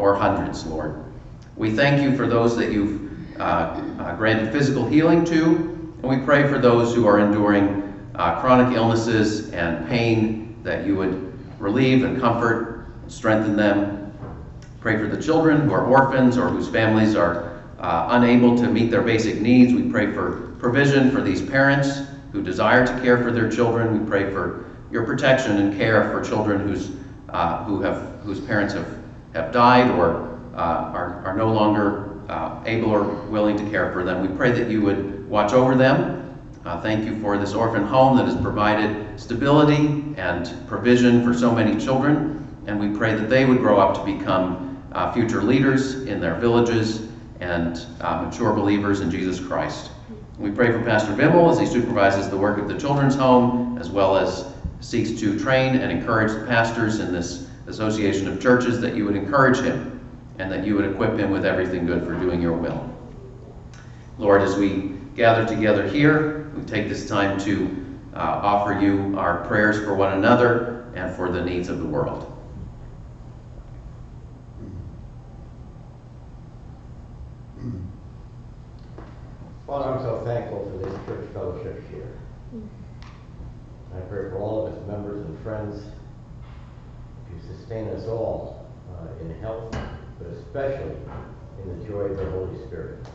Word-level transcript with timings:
or 0.00 0.16
hundreds, 0.16 0.66
Lord. 0.66 1.04
We 1.56 1.70
thank 1.70 2.02
you 2.02 2.16
for 2.16 2.26
those 2.26 2.56
that 2.56 2.72
you've 2.72 3.38
uh, 3.38 3.42
uh, 4.00 4.16
granted 4.16 4.50
physical 4.50 4.88
healing 4.88 5.24
to, 5.26 5.44
and 5.44 6.02
we 6.02 6.16
pray 6.24 6.48
for 6.48 6.58
those 6.58 6.94
who 6.94 7.06
are 7.06 7.20
enduring 7.20 8.10
uh, 8.14 8.40
chronic 8.40 8.74
illnesses 8.74 9.50
and 9.50 9.86
pain 9.88 10.58
that 10.62 10.86
you 10.86 10.96
would 10.96 11.38
relieve 11.60 12.04
and 12.04 12.18
comfort 12.18 12.86
and 13.02 13.12
strengthen 13.12 13.56
them. 13.56 14.12
Pray 14.80 14.96
for 14.96 15.06
the 15.06 15.20
children 15.20 15.60
who 15.60 15.72
are 15.72 15.84
orphans 15.84 16.38
or 16.38 16.48
whose 16.48 16.68
families 16.68 17.14
are 17.14 17.62
uh, 17.78 18.06
unable 18.10 18.56
to 18.56 18.68
meet 18.68 18.90
their 18.90 19.02
basic 19.02 19.40
needs. 19.40 19.74
We 19.74 19.90
pray 19.90 20.12
for 20.12 20.56
provision 20.58 21.10
for 21.10 21.20
these 21.20 21.42
parents 21.42 22.02
who 22.32 22.42
desire 22.42 22.86
to 22.86 23.00
care 23.02 23.22
for 23.22 23.30
their 23.30 23.50
children. 23.50 24.00
We 24.00 24.08
pray 24.08 24.30
for 24.30 24.64
your 24.90 25.04
protection 25.04 25.58
and 25.58 25.76
care 25.76 26.10
for 26.10 26.22
children 26.22 26.60
whose, 26.60 26.90
uh, 27.28 27.64
who 27.64 27.82
have, 27.82 28.20
whose 28.22 28.40
parents 28.40 28.72
have, 28.74 28.99
have 29.34 29.52
died 29.52 29.90
or 29.90 30.38
uh, 30.54 30.90
are, 30.94 31.22
are 31.24 31.36
no 31.36 31.52
longer 31.52 32.20
uh, 32.28 32.62
able 32.66 32.90
or 32.90 33.02
willing 33.02 33.56
to 33.56 33.68
care 33.70 33.92
for 33.92 34.04
them. 34.04 34.28
We 34.28 34.36
pray 34.36 34.52
that 34.52 34.70
you 34.70 34.82
would 34.82 35.28
watch 35.28 35.52
over 35.52 35.74
them. 35.74 36.38
Uh, 36.64 36.80
thank 36.80 37.04
you 37.06 37.18
for 37.20 37.38
this 37.38 37.54
orphan 37.54 37.84
home 37.84 38.16
that 38.16 38.26
has 38.26 38.36
provided 38.40 39.18
stability 39.18 40.14
and 40.16 40.68
provision 40.68 41.24
for 41.24 41.32
so 41.32 41.50
many 41.50 41.82
children. 41.82 42.46
And 42.66 42.78
we 42.78 42.96
pray 42.96 43.14
that 43.14 43.30
they 43.30 43.44
would 43.44 43.58
grow 43.58 43.80
up 43.80 43.94
to 43.96 44.04
become 44.04 44.82
uh, 44.92 45.12
future 45.12 45.42
leaders 45.42 46.02
in 46.02 46.20
their 46.20 46.34
villages 46.34 47.08
and 47.40 47.86
uh, 48.00 48.22
mature 48.22 48.52
believers 48.52 49.00
in 49.00 49.10
Jesus 49.10 49.40
Christ. 49.40 49.90
We 50.38 50.50
pray 50.50 50.72
for 50.72 50.82
Pastor 50.82 51.14
Bimmel 51.14 51.50
as 51.50 51.58
he 51.58 51.66
supervises 51.66 52.28
the 52.28 52.36
work 52.36 52.58
of 52.58 52.68
the 52.68 52.78
children's 52.78 53.14
home, 53.14 53.78
as 53.78 53.90
well 53.90 54.16
as 54.16 54.46
seeks 54.80 55.18
to 55.20 55.38
train 55.38 55.76
and 55.76 55.90
encourage 55.90 56.32
the 56.32 56.46
pastors 56.46 57.00
in 57.00 57.12
this 57.12 57.49
association 57.70 58.28
of 58.28 58.40
churches, 58.40 58.80
that 58.80 58.94
you 58.94 59.06
would 59.06 59.16
encourage 59.16 59.58
him 59.58 60.00
and 60.38 60.50
that 60.50 60.64
you 60.64 60.74
would 60.74 60.84
equip 60.84 61.18
him 61.18 61.30
with 61.30 61.44
everything 61.46 61.86
good 61.86 62.04
for 62.04 62.14
doing 62.14 62.42
your 62.42 62.52
will. 62.52 62.86
Lord, 64.18 64.42
as 64.42 64.56
we 64.56 64.96
gather 65.16 65.46
together 65.46 65.86
here, 65.86 66.50
we 66.54 66.62
take 66.64 66.88
this 66.88 67.08
time 67.08 67.38
to 67.40 67.86
uh, 68.14 68.18
offer 68.18 68.78
you 68.78 69.18
our 69.18 69.44
prayers 69.46 69.78
for 69.78 69.94
one 69.94 70.12
another 70.12 70.92
and 70.94 71.14
for 71.14 71.30
the 71.30 71.42
needs 71.42 71.68
of 71.68 71.78
the 71.78 71.86
world. 71.86 72.26
Father, 79.66 79.90
I'm 79.92 80.00
so 80.00 80.24
thankful 80.24 80.68
for 80.68 80.78
this 80.78 81.06
church 81.06 81.32
fellowship 81.32 81.88
here. 81.90 82.18
I 83.94 84.00
pray 84.00 84.28
for 84.30 84.38
all 84.38 84.66
of 84.66 84.74
its 84.74 84.86
members 84.86 85.24
and 85.24 85.38
friends 85.44 85.84
sustain 87.56 87.88
us 87.88 88.06
all 88.06 88.66
uh, 88.92 89.22
in 89.22 89.40
health, 89.40 89.70
but 89.72 90.28
especially 90.28 90.96
in 91.62 91.78
the 91.78 91.88
joy 91.88 92.00
of 92.00 92.16
the 92.16 92.30
Holy 92.30 92.56
Spirit. 92.66 93.06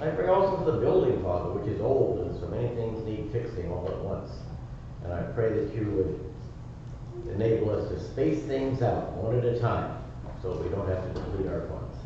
I 0.00 0.08
pray 0.10 0.28
also 0.28 0.58
for 0.58 0.70
the 0.70 0.78
building, 0.78 1.22
Father, 1.22 1.50
which 1.50 1.68
is 1.68 1.80
old 1.80 2.20
and 2.20 2.38
so 2.38 2.48
many 2.48 2.68
things 2.76 3.04
need 3.06 3.30
fixing 3.32 3.72
all 3.72 3.88
at 3.88 3.98
once. 4.00 4.30
And 5.04 5.12
I 5.12 5.22
pray 5.32 5.52
that 5.52 5.74
you 5.74 5.86
would 5.92 7.34
enable 7.34 7.70
us 7.70 7.88
to 7.88 7.98
space 8.12 8.42
things 8.44 8.82
out 8.82 9.12
one 9.12 9.38
at 9.38 9.44
a 9.44 9.58
time 9.58 10.02
so 10.42 10.56
we 10.62 10.68
don't 10.68 10.88
have 10.88 11.02
to 11.02 11.20
deplete 11.20 11.46
our 11.46 11.66
funds. 11.68 11.96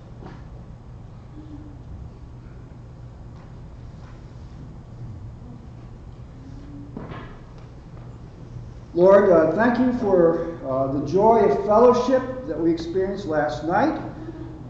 Lord, 8.92 9.30
uh, 9.30 9.52
thank 9.52 9.78
you 9.78 9.96
for 10.00 10.58
uh, 10.68 10.90
the 10.90 11.06
joy 11.06 11.44
of 11.44 11.64
fellowship 11.64 12.48
that 12.48 12.58
we 12.58 12.72
experienced 12.72 13.24
last 13.24 13.64
night. 13.64 14.02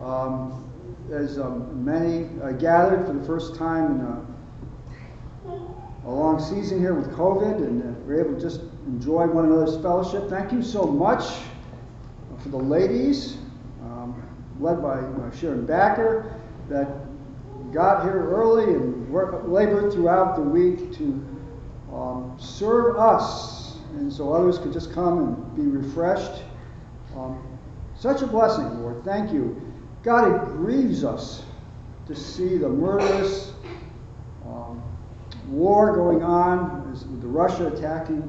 Um, 0.03 0.71
as 1.11 1.39
um, 1.39 1.83
many 1.83 2.29
uh, 2.43 2.53
gathered 2.53 3.07
for 3.07 3.15
the 3.15 3.25
first 3.25 3.57
time 3.57 3.93
in 3.93 4.01
a, 4.01 4.23
a, 6.07 6.11
long 6.11 6.39
season 6.39 6.79
here 6.79 6.93
with 6.93 7.11
COVID, 7.13 7.57
and 7.57 7.83
uh, 7.83 7.87
we're 8.05 8.21
able 8.21 8.35
to 8.35 8.41
just 8.41 8.61
enjoy 8.87 9.27
one 9.27 9.47
another's 9.47 9.83
fellowship. 9.83 10.29
Thank 10.29 10.53
you 10.53 10.63
so 10.63 10.85
much 10.85 11.41
for 12.43 12.51
the 12.51 12.59
ladies, 12.59 13.39
um, 13.83 14.23
led 14.61 14.83
by 14.83 14.99
uh, 14.99 15.35
Sharon 15.35 15.65
Backer, 15.65 16.39
that 16.69 16.91
got 17.73 18.03
here 18.03 18.31
early 18.31 18.75
and 18.75 19.11
labored 19.51 19.95
throughout 19.95 20.37
the 20.37 20.43
week 20.43 20.93
to 20.99 21.27
um, 21.93 22.37
serve 22.39 22.99
us 22.99 23.60
and 23.93 24.13
so 24.13 24.33
others 24.33 24.59
could 24.59 24.73
just 24.73 24.93
come 24.93 25.19
and 25.19 25.57
be 25.57 25.63
refreshed. 25.63 26.43
Um, 27.17 27.43
such 27.97 28.23
a 28.23 28.27
blessing, 28.27 28.81
Lord. 28.81 29.05
Thank 29.05 29.33
you. 29.33 29.61
God, 30.03 30.35
it 30.35 30.47
grieves 30.47 31.05
us 31.05 31.45
to 32.07 32.15
see 32.15 32.57
the 32.57 32.69
murderous 32.69 33.53
um, 34.47 34.83
war 35.49 35.95
going 35.95 36.23
on 36.23 36.91
with 36.91 37.21
the 37.21 37.29
Russia 37.29 37.67
attacking 37.67 38.23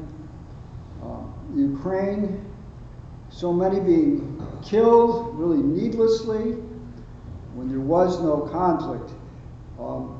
uh, 1.03 1.23
Ukraine. 1.55 2.45
So 3.29 3.53
many 3.53 3.79
being 3.79 4.45
killed 4.61 5.39
really 5.39 5.63
needlessly 5.63 6.51
when 7.53 7.69
there 7.69 7.79
was 7.79 8.19
no 8.21 8.41
conflict. 8.41 9.11
Um, 9.79 10.19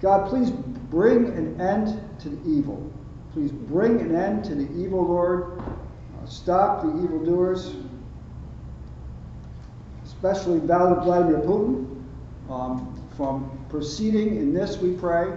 God, 0.00 0.28
please 0.28 0.50
bring 0.50 1.26
an 1.26 1.60
end 1.60 2.00
to 2.20 2.28
the 2.28 2.48
evil. 2.48 2.92
Please 3.34 3.50
bring 3.50 4.00
an 4.00 4.14
end 4.14 4.44
to 4.44 4.54
the 4.54 4.72
evil, 4.80 5.04
Lord. 5.04 5.60
Uh, 5.60 6.24
stop 6.24 6.82
the 6.82 7.02
evildoers, 7.02 7.74
especially 10.04 10.60
Vladimir 10.60 11.40
Putin, 11.40 12.00
um, 12.48 12.96
from 13.16 13.66
proceeding 13.68 14.36
in 14.36 14.54
this, 14.54 14.78
we 14.78 14.92
pray. 14.92 15.36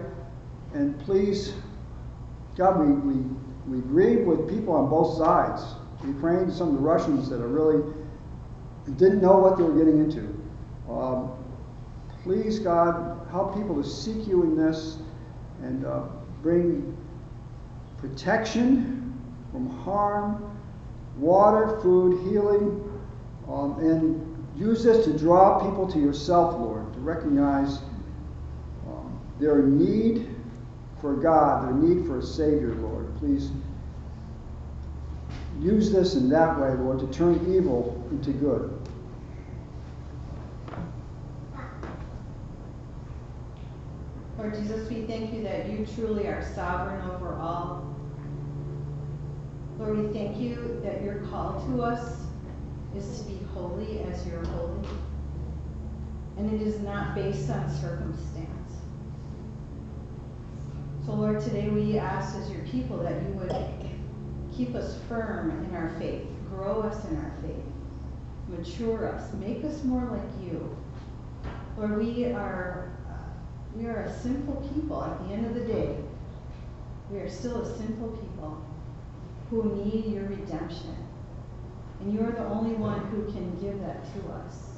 And 0.75 0.99
please, 0.99 1.55
God, 2.55 2.79
we, 2.79 2.93
we, 2.93 3.15
we 3.67 3.79
grieve 3.79 4.27
with 4.27 4.47
people 4.47 4.75
on 4.75 4.91
both 4.91 5.17
sides 5.17 5.63
Ukraine, 6.05 6.51
some 6.51 6.67
of 6.67 6.73
the 6.75 6.81
Russians 6.81 7.27
that 7.29 7.41
are 7.41 7.47
really 7.47 7.83
didn't 8.97 9.21
know 9.21 9.37
what 9.37 9.57
they 9.57 9.63
were 9.63 9.75
getting 9.75 9.97
into. 9.97 10.39
Um, 10.87 11.31
please, 12.21 12.59
God, 12.59 13.27
help 13.31 13.55
people 13.55 13.81
to 13.81 13.89
seek 13.89 14.27
you 14.27 14.43
in 14.43 14.55
this 14.55 14.99
and 15.63 15.83
uh, 15.83 16.03
bring 16.43 16.95
protection 17.97 19.13
from 19.51 19.69
harm, 19.79 20.57
water, 21.17 21.79
food, 21.81 22.29
healing, 22.29 22.83
um, 23.49 23.79
and 23.79 24.23
use 24.55 24.83
this 24.83 25.05
to 25.05 25.17
draw 25.17 25.59
people 25.59 25.87
to 25.91 25.99
yourself, 25.99 26.59
Lord, 26.59 26.93
to 26.93 26.99
recognize 26.99 27.79
um, 28.87 29.19
their 29.39 29.63
need 29.63 30.35
for 31.01 31.15
God, 31.15 31.67
their 31.67 31.73
need 31.73 32.05
for 32.05 32.19
a 32.19 32.23
Savior, 32.23 32.75
Lord. 32.75 33.15
Please 33.19 33.51
use 35.59 35.91
this 35.91 36.15
in 36.15 36.29
that 36.29 36.59
way, 36.59 36.73
Lord, 36.73 36.99
to 36.99 37.07
turn 37.07 37.35
evil 37.53 38.07
into 38.11 38.31
good. 38.31 38.86
Lord 44.47 44.61
Jesus, 44.61 44.89
we 44.89 45.01
thank 45.01 45.33
you 45.33 45.43
that 45.43 45.69
you 45.69 45.85
truly 45.93 46.27
are 46.27 46.41
sovereign 46.55 47.01
over 47.11 47.35
all. 47.35 47.93
Lord, 49.77 49.97
we 49.97 50.13
thank 50.13 50.37
you 50.37 50.79
that 50.85 51.03
your 51.03 51.15
call 51.15 51.61
to 51.67 51.81
us 51.81 52.21
is 52.95 53.19
to 53.19 53.25
be 53.25 53.41
holy 53.53 53.99
as 54.03 54.25
you're 54.25 54.45
holy. 54.45 54.87
And 56.37 56.53
it 56.53 56.65
is 56.65 56.79
not 56.79 57.13
based 57.13 57.49
on 57.49 57.69
circumstance. 57.69 58.71
So, 61.05 61.13
Lord, 61.13 61.41
today 61.41 61.67
we 61.67 61.97
ask 61.97 62.37
as 62.37 62.49
your 62.49 62.63
people 62.67 62.99
that 62.99 63.21
you 63.23 63.29
would 63.33 63.53
keep 64.55 64.75
us 64.75 64.97
firm 65.09 65.65
in 65.65 65.75
our 65.75 65.89
faith, 65.99 66.25
grow 66.49 66.83
us 66.83 67.03
in 67.09 67.17
our 67.17 67.33
faith, 67.41 67.65
mature 68.47 69.13
us, 69.13 69.33
make 69.33 69.65
us 69.65 69.83
more 69.83 70.05
like 70.09 70.41
you. 70.41 70.73
Lord, 71.77 71.97
we 71.97 72.31
are 72.31 72.96
we 73.77 73.85
are 73.85 74.03
a 74.03 74.19
simple 74.19 74.55
people 74.73 75.03
at 75.03 75.27
the 75.27 75.33
end 75.33 75.45
of 75.45 75.53
the 75.53 75.61
day. 75.61 75.95
We 77.11 77.19
are 77.19 77.29
still 77.29 77.61
a 77.61 77.77
simple 77.77 78.09
people 78.09 78.61
who 79.49 79.75
need 79.75 80.13
your 80.13 80.23
redemption. 80.23 80.95
And 81.99 82.13
you 82.13 82.21
are 82.21 82.31
the 82.31 82.45
only 82.45 82.75
one 82.75 82.99
who 83.07 83.31
can 83.31 83.55
give 83.59 83.79
that 83.81 84.03
to 84.13 84.31
us. 84.31 84.69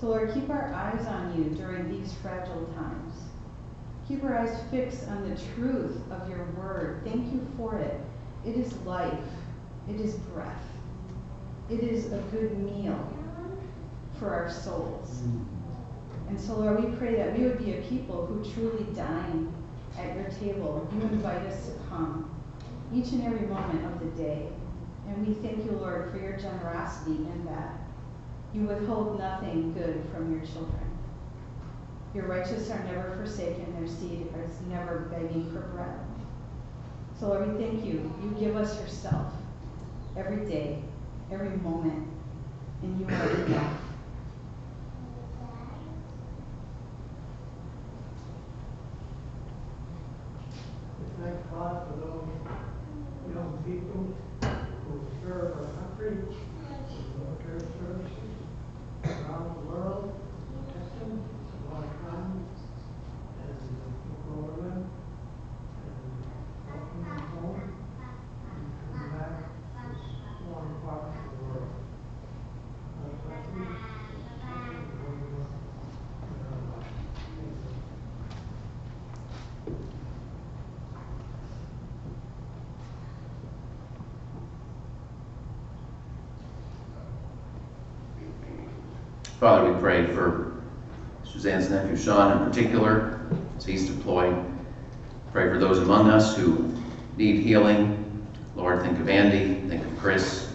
So, 0.00 0.08
Lord, 0.08 0.32
keep 0.32 0.48
our 0.48 0.72
eyes 0.72 1.06
on 1.06 1.36
you 1.36 1.56
during 1.56 1.90
these 1.90 2.14
fragile 2.22 2.66
times. 2.76 3.14
Keep 4.06 4.24
our 4.24 4.38
eyes 4.38 4.56
fixed 4.70 5.08
on 5.08 5.28
the 5.28 5.36
truth 5.54 6.00
of 6.10 6.28
your 6.30 6.44
word. 6.52 7.02
Thank 7.04 7.32
you 7.32 7.46
for 7.56 7.78
it. 7.78 8.00
It 8.46 8.56
is 8.56 8.72
life, 8.82 9.12
it 9.88 10.00
is 10.00 10.14
breath, 10.14 10.62
it 11.68 11.80
is 11.80 12.12
a 12.12 12.18
good 12.30 12.56
meal 12.58 12.98
for 14.18 14.32
our 14.32 14.48
souls. 14.48 15.22
Mm. 15.24 15.57
And 16.28 16.38
so, 16.40 16.58
Lord, 16.58 16.84
we 16.84 16.96
pray 16.96 17.16
that 17.16 17.36
we 17.36 17.44
would 17.44 17.58
be 17.58 17.74
a 17.74 17.82
people 17.82 18.26
who 18.26 18.44
truly 18.52 18.84
dine 18.94 19.52
at 19.98 20.14
your 20.14 20.30
table. 20.30 20.88
You 20.94 21.00
invite 21.02 21.42
us 21.46 21.66
to 21.66 21.72
come 21.88 22.30
each 22.92 23.12
and 23.12 23.24
every 23.24 23.46
moment 23.46 23.84
of 23.86 24.00
the 24.00 24.22
day. 24.22 24.48
And 25.08 25.26
we 25.26 25.34
thank 25.34 25.64
you, 25.64 25.72
Lord, 25.72 26.10
for 26.10 26.18
your 26.18 26.36
generosity 26.36 27.16
in 27.16 27.44
that. 27.46 27.78
You 28.52 28.62
withhold 28.62 29.18
nothing 29.18 29.72
good 29.72 30.02
from 30.12 30.32
your 30.32 30.44
children. 30.46 30.98
Your 32.14 32.26
righteous 32.26 32.70
are 32.70 32.82
never 32.84 33.14
forsaken, 33.16 33.74
their 33.78 33.88
seed 33.88 34.28
is 34.44 34.60
never 34.68 35.10
begging 35.10 35.50
for 35.52 35.60
bread. 35.60 35.98
So 37.18 37.28
Lord, 37.28 37.52
we 37.52 37.64
thank 37.64 37.84
you. 37.84 38.12
You 38.22 38.36
give 38.38 38.56
us 38.56 38.80
yourself 38.80 39.32
every 40.16 40.46
day, 40.46 40.82
every 41.30 41.50
moment, 41.58 42.08
and 42.82 42.98
you 42.98 43.06
are 43.06 43.30
enough. 43.44 43.87
We 51.58 51.64
thank 51.64 51.74
God 51.74 51.86
for 51.88 51.96
those 51.98 53.34
young 53.34 53.52
people 53.66 54.00
who 54.42 54.92
serve 55.22 55.50
our 55.58 55.66
country, 55.74 56.14
in 56.14 56.22
military 57.18 57.66
services 57.80 58.36
around 59.04 59.46
the 59.56 59.62
world, 59.66 60.04
protecting 60.54 61.14
a 61.18 61.74
lot 61.74 61.82
of 61.82 61.90
crime, 61.98 62.32
and 63.42 63.58
look 64.08 64.24
over 64.38 64.54
them, 64.62 64.80
and 65.82 65.98
welcome 66.68 67.02
them 67.02 67.22
home, 67.34 67.62
and 68.50 68.62
come 68.92 69.06
back 69.18 69.34
to 69.74 70.42
one 70.46 70.70
part 70.84 71.02
of 71.08 71.14
the 71.26 71.42
world. 71.42 71.70
God 73.02 73.12
bless 73.26 73.44
you. 73.50 73.66
Thank 74.38 74.62
you 74.62 74.82
for 74.86 74.98
what 75.02 75.14
you 75.18 75.26
do 75.26 75.42
in 76.22 76.40
our 76.46 76.60
lives. 76.70 76.94
Thank 77.26 77.50
you. 77.50 77.74
Father, 89.38 89.72
we 89.72 89.80
pray 89.80 90.04
for 90.04 90.60
Suzanne's 91.22 91.70
nephew 91.70 91.96
Sean 91.96 92.36
in 92.36 92.48
particular, 92.50 93.20
as 93.56 93.64
he's 93.64 93.88
deployed. 93.88 94.44
Pray 95.30 95.48
for 95.48 95.58
those 95.58 95.78
among 95.78 96.10
us 96.10 96.36
who 96.36 96.76
need 97.16 97.38
healing. 97.38 98.26
Lord, 98.56 98.82
think 98.82 98.98
of 98.98 99.08
Andy, 99.08 99.60
think 99.68 99.84
of 99.84 99.96
Chris, 99.96 100.52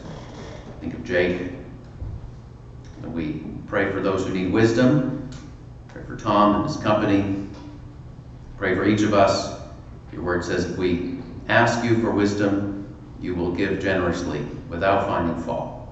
think 0.82 0.94
of 0.94 1.02
Jake. 1.06 1.54
And 3.04 3.14
we 3.14 3.46
pray 3.68 3.90
for 3.90 4.02
those 4.02 4.28
who 4.28 4.34
need 4.34 4.52
wisdom. 4.52 5.30
Pray 5.88 6.04
for 6.04 6.18
Tom 6.18 6.56
and 6.56 6.66
his 6.66 6.76
company. 6.76 7.48
Pray 8.58 8.76
for 8.76 8.86
each 8.86 9.04
of 9.04 9.14
us. 9.14 9.62
Your 10.12 10.24
word 10.24 10.44
says 10.44 10.66
if 10.66 10.78
we 10.78 11.20
ask 11.48 11.86
you 11.86 12.02
for 12.02 12.12
wisdom, 12.12 12.94
you 13.22 13.34
will 13.34 13.56
give 13.56 13.80
generously 13.80 14.42
without 14.68 15.08
finding 15.08 15.42
fault. 15.42 15.83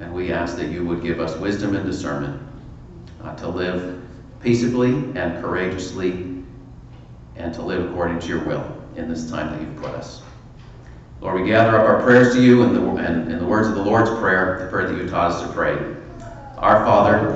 And 0.00 0.12
we 0.12 0.32
ask 0.32 0.56
that 0.56 0.68
you 0.68 0.84
would 0.84 1.02
give 1.02 1.20
us 1.20 1.36
wisdom 1.36 1.74
and 1.74 1.86
discernment 1.86 2.42
uh, 3.22 3.34
to 3.36 3.48
live 3.48 4.02
peaceably 4.42 4.92
and 5.18 5.42
courageously 5.42 6.42
and 7.36 7.52
to 7.54 7.62
live 7.62 7.90
according 7.90 8.18
to 8.20 8.28
your 8.28 8.44
will 8.44 8.76
in 8.96 9.08
this 9.08 9.30
time 9.30 9.50
that 9.50 9.60
you've 9.60 9.76
put 9.76 9.94
us. 9.94 10.22
Lord, 11.20 11.40
we 11.40 11.46
gather 11.48 11.78
up 11.78 11.88
our 11.88 12.02
prayers 12.02 12.34
to 12.34 12.42
you 12.42 12.62
in 12.62 12.74
the, 12.74 12.82
and 12.96 13.32
in 13.32 13.38
the 13.38 13.44
words 13.44 13.68
of 13.68 13.74
the 13.74 13.82
Lord's 13.82 14.10
Prayer, 14.10 14.58
the 14.64 14.70
prayer 14.70 14.88
that 14.88 14.96
you 14.96 15.08
taught 15.08 15.32
us 15.32 15.42
to 15.42 15.48
pray. 15.48 15.76
Our 16.58 16.84
Father, 16.84 17.32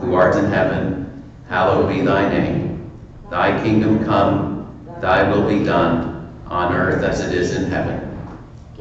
who 0.00 0.14
art 0.14 0.36
in 0.36 0.46
heaven, 0.46 1.22
hallowed 1.48 1.88
be 1.88 2.00
thy 2.00 2.28
name. 2.28 2.90
Thy 3.30 3.62
kingdom 3.62 4.04
come, 4.04 4.84
thy 5.00 5.28
will 5.30 5.48
be 5.48 5.64
done, 5.64 6.34
on 6.46 6.74
earth 6.74 7.04
as 7.04 7.20
it 7.20 7.32
is 7.32 7.54
in 7.54 7.70
heaven. 7.70 8.06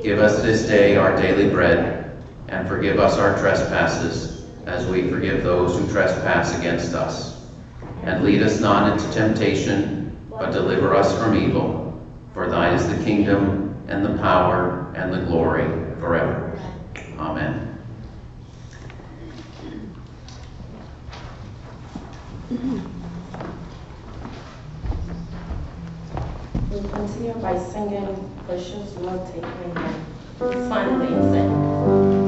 Give 0.01 0.19
us 0.19 0.41
this 0.41 0.67
day 0.67 0.95
our 0.95 1.15
daily 1.15 1.49
bread, 1.49 1.98
and 2.49 2.67
forgive 2.67 2.99
us 2.99 3.17
our 3.17 3.37
trespasses, 3.37 4.45
as 4.65 4.85
we 4.87 5.07
forgive 5.07 5.43
those 5.43 5.77
who 5.77 5.87
trespass 5.91 6.57
against 6.57 6.93
us. 6.93 7.47
And 8.03 8.23
lead 8.23 8.41
us 8.41 8.59
not 8.59 8.91
into 8.91 9.11
temptation, 9.13 10.17
but 10.29 10.51
deliver 10.51 10.95
us 10.95 11.15
from 11.17 11.37
evil. 11.37 12.01
For 12.33 12.49
thine 12.49 12.73
is 12.73 12.87
the 12.87 13.03
kingdom, 13.03 13.75
and 13.87 14.03
the 14.03 14.17
power, 14.17 14.91
and 14.95 15.13
the 15.13 15.19
glory, 15.25 15.67
forever. 15.99 16.59
Amen. 17.19 17.77
We 26.71 26.89
continue 26.89 27.33
by 27.33 27.59
singing 27.59 28.31
Precious 28.47 28.95
Lord 28.97 29.21
Take 29.33 29.43
Me. 29.43 30.09
Finally, 30.39 31.09
sing. 31.31 32.18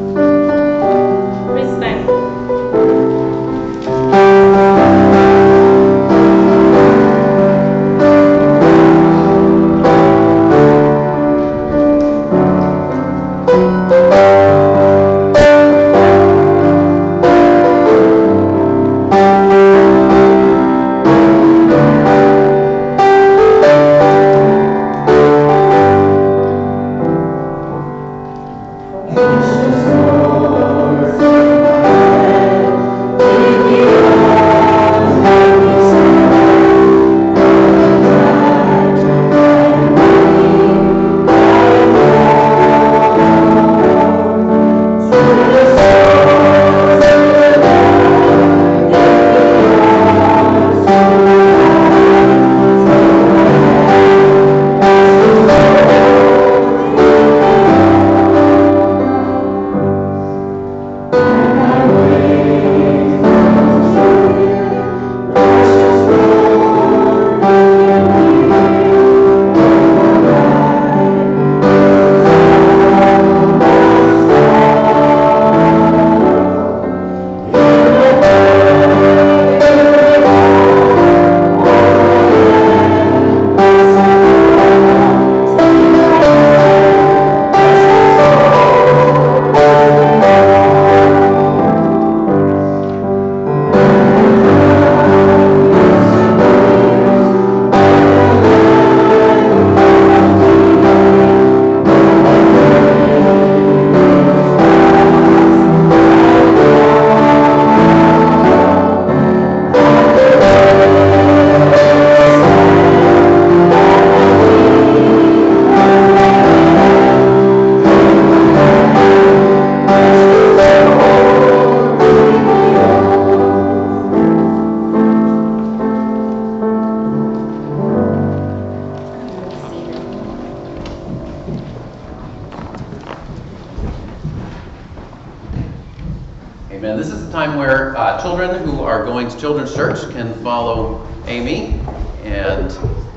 Children's 139.52 139.76
Church 139.76 140.14
can 140.14 140.34
follow 140.42 141.06
Amy. 141.26 141.78
And 142.24 142.72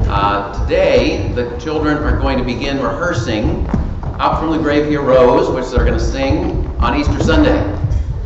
uh, 0.08 0.64
today, 0.64 1.28
the 1.28 1.56
children 1.58 1.96
are 1.98 2.18
going 2.18 2.38
to 2.38 2.44
begin 2.44 2.82
rehearsing 2.82 3.64
Out 4.18 4.40
from 4.40 4.50
the 4.50 4.58
Grave 4.58 4.88
He 4.88 4.96
Rose," 4.96 5.48
which 5.48 5.66
they're 5.66 5.84
going 5.84 5.96
to 5.96 6.04
sing 6.04 6.66
on 6.78 6.98
Easter 6.98 7.22
Sunday. 7.22 7.60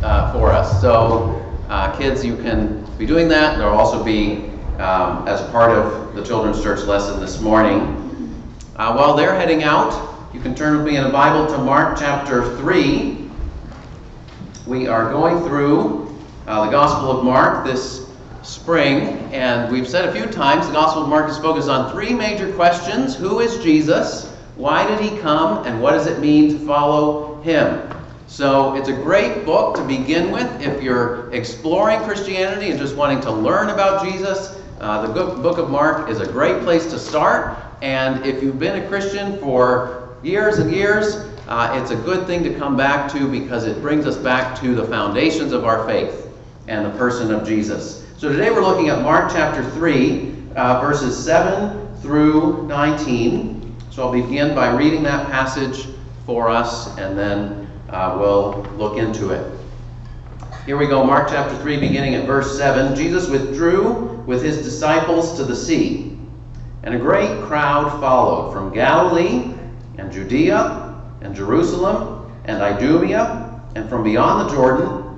uh, 0.01 0.33
for 0.33 0.49
us. 0.49 0.81
So, 0.81 1.39
uh, 1.69 1.95
kids, 1.99 2.25
you 2.25 2.35
can 2.37 2.83
be 2.97 3.05
doing 3.05 3.27
that. 3.27 3.59
There'll 3.59 3.77
also 3.77 4.03
be, 4.03 4.49
um, 4.79 5.27
as 5.27 5.47
part 5.51 5.69
of 5.69 6.15
the 6.15 6.23
children's 6.23 6.63
church 6.63 6.79
lesson 6.87 7.19
this 7.19 7.39
morning. 7.39 7.79
Uh, 8.75 8.91
while 8.95 9.13
they're 9.15 9.35
heading 9.35 9.61
out, 9.61 9.93
you 10.33 10.39
can 10.39 10.55
turn 10.55 10.77
with 10.77 10.87
me 10.87 10.97
in 10.97 11.03
the 11.03 11.11
Bible 11.11 11.45
to 11.45 11.59
Mark 11.59 11.99
chapter 11.99 12.57
3. 12.57 13.29
We 14.65 14.87
are 14.87 15.11
going 15.11 15.43
through 15.43 16.08
uh, 16.49 16.65
the 16.65 16.71
Gospel 16.71 17.11
of 17.11 17.23
Mark 17.23 17.63
this 17.63 18.07
spring, 18.41 19.19
and 19.31 19.71
we've 19.71 19.87
said 19.87 20.09
a 20.09 20.11
few 20.11 20.25
times 20.25 20.65
the 20.65 20.73
Gospel 20.73 21.03
of 21.03 21.07
Mark 21.07 21.29
is 21.29 21.37
focused 21.37 21.69
on 21.69 21.91
three 21.91 22.11
major 22.11 22.51
questions 22.53 23.15
Who 23.15 23.39
is 23.39 23.61
Jesus? 23.61 24.35
Why 24.55 24.87
did 24.87 24.99
he 24.99 25.15
come? 25.19 25.63
And 25.67 25.79
what 25.79 25.91
does 25.91 26.07
it 26.07 26.19
mean 26.19 26.49
to 26.57 26.65
follow 26.65 27.39
him? 27.41 27.87
So 28.25 28.73
it's 28.73 28.89
a 28.89 28.93
great 28.93 29.45
book 29.45 29.75
to 29.75 29.83
begin 29.83 30.31
with 30.31 30.59
if 30.59 30.81
you're 30.81 31.31
exploring 31.31 31.99
Christianity 31.99 32.71
and 32.71 32.79
just 32.79 32.95
wanting 32.95 33.21
to 33.21 33.31
learn 33.31 33.69
about 33.69 34.03
Jesus. 34.03 34.59
Uh, 34.79 35.05
the 35.05 35.13
book 35.13 35.59
of 35.59 35.69
Mark 35.69 36.09
is 36.09 36.19
a 36.19 36.31
great 36.31 36.63
place 36.63 36.87
to 36.87 36.97
start. 36.97 37.59
And 37.83 38.25
if 38.25 38.41
you've 38.41 38.57
been 38.57 38.83
a 38.83 38.87
Christian 38.87 39.37
for 39.37 40.17
years 40.23 40.57
and 40.57 40.73
years, 40.73 41.15
uh, 41.47 41.79
it's 41.79 41.91
a 41.91 41.95
good 41.95 42.25
thing 42.25 42.43
to 42.43 42.55
come 42.55 42.75
back 42.75 43.11
to 43.11 43.29
because 43.29 43.65
it 43.65 43.81
brings 43.83 44.07
us 44.07 44.17
back 44.17 44.59
to 44.61 44.73
the 44.73 44.85
foundations 44.85 45.51
of 45.51 45.63
our 45.63 45.85
faith 45.85 46.25
and 46.69 46.85
the 46.85 46.97
person 46.97 47.33
of 47.33 47.45
Jesus. 47.45 48.05
So 48.17 48.31
today 48.31 48.51
we're 48.51 48.61
looking 48.61 48.89
at 48.89 49.01
Mark 49.01 49.31
chapter 49.33 49.67
3, 49.71 50.35
uh, 50.55 50.79
verses 50.79 51.17
7 51.17 51.95
through 51.97 52.67
19. 52.67 53.75
So 53.89 54.05
I'll 54.05 54.11
begin 54.11 54.53
by 54.53 54.69
reading 54.75 55.01
that 55.03 55.31
passage 55.31 55.87
for 56.27 56.47
us, 56.47 56.95
and 56.99 57.17
then 57.17 57.67
uh, 57.89 58.15
we'll 58.19 58.61
look 58.77 58.97
into 58.97 59.31
it. 59.31 59.51
Here 60.67 60.77
we 60.77 60.85
go, 60.85 61.03
Mark 61.03 61.29
chapter 61.29 61.57
3, 61.57 61.79
beginning 61.79 62.13
at 62.13 62.27
verse 62.27 62.55
7. 62.55 62.95
Jesus 62.95 63.27
withdrew 63.27 64.23
with 64.27 64.43
his 64.43 64.63
disciples 64.63 65.35
to 65.37 65.43
the 65.43 65.55
sea, 65.55 66.19
and 66.83 66.93
a 66.93 66.99
great 66.99 67.41
crowd 67.45 67.99
followed 67.99 68.53
from 68.53 68.71
Galilee 68.71 69.55
and 69.97 70.11
Judea 70.11 71.01
and 71.21 71.33
Jerusalem 71.35 72.31
and 72.45 72.61
Idumea 72.61 73.59
and 73.75 73.89
from 73.89 74.03
beyond 74.03 74.47
the 74.47 74.53
Jordan 74.53 74.98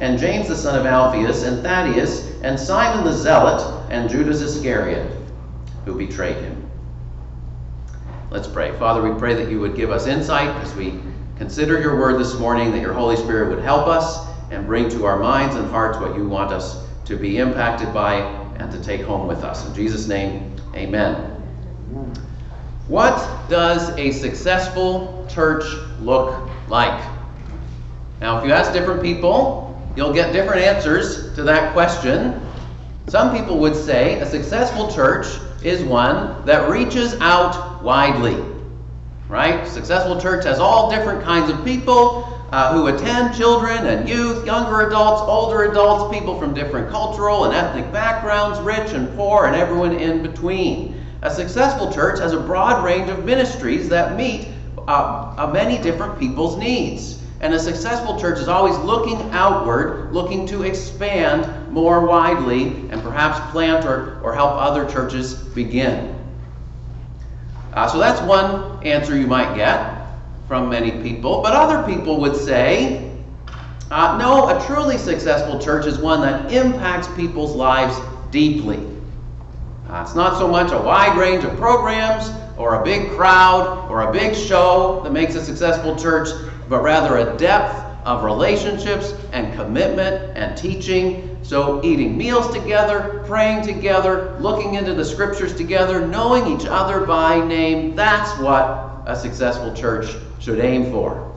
and 0.00 0.18
James 0.18 0.48
the 0.48 0.56
son 0.56 0.78
of 0.78 0.86
Alphaeus, 0.86 1.42
and 1.42 1.62
Thaddeus, 1.62 2.32
and 2.42 2.58
Simon 2.58 3.04
the 3.04 3.12
Zealot, 3.12 3.90
and 3.90 4.10
Judas 4.10 4.40
Iscariot, 4.40 5.10
who 5.84 5.96
betrayed 5.96 6.36
him. 6.36 6.70
Let's 8.30 8.48
pray. 8.48 8.76
Father, 8.78 9.08
we 9.08 9.18
pray 9.18 9.34
that 9.34 9.50
you 9.50 9.60
would 9.60 9.76
give 9.76 9.90
us 9.90 10.06
insight 10.06 10.48
as 10.62 10.74
we 10.74 11.00
consider 11.38 11.80
your 11.80 11.98
word 11.98 12.18
this 12.18 12.38
morning, 12.38 12.72
that 12.72 12.80
your 12.80 12.92
Holy 12.92 13.16
Spirit 13.16 13.54
would 13.54 13.64
help 13.64 13.86
us 13.86 14.26
and 14.50 14.66
bring 14.66 14.88
to 14.90 15.06
our 15.06 15.18
minds 15.18 15.54
and 15.54 15.70
hearts 15.70 15.98
what 15.98 16.16
you 16.16 16.28
want 16.28 16.52
us 16.52 16.84
to 17.04 17.16
be 17.16 17.38
impacted 17.38 17.92
by 17.94 18.14
and 18.58 18.70
to 18.72 18.82
take 18.82 19.02
home 19.02 19.26
with 19.26 19.44
us. 19.44 19.66
In 19.66 19.74
Jesus' 19.74 20.08
name, 20.08 20.54
amen. 20.74 21.14
What 22.88 23.16
does 23.48 23.90
a 23.96 24.12
successful 24.12 25.26
church 25.28 25.64
look 26.00 26.48
like? 26.68 27.04
Now, 28.20 28.38
if 28.38 28.44
you 28.44 28.52
ask 28.52 28.72
different 28.72 29.02
people, 29.02 29.65
you'll 29.96 30.12
get 30.12 30.32
different 30.32 30.60
answers 30.60 31.34
to 31.34 31.42
that 31.42 31.72
question. 31.72 32.40
Some 33.08 33.36
people 33.36 33.58
would 33.58 33.74
say 33.74 34.20
a 34.20 34.26
successful 34.26 34.92
church 34.92 35.26
is 35.64 35.82
one 35.82 36.44
that 36.44 36.68
reaches 36.68 37.14
out 37.20 37.82
widely. 37.82 38.36
Right? 39.28 39.66
Successful 39.66 40.20
church 40.20 40.44
has 40.44 40.60
all 40.60 40.90
different 40.90 41.24
kinds 41.24 41.50
of 41.50 41.64
people 41.64 42.32
uh, 42.52 42.72
who 42.72 42.86
attend 42.86 43.34
children 43.34 43.86
and 43.86 44.08
youth, 44.08 44.46
younger 44.46 44.86
adults, 44.86 45.22
older 45.22 45.64
adults, 45.64 46.16
people 46.16 46.38
from 46.38 46.54
different 46.54 46.88
cultural 46.90 47.44
and 47.44 47.54
ethnic 47.54 47.90
backgrounds, 47.92 48.60
rich 48.60 48.92
and 48.92 49.12
poor, 49.16 49.46
and 49.46 49.56
everyone 49.56 49.92
in 49.92 50.22
between. 50.22 51.02
A 51.22 51.30
successful 51.30 51.92
church 51.92 52.20
has 52.20 52.32
a 52.32 52.40
broad 52.40 52.84
range 52.84 53.10
of 53.10 53.24
ministries 53.24 53.88
that 53.88 54.16
meet 54.16 54.48
uh, 54.86 55.34
uh, 55.36 55.50
many 55.52 55.82
different 55.82 56.20
people's 56.20 56.56
needs. 56.56 57.20
And 57.46 57.54
a 57.54 57.60
successful 57.60 58.18
church 58.18 58.40
is 58.40 58.48
always 58.48 58.76
looking 58.78 59.30
outward, 59.30 60.12
looking 60.12 60.48
to 60.48 60.64
expand 60.64 61.70
more 61.72 62.04
widely 62.04 62.70
and 62.90 63.00
perhaps 63.00 63.38
plant 63.52 63.84
or, 63.84 64.20
or 64.20 64.34
help 64.34 64.54
other 64.54 64.84
churches 64.84 65.34
begin. 65.34 66.12
Uh, 67.72 67.86
so 67.86 68.00
that's 68.00 68.20
one 68.22 68.84
answer 68.84 69.16
you 69.16 69.28
might 69.28 69.54
get 69.54 70.08
from 70.48 70.68
many 70.68 70.90
people. 71.04 71.40
But 71.40 71.52
other 71.52 71.86
people 71.86 72.20
would 72.20 72.34
say, 72.34 73.12
uh, 73.92 74.18
no, 74.18 74.48
a 74.48 74.66
truly 74.66 74.98
successful 74.98 75.60
church 75.60 75.86
is 75.86 75.98
one 75.98 76.22
that 76.22 76.52
impacts 76.52 77.06
people's 77.14 77.54
lives 77.54 77.96
deeply. 78.32 78.84
Uh, 79.88 80.02
it's 80.04 80.16
not 80.16 80.36
so 80.36 80.48
much 80.48 80.72
a 80.72 80.78
wide 80.78 81.16
range 81.16 81.44
of 81.44 81.56
programs 81.56 82.28
or 82.58 82.82
a 82.82 82.84
big 82.84 83.10
crowd 83.12 83.88
or 83.88 84.08
a 84.08 84.12
big 84.12 84.34
show 84.34 85.00
that 85.04 85.12
makes 85.12 85.36
a 85.36 85.44
successful 85.44 85.94
church, 85.94 86.28
but 86.68 86.82
rather 86.82 87.16
a 87.18 87.36
depth 87.36 87.86
of 88.06 88.22
relationships 88.22 89.14
and 89.32 89.52
commitment 89.54 90.36
and 90.36 90.56
teaching. 90.56 91.36
So, 91.42 91.84
eating 91.84 92.16
meals 92.16 92.52
together, 92.52 93.24
praying 93.26 93.64
together, 93.66 94.36
looking 94.40 94.74
into 94.74 94.94
the 94.94 95.04
scriptures 95.04 95.54
together, 95.54 96.06
knowing 96.06 96.46
each 96.46 96.66
other 96.66 97.06
by 97.06 97.44
name 97.44 97.94
that's 97.94 98.38
what 98.40 99.02
a 99.06 99.14
successful 99.16 99.72
church 99.74 100.14
should 100.40 100.60
aim 100.60 100.90
for. 100.90 101.34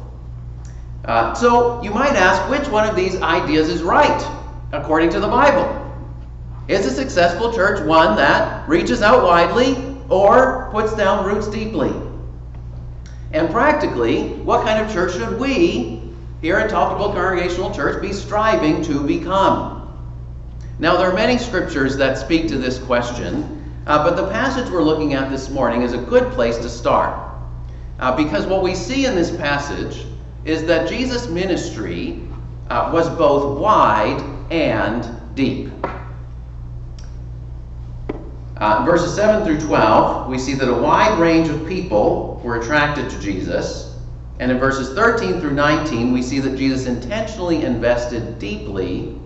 Uh, 1.05 1.33
so, 1.33 1.81
you 1.83 1.91
might 1.91 2.13
ask 2.13 2.49
which 2.49 2.67
one 2.69 2.87
of 2.87 2.95
these 2.95 3.21
ideas 3.21 3.69
is 3.69 3.81
right 3.83 4.27
according 4.71 5.09
to 5.11 5.19
the 5.19 5.27
Bible? 5.27 5.75
Is 6.67 6.85
a 6.85 6.91
successful 6.91 7.51
church 7.51 7.83
one 7.85 8.15
that 8.17 8.67
reaches 8.69 9.01
out 9.01 9.23
widely 9.23 9.97
or 10.07 10.69
puts 10.71 10.95
down 10.95 11.25
roots 11.25 11.47
deeply? 11.47 11.91
And 13.31 13.49
practically, 13.49 14.29
what 14.29 14.65
kind 14.65 14.83
of 14.83 14.91
church 14.91 15.13
should 15.13 15.39
we 15.39 16.01
here 16.41 16.57
at 16.57 16.69
Topical 16.69 17.11
Congregational 17.11 17.73
Church 17.73 18.01
be 18.01 18.11
striving 18.11 18.81
to 18.83 19.05
become? 19.05 19.79
Now, 20.79 20.97
there 20.97 21.09
are 21.09 21.13
many 21.13 21.37
scriptures 21.37 21.97
that 21.97 22.17
speak 22.17 22.47
to 22.47 22.57
this 22.57 22.79
question, 22.79 23.71
uh, 23.85 24.03
but 24.03 24.15
the 24.15 24.29
passage 24.29 24.69
we're 24.71 24.81
looking 24.81 25.13
at 25.13 25.29
this 25.29 25.49
morning 25.49 25.81
is 25.81 25.93
a 25.93 25.97
good 25.97 26.31
place 26.33 26.57
to 26.57 26.69
start. 26.69 27.29
Uh, 27.99 28.15
because 28.15 28.47
what 28.47 28.63
we 28.63 28.73
see 28.73 29.05
in 29.05 29.13
this 29.13 29.35
passage 29.35 30.05
is 30.45 30.65
that 30.65 30.87
Jesus' 30.87 31.27
ministry 31.27 32.21
uh, 32.69 32.89
was 32.93 33.09
both 33.09 33.59
wide 33.59 34.23
and 34.51 35.05
deep. 35.35 35.69
Uh, 38.59 38.83
verses 38.83 39.15
7 39.15 39.45
through 39.45 39.65
12, 39.65 40.27
we 40.27 40.37
see 40.37 40.53
that 40.53 40.69
a 40.69 40.73
wide 40.73 41.17
range 41.17 41.47
of 41.47 41.65
people 41.65 42.41
were 42.43 42.59
attracted 42.59 43.09
to 43.09 43.17
Jesus. 43.21 43.97
And 44.39 44.51
in 44.51 44.59
verses 44.59 44.93
13 44.95 45.39
through 45.39 45.53
19, 45.53 46.11
we 46.11 46.21
see 46.21 46.39
that 46.39 46.57
Jesus 46.57 46.85
intentionally 46.85 47.63
invested 47.63 48.37
deeply 48.37 49.17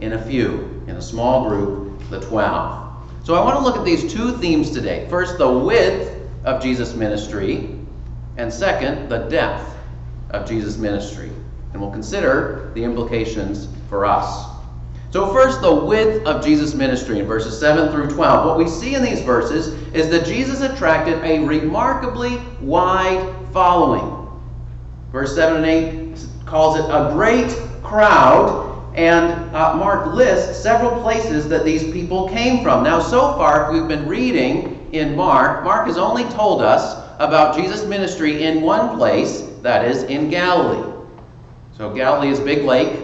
in 0.00 0.12
a 0.12 0.22
few, 0.22 0.82
in 0.86 0.96
a 0.96 1.02
small 1.02 1.48
group, 1.48 1.98
the 2.10 2.20
12. 2.20 3.24
So 3.24 3.34
I 3.34 3.42
want 3.42 3.56
to 3.56 3.64
look 3.64 3.76
at 3.78 3.86
these 3.86 4.12
two 4.12 4.36
themes 4.36 4.70
today. 4.70 5.06
First, 5.08 5.38
the 5.38 5.50
width 5.50 6.14
of 6.44 6.62
Jesus' 6.62 6.94
ministry, 6.94 7.78
and 8.36 8.52
second, 8.52 9.08
the 9.08 9.28
depth 9.28 9.74
of 10.28 10.46
Jesus' 10.46 10.76
ministry. 10.76 11.30
And 11.72 11.80
we'll 11.80 11.90
consider 11.90 12.70
the 12.74 12.84
implications 12.84 13.66
for 13.88 14.04
us. 14.04 14.53
So, 15.14 15.32
first, 15.32 15.60
the 15.60 15.72
width 15.72 16.26
of 16.26 16.44
Jesus' 16.44 16.74
ministry 16.74 17.20
in 17.20 17.26
verses 17.26 17.56
7 17.60 17.92
through 17.92 18.10
12. 18.10 18.46
What 18.48 18.58
we 18.58 18.66
see 18.66 18.96
in 18.96 19.02
these 19.04 19.20
verses 19.20 19.68
is 19.94 20.10
that 20.10 20.26
Jesus 20.26 20.60
attracted 20.60 21.22
a 21.22 21.38
remarkably 21.46 22.42
wide 22.60 23.32
following. 23.52 24.28
Verse 25.12 25.32
7 25.36 25.58
and 25.58 26.18
8 26.18 26.26
calls 26.46 26.80
it 26.80 26.86
a 26.86 27.12
great 27.12 27.48
crowd, 27.84 28.92
and 28.96 29.54
uh, 29.54 29.76
Mark 29.76 30.12
lists 30.14 30.60
several 30.60 31.00
places 31.00 31.48
that 31.48 31.64
these 31.64 31.84
people 31.92 32.28
came 32.28 32.64
from. 32.64 32.82
Now, 32.82 32.98
so 32.98 33.34
far, 33.34 33.72
we've 33.72 33.86
been 33.86 34.08
reading 34.08 34.88
in 34.90 35.14
Mark, 35.14 35.62
Mark 35.62 35.86
has 35.86 35.96
only 35.96 36.24
told 36.24 36.60
us 36.60 37.00
about 37.20 37.54
Jesus' 37.54 37.86
ministry 37.86 38.42
in 38.42 38.62
one 38.62 38.96
place, 38.96 39.42
that 39.62 39.84
is, 39.84 40.02
in 40.02 40.28
Galilee. 40.28 40.92
So, 41.70 41.94
Galilee 41.94 42.30
is 42.30 42.40
Big 42.40 42.64
Lake 42.64 42.98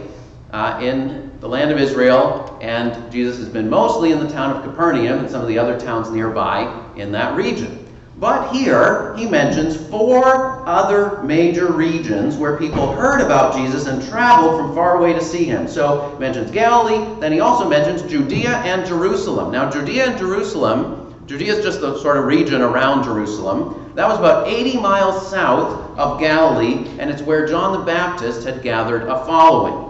uh, 0.53 0.81
in 0.83 1.30
the 1.41 1.49
land 1.49 1.71
of 1.71 1.79
Israel, 1.79 2.59
and 2.61 3.11
Jesus 3.11 3.39
has 3.39 3.49
been 3.49 3.69
mostly 3.69 4.13
in 4.13 4.21
the 4.21 4.29
town 4.29 4.55
of 4.55 4.63
Capernaum 4.63 5.21
and 5.21 5.31
some 5.31 5.41
of 5.41 5.49
the 5.49 5.59
other 5.59 5.81
towns 5.81 6.11
nearby 6.11 6.85
in 6.97 7.11
that 7.13 7.35
region. 7.35 7.79
But 8.19 8.53
here, 8.53 9.17
he 9.17 9.25
mentions 9.27 9.75
four 9.89 10.63
other 10.69 11.23
major 11.23 11.73
regions 11.73 12.37
where 12.37 12.59
people 12.59 12.93
heard 12.93 13.23
about 13.23 13.55
Jesus 13.55 13.87
and 13.87 14.07
traveled 14.07 14.61
from 14.61 14.75
far 14.75 14.99
away 14.99 15.15
to 15.15 15.23
see 15.23 15.45
him. 15.45 15.67
So, 15.67 16.11
he 16.13 16.19
mentions 16.19 16.51
Galilee, 16.51 17.19
then 17.19 17.33
he 17.33 17.41
also 17.41 17.67
mentions 17.67 18.03
Judea 18.03 18.59
and 18.59 18.87
Jerusalem. 18.87 19.51
Now, 19.51 19.71
Judea 19.71 20.11
and 20.11 20.19
Jerusalem, 20.19 21.15
Judea 21.27 21.55
is 21.55 21.65
just 21.65 21.81
the 21.81 21.99
sort 22.01 22.19
of 22.19 22.27
region 22.27 22.61
around 22.61 23.05
Jerusalem. 23.05 23.91
That 23.95 24.07
was 24.07 24.19
about 24.19 24.47
80 24.47 24.79
miles 24.79 25.31
south 25.31 25.99
of 25.99 26.21
Galilee, 26.21 26.87
and 26.99 27.09
it's 27.09 27.23
where 27.23 27.47
John 27.47 27.79
the 27.79 27.87
Baptist 27.87 28.45
had 28.45 28.63
gathered 28.63 29.05
a 29.05 29.25
following. 29.25 29.90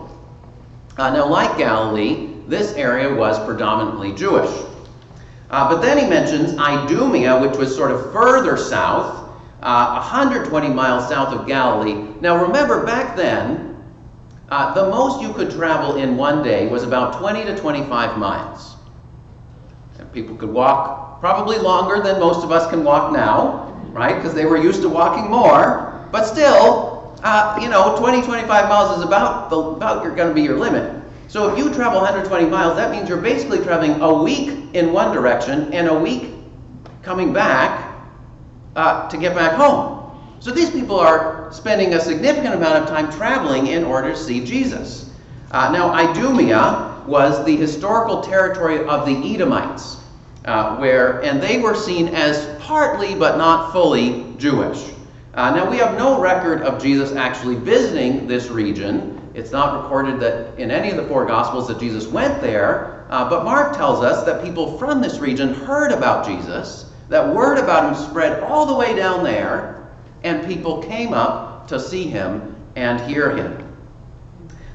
Uh, 1.00 1.08
now, 1.08 1.26
like 1.26 1.56
Galilee, 1.56 2.28
this 2.46 2.74
area 2.74 3.14
was 3.14 3.42
predominantly 3.46 4.12
Jewish. 4.12 4.50
Uh, 5.48 5.66
but 5.66 5.80
then 5.80 5.96
he 5.96 6.04
mentions 6.04 6.58
Idumea, 6.58 7.40
which 7.40 7.56
was 7.56 7.74
sort 7.74 7.90
of 7.90 8.12
further 8.12 8.58
south, 8.58 9.30
uh, 9.62 9.94
120 9.94 10.68
miles 10.68 11.08
south 11.08 11.32
of 11.32 11.46
Galilee. 11.46 11.94
Now, 12.20 12.44
remember, 12.44 12.84
back 12.84 13.16
then, 13.16 13.82
uh, 14.50 14.74
the 14.74 14.90
most 14.90 15.22
you 15.22 15.32
could 15.32 15.50
travel 15.50 15.96
in 15.96 16.18
one 16.18 16.42
day 16.42 16.68
was 16.68 16.82
about 16.82 17.18
20 17.18 17.44
to 17.44 17.56
25 17.56 18.18
miles. 18.18 18.76
And 19.98 20.12
people 20.12 20.36
could 20.36 20.52
walk 20.52 21.18
probably 21.18 21.56
longer 21.56 22.02
than 22.02 22.20
most 22.20 22.44
of 22.44 22.52
us 22.52 22.68
can 22.68 22.84
walk 22.84 23.10
now, 23.10 23.72
right? 23.92 24.16
Because 24.16 24.34
they 24.34 24.44
were 24.44 24.58
used 24.58 24.82
to 24.82 24.90
walking 24.90 25.30
more. 25.30 26.06
But 26.12 26.24
still, 26.24 26.89
uh, 27.22 27.58
you 27.60 27.68
know, 27.68 27.96
20, 27.98 28.22
25 28.22 28.68
miles 28.68 28.98
is 28.98 29.04
about, 29.04 29.50
the, 29.50 29.56
about 29.56 30.02
going 30.16 30.28
to 30.28 30.34
be 30.34 30.42
your 30.42 30.58
limit. 30.58 31.02
So 31.28 31.52
if 31.52 31.58
you 31.58 31.72
travel 31.72 32.00
120 32.00 32.46
miles, 32.46 32.76
that 32.76 32.90
means 32.90 33.08
you're 33.08 33.20
basically 33.20 33.58
traveling 33.58 34.00
a 34.00 34.22
week 34.22 34.74
in 34.74 34.92
one 34.92 35.14
direction 35.14 35.72
and 35.72 35.86
a 35.88 35.94
week 35.94 36.30
coming 37.02 37.32
back 37.32 37.94
uh, 38.74 39.08
to 39.08 39.16
get 39.16 39.34
back 39.34 39.52
home. 39.52 40.00
So 40.40 40.50
these 40.50 40.70
people 40.70 40.98
are 40.98 41.52
spending 41.52 41.94
a 41.94 42.00
significant 42.00 42.54
amount 42.54 42.82
of 42.82 42.88
time 42.88 43.12
traveling 43.12 43.68
in 43.68 43.84
order 43.84 44.10
to 44.10 44.16
see 44.16 44.44
Jesus. 44.44 45.10
Uh, 45.50 45.70
now, 45.70 45.92
Idumea 45.92 47.04
was 47.06 47.44
the 47.44 47.56
historical 47.56 48.22
territory 48.22 48.84
of 48.86 49.04
the 49.04 49.34
Edomites, 49.34 49.98
uh, 50.46 50.76
where 50.76 51.22
and 51.22 51.42
they 51.42 51.58
were 51.58 51.74
seen 51.74 52.08
as 52.08 52.60
partly 52.60 53.14
but 53.14 53.36
not 53.36 53.72
fully 53.72 54.34
Jewish. 54.38 54.82
Uh, 55.34 55.54
now, 55.54 55.70
we 55.70 55.76
have 55.76 55.96
no 55.96 56.20
record 56.20 56.62
of 56.62 56.82
Jesus 56.82 57.12
actually 57.12 57.54
visiting 57.54 58.26
this 58.26 58.48
region. 58.48 59.30
It's 59.34 59.52
not 59.52 59.82
recorded 59.82 60.18
that 60.20 60.58
in 60.58 60.72
any 60.72 60.90
of 60.90 60.96
the 60.96 61.04
four 61.04 61.24
Gospels 61.24 61.68
that 61.68 61.78
Jesus 61.78 62.08
went 62.08 62.40
there, 62.40 63.06
uh, 63.10 63.30
but 63.30 63.44
Mark 63.44 63.76
tells 63.76 64.02
us 64.02 64.24
that 64.26 64.44
people 64.44 64.76
from 64.76 65.00
this 65.00 65.18
region 65.20 65.54
heard 65.54 65.92
about 65.92 66.26
Jesus, 66.26 66.90
that 67.08 67.32
word 67.32 67.58
about 67.58 67.88
him 67.88 68.08
spread 68.08 68.42
all 68.42 68.66
the 68.66 68.74
way 68.74 68.96
down 68.96 69.22
there, 69.22 69.88
and 70.24 70.46
people 70.46 70.82
came 70.82 71.12
up 71.12 71.68
to 71.68 71.78
see 71.78 72.04
him 72.04 72.56
and 72.74 73.00
hear 73.00 73.36
him. 73.36 73.66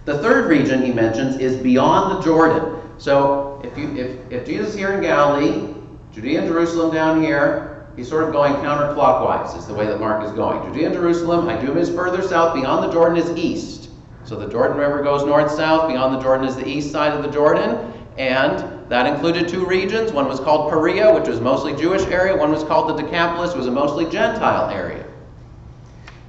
The 0.05 0.19
third 0.19 0.49
region 0.49 0.83
he 0.83 0.93
mentions 0.93 1.37
is 1.37 1.57
beyond 1.57 2.17
the 2.17 2.25
Jordan. 2.25 2.79
So 2.97 3.59
if, 3.63 3.77
you, 3.77 3.93
if, 3.97 4.31
if 4.31 4.45
Jesus 4.45 4.73
here 4.73 4.93
in 4.93 5.01
Galilee, 5.01 5.73
Judea 6.13 6.39
and 6.39 6.47
Jerusalem 6.47 6.93
down 6.93 7.21
here, 7.21 7.74
He's 7.95 8.09
sort 8.09 8.25
of 8.25 8.33
going 8.33 8.53
counterclockwise, 8.55 9.57
is 9.57 9.67
the 9.67 9.73
way 9.73 9.85
that 9.85 9.99
Mark 9.99 10.23
is 10.25 10.31
going. 10.31 10.61
Judea 10.67 10.87
and 10.87 10.95
Jerusalem, 10.95 11.47
Idumea 11.47 11.81
is 11.81 11.89
further 11.89 12.21
south, 12.21 12.53
beyond 12.53 12.83
the 12.83 12.91
Jordan 12.91 13.17
is 13.17 13.29
east. 13.37 13.89
So 14.25 14.35
the 14.35 14.47
Jordan 14.47 14.77
River 14.77 15.01
goes 15.01 15.23
north 15.23 15.51
south, 15.51 15.87
beyond 15.87 16.15
the 16.15 16.19
Jordan 16.19 16.47
is 16.47 16.55
the 16.55 16.67
east 16.67 16.91
side 16.91 17.13
of 17.13 17.23
the 17.23 17.29
Jordan, 17.29 17.93
and 18.17 18.89
that 18.89 19.05
included 19.05 19.47
two 19.47 19.65
regions. 19.65 20.11
One 20.11 20.27
was 20.27 20.39
called 20.39 20.69
Perea, 20.69 21.13
which 21.13 21.27
was 21.27 21.39
mostly 21.39 21.75
Jewish 21.75 22.03
area, 22.07 22.35
one 22.35 22.51
was 22.51 22.63
called 22.63 22.89
the 22.89 23.01
Decapolis, 23.01 23.51
which 23.51 23.59
was 23.59 23.67
a 23.67 23.71
mostly 23.71 24.05
Gentile 24.09 24.69
area. 24.69 25.05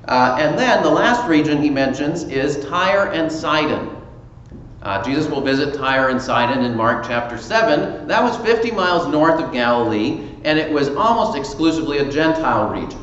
Uh, 0.06 0.36
and 0.38 0.56
then 0.56 0.82
the 0.82 0.90
last 0.90 1.28
region 1.28 1.60
he 1.60 1.68
mentions 1.68 2.24
is 2.24 2.64
Tyre 2.66 3.10
and 3.12 3.30
Sidon. 3.30 3.90
Uh, 4.82 5.02
Jesus 5.02 5.28
will 5.28 5.40
visit 5.40 5.74
Tyre 5.74 6.10
and 6.10 6.22
Sidon 6.22 6.64
in 6.64 6.76
Mark 6.76 7.04
chapter 7.04 7.36
7. 7.36 8.06
That 8.06 8.22
was 8.22 8.36
50 8.36 8.70
miles 8.70 9.08
north 9.08 9.40
of 9.40 9.52
Galilee, 9.52 10.28
and 10.46 10.60
it 10.60 10.70
was 10.70 10.88
almost 10.90 11.36
exclusively 11.36 11.98
a 11.98 12.10
Gentile 12.10 12.70
region. 12.70 13.00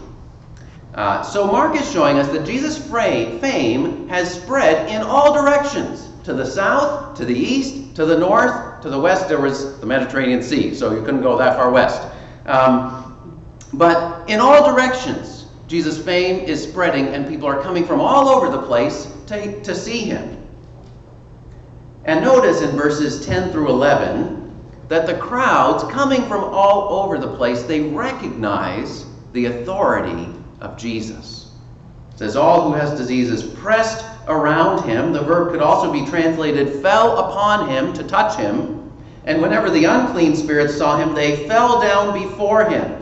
Uh, 0.95 1.21
so 1.21 1.45
Mark 1.45 1.75
is 1.75 1.91
showing 1.91 2.17
us 2.17 2.27
that 2.29 2.45
Jesus' 2.45 2.77
fame 2.77 4.07
has 4.07 4.33
spread 4.33 4.89
in 4.89 5.01
all 5.01 5.33
directions 5.33 6.07
to 6.23 6.33
the 6.33 6.45
south, 6.45 7.17
to 7.17 7.25
the 7.25 7.35
east, 7.35 7.95
to 7.95 8.05
the 8.05 8.17
north, 8.17 8.81
to 8.81 8.89
the 8.89 8.99
west. 8.99 9.27
There 9.27 9.41
was 9.41 9.77
the 9.81 9.85
Mediterranean 9.85 10.41
Sea, 10.41 10.73
so 10.73 10.93
you 10.95 11.03
couldn't 11.03 11.21
go 11.21 11.37
that 11.37 11.57
far 11.57 11.69
west. 11.69 12.01
Um, 12.45 13.43
but 13.73 14.29
in 14.29 14.39
all 14.39 14.73
directions, 14.73 15.47
Jesus' 15.67 16.01
fame 16.01 16.45
is 16.45 16.63
spreading, 16.63 17.07
and 17.07 17.27
people 17.27 17.47
are 17.47 17.61
coming 17.61 17.85
from 17.85 17.99
all 17.99 18.29
over 18.29 18.49
the 18.49 18.61
place 18.61 19.11
to, 19.27 19.61
to 19.63 19.75
see 19.75 20.05
him. 20.05 20.47
And 22.05 22.23
notice 22.23 22.61
in 22.61 22.69
verses 22.77 23.25
10 23.25 23.51
through 23.51 23.67
11 23.69 24.42
that 24.93 25.07
the 25.07 25.15
crowds 25.15 25.83
coming 25.85 26.21
from 26.27 26.43
all 26.43 27.01
over 27.01 27.17
the 27.17 27.35
place, 27.35 27.63
they 27.63 27.79
recognize 27.81 29.07
the 29.31 29.45
authority 29.45 30.27
of 30.61 30.77
Jesus. 30.77 31.49
It 32.11 32.19
says, 32.19 32.35
All 32.35 32.69
who 32.69 32.73
has 32.77 32.95
diseases 32.95 33.41
pressed 33.41 34.05
around 34.27 34.87
him. 34.87 35.11
The 35.11 35.23
verb 35.23 35.51
could 35.51 35.63
also 35.63 35.91
be 35.91 36.05
translated 36.05 36.79
fell 36.83 37.17
upon 37.17 37.69
him 37.69 37.91
to 37.93 38.03
touch 38.03 38.37
him. 38.37 38.91
And 39.25 39.41
whenever 39.41 39.71
the 39.71 39.85
unclean 39.85 40.35
spirits 40.35 40.77
saw 40.77 40.99
him, 40.99 41.15
they 41.15 41.47
fell 41.47 41.81
down 41.81 42.13
before 42.13 42.69
him. 42.69 43.01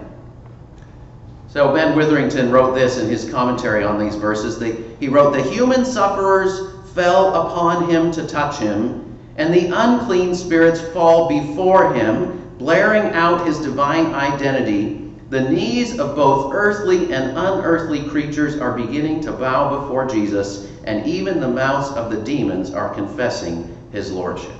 So 1.49 1.73
Ben 1.73 1.93
Witherington 1.93 2.51
wrote 2.51 2.73
this 2.73 2.99
in 2.99 3.09
his 3.09 3.29
commentary 3.29 3.83
on 3.83 3.99
these 3.99 4.15
verses. 4.15 4.61
He 5.01 5.09
wrote, 5.09 5.33
The 5.33 5.43
human 5.43 5.83
sufferers 5.83 6.73
fell 6.93 7.35
upon 7.35 7.89
him 7.89 8.13
to 8.13 8.25
touch 8.25 8.59
him, 8.59 9.10
and 9.37 9.53
the 9.53 9.71
unclean 9.73 10.35
spirits 10.35 10.81
fall 10.93 11.27
before 11.27 11.93
him, 11.93 12.55
blaring 12.57 13.13
out 13.13 13.45
his 13.45 13.59
divine 13.59 14.13
identity. 14.13 15.11
The 15.29 15.49
knees 15.49 15.97
of 15.99 16.15
both 16.15 16.51
earthly 16.53 17.13
and 17.13 17.37
unearthly 17.37 18.03
creatures 18.09 18.57
are 18.57 18.77
beginning 18.77 19.21
to 19.21 19.31
bow 19.31 19.79
before 19.81 20.05
Jesus, 20.05 20.69
and 20.83 21.07
even 21.07 21.39
the 21.39 21.47
mouths 21.47 21.89
of 21.95 22.11
the 22.11 22.21
demons 22.21 22.73
are 22.73 22.93
confessing 22.93 23.75
his 23.91 24.11
lordship. 24.11 24.51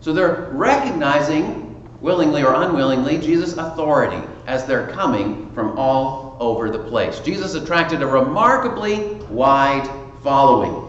So 0.00 0.12
they're 0.12 0.50
recognizing, 0.52 1.74
willingly 2.02 2.42
or 2.42 2.52
unwillingly, 2.54 3.18
Jesus' 3.18 3.56
authority 3.56 4.22
as 4.46 4.66
they're 4.66 4.88
coming 4.88 5.50
from 5.54 5.78
all 5.78 6.36
over 6.38 6.68
the 6.68 6.78
place. 6.78 7.20
Jesus 7.20 7.54
attracted 7.54 8.02
a 8.02 8.06
remarkably 8.06 9.14
wide 9.30 9.88
following. 10.22 10.83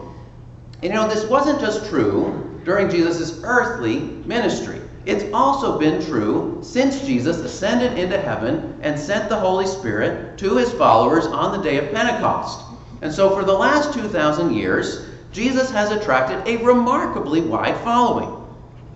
And 0.86 0.94
you 0.94 1.00
know, 1.00 1.08
this 1.08 1.24
wasn't 1.24 1.58
just 1.58 1.90
true 1.90 2.60
during 2.64 2.88
Jesus' 2.88 3.40
earthly 3.42 3.98
ministry. 4.24 4.80
It's 5.04 5.24
also 5.34 5.80
been 5.80 6.00
true 6.00 6.60
since 6.62 7.04
Jesus 7.04 7.38
ascended 7.38 7.98
into 7.98 8.16
heaven 8.16 8.78
and 8.82 8.96
sent 8.96 9.28
the 9.28 9.36
Holy 9.36 9.66
Spirit 9.66 10.38
to 10.38 10.56
his 10.56 10.72
followers 10.74 11.26
on 11.26 11.50
the 11.50 11.60
day 11.60 11.78
of 11.78 11.92
Pentecost. 11.92 12.64
And 13.02 13.12
so, 13.12 13.30
for 13.30 13.42
the 13.42 13.52
last 13.52 13.94
2,000 13.94 14.54
years, 14.54 15.04
Jesus 15.32 15.72
has 15.72 15.90
attracted 15.90 16.46
a 16.46 16.62
remarkably 16.64 17.40
wide 17.40 17.76
following 17.78 18.46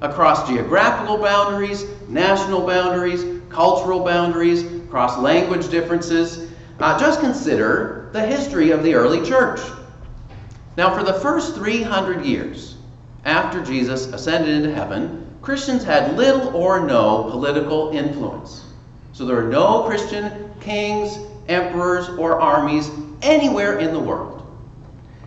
across 0.00 0.46
geographical 0.46 1.18
boundaries, 1.18 1.86
national 2.08 2.64
boundaries, 2.64 3.42
cultural 3.48 4.04
boundaries, 4.04 4.62
across 4.62 5.18
language 5.18 5.68
differences. 5.70 6.52
Uh, 6.78 6.96
just 7.00 7.18
consider 7.18 8.10
the 8.12 8.24
history 8.24 8.70
of 8.70 8.84
the 8.84 8.94
early 8.94 9.28
church. 9.28 9.58
Now, 10.80 10.96
for 10.96 11.02
the 11.02 11.12
first 11.12 11.56
300 11.56 12.24
years 12.24 12.76
after 13.26 13.62
Jesus 13.62 14.06
ascended 14.06 14.48
into 14.48 14.74
heaven, 14.74 15.30
Christians 15.42 15.84
had 15.84 16.16
little 16.16 16.56
or 16.56 16.80
no 16.80 17.24
political 17.24 17.90
influence. 17.90 18.64
So 19.12 19.26
there 19.26 19.36
were 19.36 19.42
no 19.42 19.82
Christian 19.82 20.50
kings, 20.58 21.18
emperors, 21.48 22.08
or 22.08 22.40
armies 22.40 22.90
anywhere 23.20 23.78
in 23.78 23.92
the 23.92 24.00
world. 24.00 24.50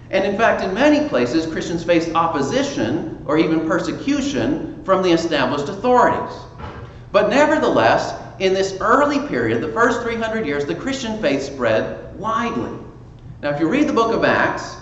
And 0.09 0.25
in 0.25 0.37
fact, 0.37 0.63
in 0.63 0.73
many 0.73 1.07
places, 1.07 1.45
Christians 1.45 1.83
faced 1.83 2.15
opposition 2.15 3.23
or 3.27 3.37
even 3.37 3.67
persecution 3.67 4.83
from 4.83 5.03
the 5.03 5.11
established 5.11 5.69
authorities. 5.69 6.35
But 7.11 7.29
nevertheless, 7.29 8.19
in 8.39 8.55
this 8.55 8.75
early 8.81 9.27
period, 9.27 9.61
the 9.61 9.71
first 9.71 10.01
300 10.01 10.47
years, 10.47 10.65
the 10.65 10.73
Christian 10.73 11.21
faith 11.21 11.43
spread 11.43 12.17
widely. 12.17 12.71
Now, 13.43 13.51
if 13.51 13.59
you 13.59 13.69
read 13.69 13.87
the 13.87 13.93
book 13.93 14.15
of 14.15 14.23
Acts, 14.23 14.77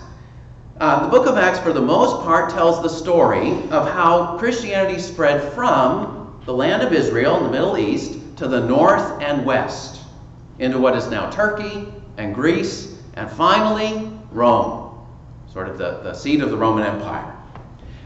uh, 0.82 1.04
the 1.04 1.08
book 1.08 1.28
of 1.28 1.38
Acts, 1.38 1.60
for 1.60 1.72
the 1.72 1.80
most 1.80 2.24
part, 2.24 2.50
tells 2.50 2.82
the 2.82 2.88
story 2.88 3.52
of 3.70 3.88
how 3.88 4.36
Christianity 4.36 4.98
spread 4.98 5.52
from 5.52 6.42
the 6.44 6.52
land 6.52 6.82
of 6.82 6.92
Israel 6.92 7.36
in 7.36 7.44
the 7.44 7.50
Middle 7.50 7.78
East 7.78 8.18
to 8.38 8.48
the 8.48 8.58
north 8.66 9.22
and 9.22 9.46
west 9.46 10.00
into 10.58 10.80
what 10.80 10.96
is 10.96 11.06
now 11.06 11.30
Turkey 11.30 11.86
and 12.16 12.34
Greece, 12.34 13.00
and 13.14 13.30
finally 13.30 14.10
Rome, 14.32 15.06
sort 15.52 15.68
of 15.68 15.78
the, 15.78 16.00
the 16.02 16.14
seat 16.14 16.40
of 16.40 16.50
the 16.50 16.56
Roman 16.56 16.84
Empire. 16.84 17.32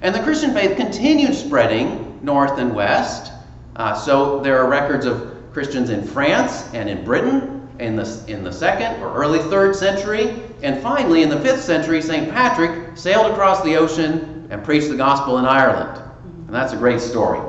And 0.02 0.14
the 0.14 0.22
Christian 0.22 0.52
faith 0.52 0.76
continued 0.76 1.34
spreading 1.34 2.20
north 2.22 2.58
and 2.58 2.74
west. 2.74 3.32
Uh, 3.76 3.94
so 3.94 4.40
there 4.40 4.58
are 4.58 4.68
records 4.68 5.06
of 5.06 5.34
Christians 5.54 5.88
in 5.88 6.06
France 6.06 6.68
and 6.74 6.90
in 6.90 7.06
Britain 7.06 7.70
in 7.78 7.96
the, 7.96 8.24
in 8.28 8.44
the 8.44 8.52
second 8.52 9.02
or 9.02 9.14
early 9.14 9.38
third 9.38 9.74
century. 9.74 10.42
And 10.62 10.82
finally, 10.82 11.22
in 11.22 11.28
the 11.28 11.40
fifth 11.40 11.62
century, 11.62 12.00
St. 12.00 12.30
Patrick 12.30 12.96
sailed 12.96 13.30
across 13.30 13.62
the 13.62 13.76
ocean 13.76 14.46
and 14.50 14.64
preached 14.64 14.88
the 14.88 14.96
gospel 14.96 15.38
in 15.38 15.44
Ireland. 15.44 16.02
And 16.46 16.54
that's 16.54 16.72
a 16.72 16.76
great 16.76 17.00
story. 17.00 17.40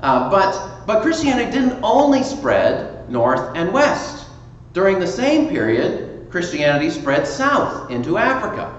Uh, 0.00 0.30
but, 0.30 0.86
but 0.86 1.02
Christianity 1.02 1.50
didn't 1.50 1.80
only 1.82 2.22
spread 2.22 3.08
north 3.10 3.56
and 3.56 3.72
west. 3.72 4.26
During 4.72 4.98
the 4.98 5.06
same 5.06 5.48
period, 5.48 6.28
Christianity 6.30 6.90
spread 6.90 7.26
south 7.26 7.90
into 7.90 8.18
Africa. 8.18 8.72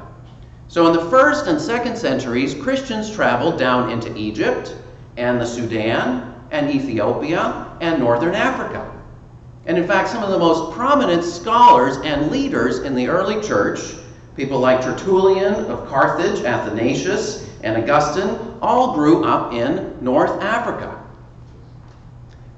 So 0.68 0.86
in 0.86 0.94
the 0.94 1.10
first 1.10 1.48
and 1.48 1.60
second 1.60 1.98
centuries, 1.98 2.54
Christians 2.54 3.10
traveled 3.10 3.58
down 3.58 3.90
into 3.90 4.16
Egypt 4.16 4.76
and 5.16 5.40
the 5.42 5.46
Sudan 5.46 6.36
and 6.52 6.70
Ethiopia 6.70 7.68
and 7.82 8.00
northern 8.00 8.36
Africa. 8.36 8.97
And 9.68 9.78
in 9.78 9.86
fact, 9.86 10.10
some 10.10 10.24
of 10.24 10.30
the 10.30 10.40
most 10.40 10.74
prominent 10.74 11.26
scholars 11.26 11.98
and 11.98 12.32
leaders 12.32 12.80
in 12.80 12.96
the 12.96 13.10
early 13.10 13.42
church, 13.46 13.80
people 14.38 14.60
like 14.60 14.82
Tertullian 14.82 15.54
of 15.66 15.88
Carthage, 15.90 16.44
Athanasius, 16.46 17.50
and 17.64 17.76
Augustine, 17.76 18.58
all 18.62 18.94
grew 18.96 19.26
up 19.26 19.54
in 19.54 19.98
North 20.00 20.42
Africa. 20.42 21.04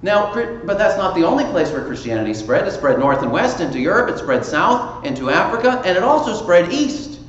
Now, 0.04 0.34
but 0.34 0.78
that's 0.78 0.98
not 0.98 1.15
the 1.15 1.24
only 1.24 1.43
place 1.45 1.72
where 1.72 1.84
Christianity 1.84 2.34
spread. 2.34 2.65
It 2.67 2.72
spread 2.72 3.00
north 3.00 3.22
and 3.22 3.32
west 3.32 3.60
into 3.60 3.80
Europe, 3.80 4.10
it 4.10 4.19
spread 4.19 4.45
south 4.45 5.04
into 5.04 5.30
Africa, 5.30 5.82
and 5.84 5.98
it 5.98 6.04
also 6.04 6.34
spread 6.41 6.72
east 6.72 7.19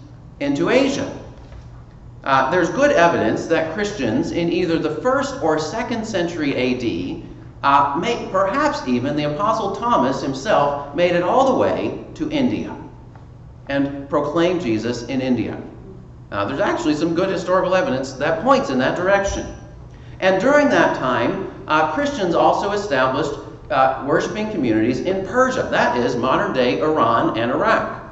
into 0.41 0.69
Asia. 0.69 1.11
Uh, 2.23 2.51
there's 2.51 2.69
good 2.69 2.93
evidence 2.93 3.47
that 3.47 3.73
Christians 3.73 4.33
in 4.33 4.53
either 4.53 4.79
the 4.79 4.97
first 4.97 5.43
or 5.43 5.59
second 5.59 6.07
century 6.07 6.55
AD, 6.55 7.30
uh, 7.63 7.99
may, 8.01 8.29
perhaps 8.31 8.87
even 8.89 9.17
the 9.17 9.35
Apostle 9.35 9.77
Thomas 9.77 10.23
himself, 10.23 10.95
made 10.95 11.13
it 11.13 11.23
all 11.23 11.53
the 11.53 11.59
way 11.59 12.05
to 12.15 12.31
India 12.31 12.75
and 13.69 14.09
proclaimed 14.09 14.61
Jesus 14.61 15.03
in 15.05 15.21
India. 15.21 15.61
Uh, 16.31 16.45
there's 16.45 16.61
actually 16.61 16.95
some 16.95 17.15
good 17.15 17.29
historical 17.29 17.75
evidence 17.75 18.13
that 18.15 18.43
points 18.43 18.71
in 18.71 18.79
that 18.79 18.97
direction. 18.97 19.47
And 20.21 20.41
during 20.41 20.69
that 20.71 20.97
time, 20.97 21.51
uh, 21.67 21.93
Christians 21.93 22.35
also 22.35 22.73
established 22.73 23.33
uh, 23.71 24.05
worshiping 24.07 24.51
communities 24.51 25.01
in 25.01 25.27
Persia, 25.27 25.69
that 25.71 25.97
is, 25.97 26.17
modern 26.17 26.53
day 26.53 26.81
Iran 26.81 27.39
and 27.39 27.51
Iraq. 27.51 28.03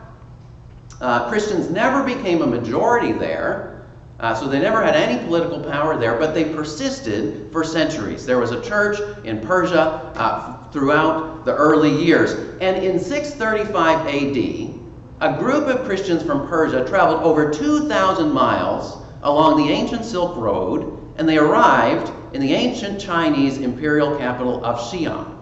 Uh, 1.01 1.29
Christians 1.29 1.71
never 1.71 2.03
became 2.03 2.43
a 2.43 2.47
majority 2.47 3.13
there, 3.13 3.78
uh, 4.21 4.35
so 4.35 4.49
they 4.49 4.59
never 4.59 4.83
had 4.83 4.97
any 4.97 5.25
political 5.25 5.63
power 5.63 5.97
there, 5.97 6.19
but 6.19 6.35
they 6.35 6.53
persisted 6.53 7.53
for 7.53 7.63
centuries. 7.63 8.27
There 8.27 8.39
was 8.39 8.51
a 8.51 8.61
church 8.63 8.99
in 9.25 9.41
Persia 9.41 10.13
uh, 10.17 10.69
throughout 10.71 11.45
the 11.45 11.55
early 11.55 12.05
years. 12.05 12.33
And 12.61 12.83
in 12.83 12.99
635 12.99 14.07
AD, 14.07 14.79
a 15.21 15.39
group 15.39 15.67
of 15.69 15.85
Christians 15.85 16.23
from 16.25 16.49
Persia 16.49 16.85
traveled 16.89 17.23
over 17.23 17.51
2,000 17.51 18.33
miles 18.33 19.05
along 19.23 19.65
the 19.65 19.73
ancient 19.73 20.05
Silk 20.05 20.37
Road, 20.37 21.15
and 21.17 21.29
they 21.29 21.39
arrived 21.39 22.13
in 22.35 22.41
the 22.41 22.53
ancient 22.55 23.01
Chinese 23.01 23.59
imperial 23.59 24.17
capital 24.17 24.65
of 24.65 24.79
Xi'an. 24.79 25.37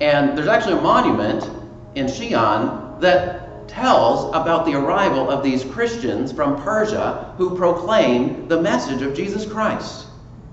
And 0.00 0.36
there's 0.36 0.48
actually 0.48 0.78
a 0.78 0.82
monument 0.82 1.50
in 1.94 2.06
Xi'an 2.06 3.00
that 3.00 3.47
tells 3.68 4.34
about 4.34 4.66
the 4.66 4.74
arrival 4.74 5.30
of 5.30 5.42
these 5.42 5.64
Christians 5.64 6.32
from 6.32 6.60
Persia 6.62 7.34
who 7.36 7.56
proclaimed 7.56 8.48
the 8.48 8.60
message 8.60 9.02
of 9.02 9.14
Jesus 9.14 9.44
Christ 9.44 10.06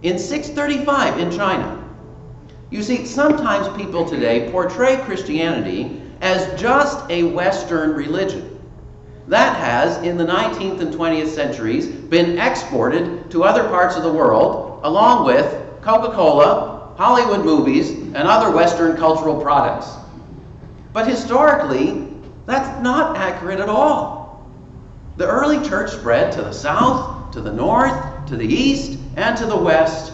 in 0.04 0.20
635 0.20 1.20
in 1.20 1.32
China. 1.32 1.84
You 2.70 2.84
see, 2.84 3.06
sometimes 3.06 3.76
people 3.78 4.08
today 4.08 4.52
portray 4.52 4.98
Christianity 4.98 6.02
as 6.22 6.60
just 6.60 7.10
a 7.10 7.24
Western 7.24 7.92
religion. 7.94 8.60
That 9.28 9.56
has, 9.58 9.98
in 10.04 10.18
the 10.18 10.26
19th 10.26 10.82
and 10.82 10.94
20th 10.94 11.30
centuries, 11.30 11.88
been 11.88 12.38
exported 12.38 13.32
to 13.32 13.44
other 13.44 13.64
parts 13.70 13.96
of 13.96 14.04
the 14.04 14.12
world 14.14 14.82
along 14.84 15.26
with 15.26 15.46
Coca 15.82 16.14
Cola, 16.14 16.94
Hollywood 16.98 17.44
movies, 17.44 17.90
and 17.90 18.18
other 18.18 18.56
Western 18.56 18.96
cultural 18.98 19.42
products. 19.42 19.92
But 20.94 21.08
historically, 21.08 22.15
that's 22.46 22.82
not 22.84 23.18
accurate 23.18 23.60
at 23.60 23.70
all. 23.70 24.50
The 25.18 25.28
early 25.28 25.68
church 25.68 25.92
spread 25.92 26.32
to 26.34 26.42
the 26.42 26.52
south, 26.52 27.32
to 27.32 27.42
the 27.42 27.52
north, 27.52 28.28
to 28.28 28.36
the 28.36 28.46
east, 28.46 29.00
and 29.16 29.38
to 29.38 29.46
the 29.46 29.58
west. 29.58 30.14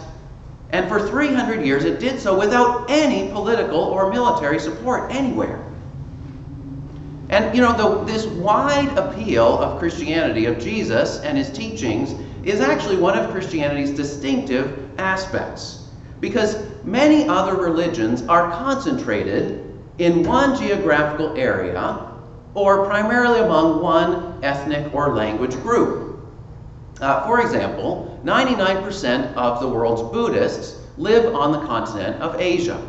And 0.70 0.88
for 0.88 1.06
300 1.06 1.64
years, 1.64 1.84
it 1.84 2.00
did 2.00 2.20
so 2.20 2.38
without 2.38 2.90
any 2.90 3.30
political 3.30 3.78
or 3.78 4.10
military 4.10 4.58
support 4.58 5.12
anywhere. 5.12 5.62
And 7.28 7.54
you 7.54 7.62
know, 7.62 7.76
the, 7.76 8.04
this 8.04 8.26
wide 8.26 8.96
appeal 8.96 9.58
of 9.58 9.78
Christianity, 9.78 10.46
of 10.46 10.58
Jesus 10.58 11.20
and 11.20 11.36
his 11.36 11.50
teachings, 11.50 12.14
is 12.44 12.60
actually 12.60 12.96
one 12.96 13.18
of 13.18 13.30
Christianity's 13.30 13.90
distinctive 13.90 14.90
aspects. 14.98 15.88
Because 16.20 16.56
many 16.84 17.26
other 17.26 17.56
religions 17.56 18.22
are 18.22 18.50
concentrated 18.50 19.68
in 19.98 20.22
one 20.22 20.56
geographical 20.56 21.36
area 21.36 22.11
or 22.54 22.86
primarily 22.86 23.40
among 23.40 23.80
one 23.80 24.38
ethnic 24.42 24.94
or 24.94 25.14
language 25.14 25.54
group. 25.62 26.20
Uh, 27.00 27.24
for 27.26 27.40
example, 27.40 28.20
99% 28.24 29.34
of 29.34 29.60
the 29.60 29.68
world's 29.68 30.02
Buddhists 30.12 30.78
live 30.96 31.34
on 31.34 31.52
the 31.52 31.60
continent 31.66 32.20
of 32.22 32.40
Asia, 32.40 32.80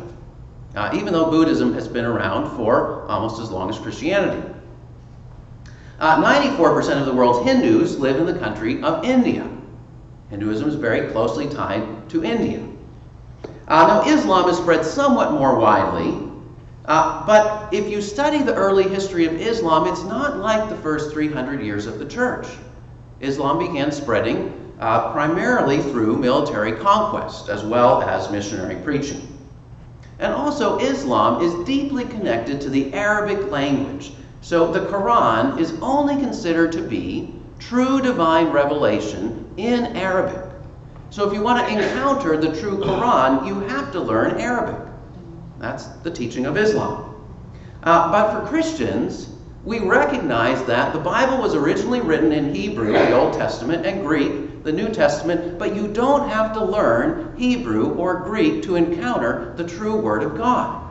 uh, 0.76 0.90
even 0.94 1.12
though 1.12 1.30
Buddhism 1.30 1.72
has 1.74 1.88
been 1.88 2.04
around 2.04 2.56
for 2.56 3.06
almost 3.08 3.40
as 3.40 3.50
long 3.50 3.68
as 3.70 3.78
Christianity. 3.78 4.48
94% 5.98 6.60
uh, 6.60 7.00
of 7.00 7.06
the 7.06 7.14
world's 7.14 7.48
Hindus 7.48 7.98
live 7.98 8.16
in 8.16 8.26
the 8.26 8.38
country 8.38 8.82
of 8.82 9.04
India. 9.04 9.48
Hinduism 10.30 10.68
is 10.68 10.74
very 10.74 11.10
closely 11.10 11.48
tied 11.48 12.08
to 12.10 12.24
India. 12.24 12.66
Uh, 13.66 13.86
now, 13.86 14.02
Islam 14.06 14.48
is 14.48 14.58
spread 14.58 14.84
somewhat 14.84 15.32
more 15.32 15.58
widely, 15.58 16.23
uh, 16.84 17.26
but 17.26 17.72
if 17.72 17.88
you 17.90 18.00
study 18.00 18.38
the 18.38 18.54
early 18.54 18.84
history 18.84 19.26
of 19.26 19.34
Islam, 19.34 19.86
it's 19.86 20.04
not 20.04 20.38
like 20.38 20.68
the 20.68 20.76
first 20.76 21.12
300 21.12 21.60
years 21.60 21.86
of 21.86 21.98
the 21.98 22.06
church. 22.06 22.46
Islam 23.20 23.58
began 23.58 23.90
spreading 23.90 24.72
uh, 24.80 25.12
primarily 25.12 25.80
through 25.80 26.18
military 26.18 26.72
conquest 26.72 27.48
as 27.48 27.64
well 27.64 28.02
as 28.02 28.30
missionary 28.30 28.76
preaching. 28.82 29.26
And 30.18 30.32
also, 30.32 30.78
Islam 30.78 31.42
is 31.42 31.66
deeply 31.66 32.04
connected 32.04 32.60
to 32.60 32.70
the 32.70 32.92
Arabic 32.92 33.50
language 33.50 34.12
so 34.44 34.70
the 34.70 34.80
Quran 34.80 35.58
is 35.58 35.72
only 35.80 36.16
considered 36.16 36.70
to 36.72 36.82
be 36.82 37.32
true 37.58 38.02
divine 38.02 38.50
revelation 38.50 39.50
in 39.56 39.96
Arabic. 39.96 40.52
So 41.08 41.26
if 41.26 41.32
you 41.32 41.40
want 41.40 41.66
to 41.66 41.72
encounter 41.72 42.36
the 42.36 42.54
true 42.60 42.76
Quran, 42.76 43.46
you 43.46 43.60
have 43.60 43.90
to 43.92 44.00
learn 44.00 44.38
Arabic. 44.38 44.93
That's 45.64 45.86
the 45.86 46.10
teaching 46.10 46.44
of 46.44 46.58
Islam. 46.58 47.14
Uh, 47.82 48.12
but 48.12 48.38
for 48.38 48.46
Christians, 48.46 49.30
we 49.64 49.78
recognize 49.78 50.62
that 50.64 50.92
the 50.92 50.98
Bible 50.98 51.38
was 51.38 51.54
originally 51.54 52.02
written 52.02 52.32
in 52.32 52.54
Hebrew, 52.54 52.92
the 52.92 53.18
Old 53.18 53.32
Testament, 53.32 53.86
and 53.86 54.02
Greek, 54.02 54.62
the 54.62 54.72
New 54.72 54.90
Testament, 54.90 55.58
but 55.58 55.74
you 55.74 55.88
don't 55.88 56.28
have 56.28 56.52
to 56.52 56.62
learn 56.62 57.34
Hebrew 57.38 57.94
or 57.94 58.20
Greek 58.20 58.62
to 58.64 58.76
encounter 58.76 59.54
the 59.56 59.66
true 59.66 59.96
Word 59.96 60.22
of 60.22 60.36
God. 60.36 60.82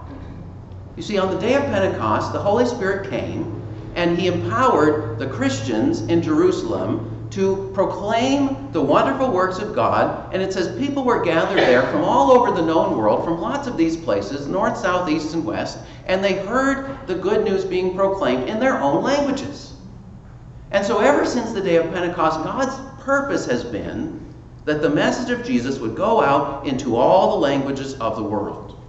You 0.96 1.04
see, 1.04 1.20
on 1.20 1.32
the 1.32 1.40
day 1.40 1.54
of 1.54 1.62
Pentecost, 1.66 2.34
the 2.34 2.40
Holy 2.40 2.66
Spirit 2.66 3.12
came 3.12 3.62
and 3.94 4.18
he 4.18 4.26
empowered 4.26 5.20
the 5.20 5.28
Christians 5.28 6.02
in 6.02 6.24
Jerusalem 6.24 7.13
to 7.34 7.72
proclaim 7.74 8.72
the 8.72 8.82
wonderful 8.82 9.32
works 9.32 9.58
of 9.58 9.74
God. 9.74 10.32
And 10.34 10.42
it 10.42 10.54
says 10.54 10.78
people 10.78 11.04
were 11.04 11.24
gathered 11.24 11.58
there 11.58 11.82
from 11.92 12.04
all 12.04 12.32
over 12.32 12.52
the 12.52 12.66
known 12.66 12.96
world, 12.96 13.24
from 13.24 13.42
lots 13.42 13.68
of 13.68 13.76
these 13.76 13.98
places, 13.98 14.48
north, 14.48 14.78
south, 14.78 15.10
east, 15.10 15.34
and 15.34 15.44
west, 15.44 15.80
and 16.06 16.24
they 16.24 16.34
heard 16.46 17.08
the 17.08 17.16
good 17.16 17.44
news 17.44 17.66
being 17.66 17.96
proclaimed 17.96 18.48
in 18.48 18.60
their 18.60 18.80
own 18.80 19.04
languages. 19.04 19.74
And 20.72 20.86
so, 20.86 21.00
ever 21.00 21.26
since 21.26 21.54
the 21.54 21.62
day 21.62 21.78
of 21.78 21.92
Pentecost, 21.92 22.44
God's 22.44 23.04
purpose 23.04 23.46
has 23.48 23.64
been 23.64 24.20
that 24.66 24.82
the 24.82 24.90
message 24.90 25.30
of 25.32 25.46
Jesus 25.46 25.80
would 25.80 25.96
go 25.96 26.22
out 26.22 26.68
into 26.68 26.96
all 26.96 27.32
the 27.32 27.38
languages 27.38 27.96
of 27.96 28.16
the 28.16 28.24
world. 28.24 28.80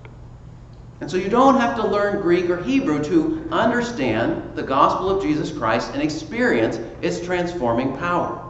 And 1.00 1.10
so, 1.10 1.16
you 1.16 1.28
don't 1.28 1.60
have 1.60 1.76
to 1.76 1.86
learn 1.86 2.22
Greek 2.22 2.48
or 2.48 2.62
Hebrew 2.62 3.02
to 3.04 3.48
understand 3.50 4.56
the 4.56 4.62
gospel 4.62 5.10
of 5.10 5.22
Jesus 5.22 5.50
Christ 5.50 5.90
and 5.92 6.00
experience 6.00 6.76
its 7.02 7.20
transforming 7.20 7.96
power. 7.96 8.40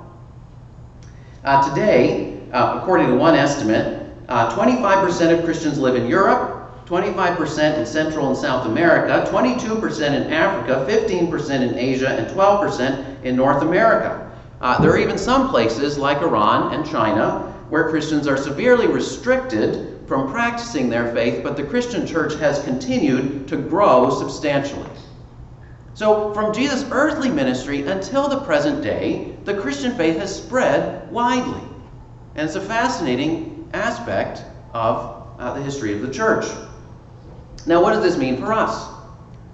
Uh, 1.42 1.68
today, 1.68 2.40
uh, 2.52 2.78
according 2.80 3.08
to 3.08 3.14
one 3.16 3.34
estimate, 3.34 4.10
uh, 4.28 4.54
25% 4.54 5.38
of 5.38 5.44
Christians 5.44 5.78
live 5.78 5.96
in 5.96 6.06
Europe, 6.06 6.86
25% 6.86 7.78
in 7.78 7.86
Central 7.86 8.28
and 8.28 8.36
South 8.36 8.66
America, 8.66 9.28
22% 9.30 10.14
in 10.14 10.32
Africa, 10.32 10.86
15% 10.88 11.62
in 11.62 11.78
Asia, 11.78 12.08
and 12.08 12.26
12% 12.28 13.24
in 13.24 13.36
North 13.36 13.62
America. 13.62 14.30
Uh, 14.60 14.80
there 14.80 14.90
are 14.90 14.98
even 14.98 15.18
some 15.18 15.48
places 15.48 15.98
like 15.98 16.18
Iran 16.18 16.74
and 16.74 16.86
China 16.86 17.52
where 17.68 17.88
Christians 17.90 18.28
are 18.28 18.36
severely 18.36 18.86
restricted 18.86 19.93
from 20.06 20.30
practicing 20.30 20.88
their 20.88 21.12
faith, 21.12 21.42
but 21.42 21.56
the 21.56 21.64
Christian 21.64 22.06
church 22.06 22.34
has 22.36 22.62
continued 22.62 23.48
to 23.48 23.56
grow 23.56 24.10
substantially. 24.10 24.90
So, 25.94 26.34
from 26.34 26.52
Jesus' 26.52 26.84
earthly 26.90 27.30
ministry 27.30 27.82
until 27.86 28.28
the 28.28 28.40
present 28.40 28.82
day, 28.82 29.36
the 29.44 29.54
Christian 29.54 29.94
faith 29.96 30.18
has 30.18 30.34
spread 30.34 31.10
widely. 31.10 31.62
And 32.34 32.46
it's 32.46 32.56
a 32.56 32.60
fascinating 32.60 33.68
aspect 33.72 34.42
of 34.72 35.28
uh, 35.38 35.54
the 35.54 35.62
history 35.62 35.94
of 35.94 36.02
the 36.02 36.12
church. 36.12 36.46
Now, 37.66 37.80
what 37.80 37.92
does 37.92 38.02
this 38.02 38.16
mean 38.16 38.36
for 38.36 38.52
us? 38.52 38.88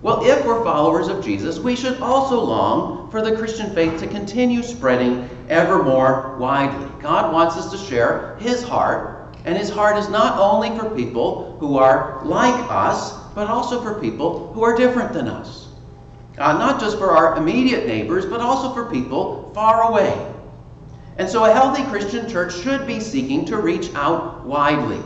Well, 0.02 0.24
if 0.24 0.46
we're 0.46 0.64
followers 0.64 1.08
of 1.08 1.22
Jesus, 1.22 1.58
we 1.58 1.76
should 1.76 2.00
also 2.00 2.40
long 2.40 3.10
for 3.10 3.20
the 3.20 3.36
Christian 3.36 3.74
faith 3.74 4.00
to 4.00 4.06
continue 4.06 4.62
spreading 4.62 5.28
ever 5.50 5.82
more 5.82 6.36
widely. 6.38 6.88
God 7.02 7.34
wants 7.34 7.56
us 7.58 7.70
to 7.70 7.76
share 7.76 8.36
His 8.40 8.62
heart, 8.62 9.19
and 9.44 9.56
His 9.56 9.70
heart 9.70 9.96
is 9.96 10.08
not 10.08 10.38
only 10.38 10.76
for 10.78 10.90
people 10.90 11.56
who 11.60 11.78
are 11.78 12.20
like 12.24 12.54
us, 12.70 13.12
but 13.34 13.48
also 13.48 13.80
for 13.82 14.00
people 14.00 14.52
who 14.52 14.62
are 14.62 14.76
different 14.76 15.12
than 15.12 15.28
us. 15.28 15.68
Uh, 16.38 16.52
not 16.54 16.80
just 16.80 16.98
for 16.98 17.10
our 17.10 17.36
immediate 17.36 17.86
neighbors, 17.86 18.24
but 18.26 18.40
also 18.40 18.72
for 18.72 18.90
people 18.90 19.50
far 19.54 19.90
away. 19.90 20.26
And 21.18 21.28
so 21.28 21.44
a 21.44 21.52
healthy 21.52 21.82
Christian 21.84 22.28
church 22.28 22.54
should 22.54 22.86
be 22.86 22.98
seeking 23.00 23.44
to 23.46 23.58
reach 23.58 23.92
out 23.94 24.44
widely. 24.46 25.00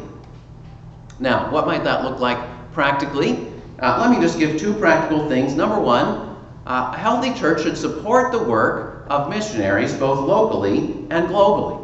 Now, 1.18 1.50
what 1.50 1.66
might 1.66 1.84
that 1.84 2.04
look 2.04 2.20
like 2.20 2.38
practically? 2.72 3.48
Uh, 3.80 3.98
let 4.00 4.10
me 4.10 4.20
just 4.24 4.38
give 4.38 4.58
two 4.58 4.74
practical 4.74 5.28
things. 5.28 5.54
Number 5.54 5.80
one, 5.80 6.36
uh, 6.66 6.92
a 6.94 6.96
healthy 6.96 7.34
church 7.34 7.62
should 7.62 7.76
support 7.76 8.32
the 8.32 8.42
work 8.42 9.06
of 9.08 9.28
missionaries 9.28 9.94
both 9.94 10.20
locally 10.20 11.06
and 11.10 11.28
globally. 11.28 11.80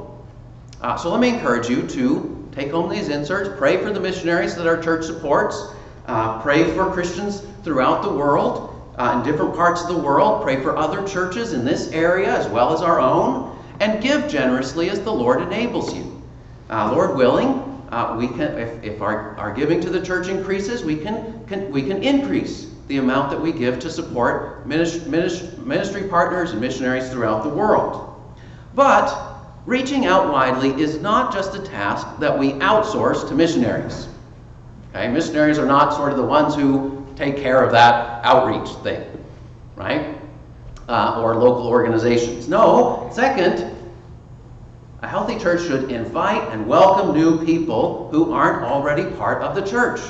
Uh, 0.80 0.96
so 0.96 1.10
let 1.10 1.20
me 1.20 1.28
encourage 1.28 1.68
you 1.68 1.86
to 1.88 2.39
take 2.52 2.70
home 2.70 2.88
these 2.90 3.08
inserts, 3.08 3.50
pray 3.58 3.76
for 3.76 3.92
the 3.92 4.00
missionaries 4.00 4.54
that 4.56 4.66
our 4.66 4.80
church 4.82 5.04
supports, 5.04 5.56
uh, 6.06 6.40
pray 6.42 6.64
for 6.74 6.90
Christians 6.90 7.42
throughout 7.62 8.02
the 8.02 8.12
world, 8.12 8.94
uh, 8.98 9.18
in 9.18 9.30
different 9.30 9.54
parts 9.54 9.82
of 9.82 9.88
the 9.88 9.96
world, 9.96 10.42
pray 10.42 10.60
for 10.60 10.76
other 10.76 11.06
churches 11.06 11.52
in 11.52 11.64
this 11.64 11.90
area 11.92 12.34
as 12.34 12.48
well 12.48 12.72
as 12.72 12.82
our 12.82 13.00
own, 13.00 13.56
and 13.80 14.02
give 14.02 14.28
generously 14.28 14.90
as 14.90 15.00
the 15.00 15.12
Lord 15.12 15.40
enables 15.42 15.94
you. 15.94 16.22
Uh, 16.68 16.92
Lord 16.92 17.16
willing, 17.16 17.48
uh, 17.90 18.14
we 18.18 18.28
can, 18.28 18.58
if, 18.58 18.84
if 18.84 19.02
our, 19.02 19.36
our 19.36 19.52
giving 19.52 19.80
to 19.80 19.90
the 19.90 20.04
church 20.04 20.28
increases, 20.28 20.84
we 20.84 20.96
can, 20.96 21.44
can, 21.46 21.70
we 21.72 21.82
can 21.82 22.02
increase 22.02 22.70
the 22.88 22.98
amount 22.98 23.30
that 23.30 23.40
we 23.40 23.52
give 23.52 23.78
to 23.78 23.90
support 23.90 24.66
ministry, 24.66 25.08
ministry 25.10 26.08
partners 26.08 26.50
and 26.50 26.60
missionaries 26.60 27.08
throughout 27.10 27.42
the 27.42 27.48
world. 27.48 28.20
But 28.74 29.29
reaching 29.66 30.06
out 30.06 30.32
widely 30.32 30.70
is 30.80 31.00
not 31.00 31.32
just 31.32 31.54
a 31.54 31.60
task 31.60 32.06
that 32.18 32.36
we 32.36 32.52
outsource 32.52 33.28
to 33.28 33.34
missionaries. 33.34 34.08
Okay? 34.90 35.08
Missionaries 35.08 35.58
are 35.58 35.66
not 35.66 35.94
sort 35.94 36.10
of 36.10 36.18
the 36.18 36.24
ones 36.24 36.54
who 36.54 37.06
take 37.16 37.36
care 37.36 37.62
of 37.62 37.70
that 37.72 38.24
outreach 38.24 38.70
thing, 38.82 39.04
right? 39.76 40.16
Uh, 40.88 41.20
or 41.22 41.36
local 41.36 41.66
organizations. 41.66 42.48
No, 42.48 43.08
second, 43.12 43.76
a 45.02 45.08
healthy 45.08 45.38
church 45.38 45.62
should 45.62 45.90
invite 45.90 46.42
and 46.52 46.66
welcome 46.66 47.14
new 47.14 47.44
people 47.44 48.08
who 48.10 48.32
aren't 48.32 48.64
already 48.64 49.04
part 49.16 49.42
of 49.42 49.54
the 49.54 49.62
church. 49.62 50.00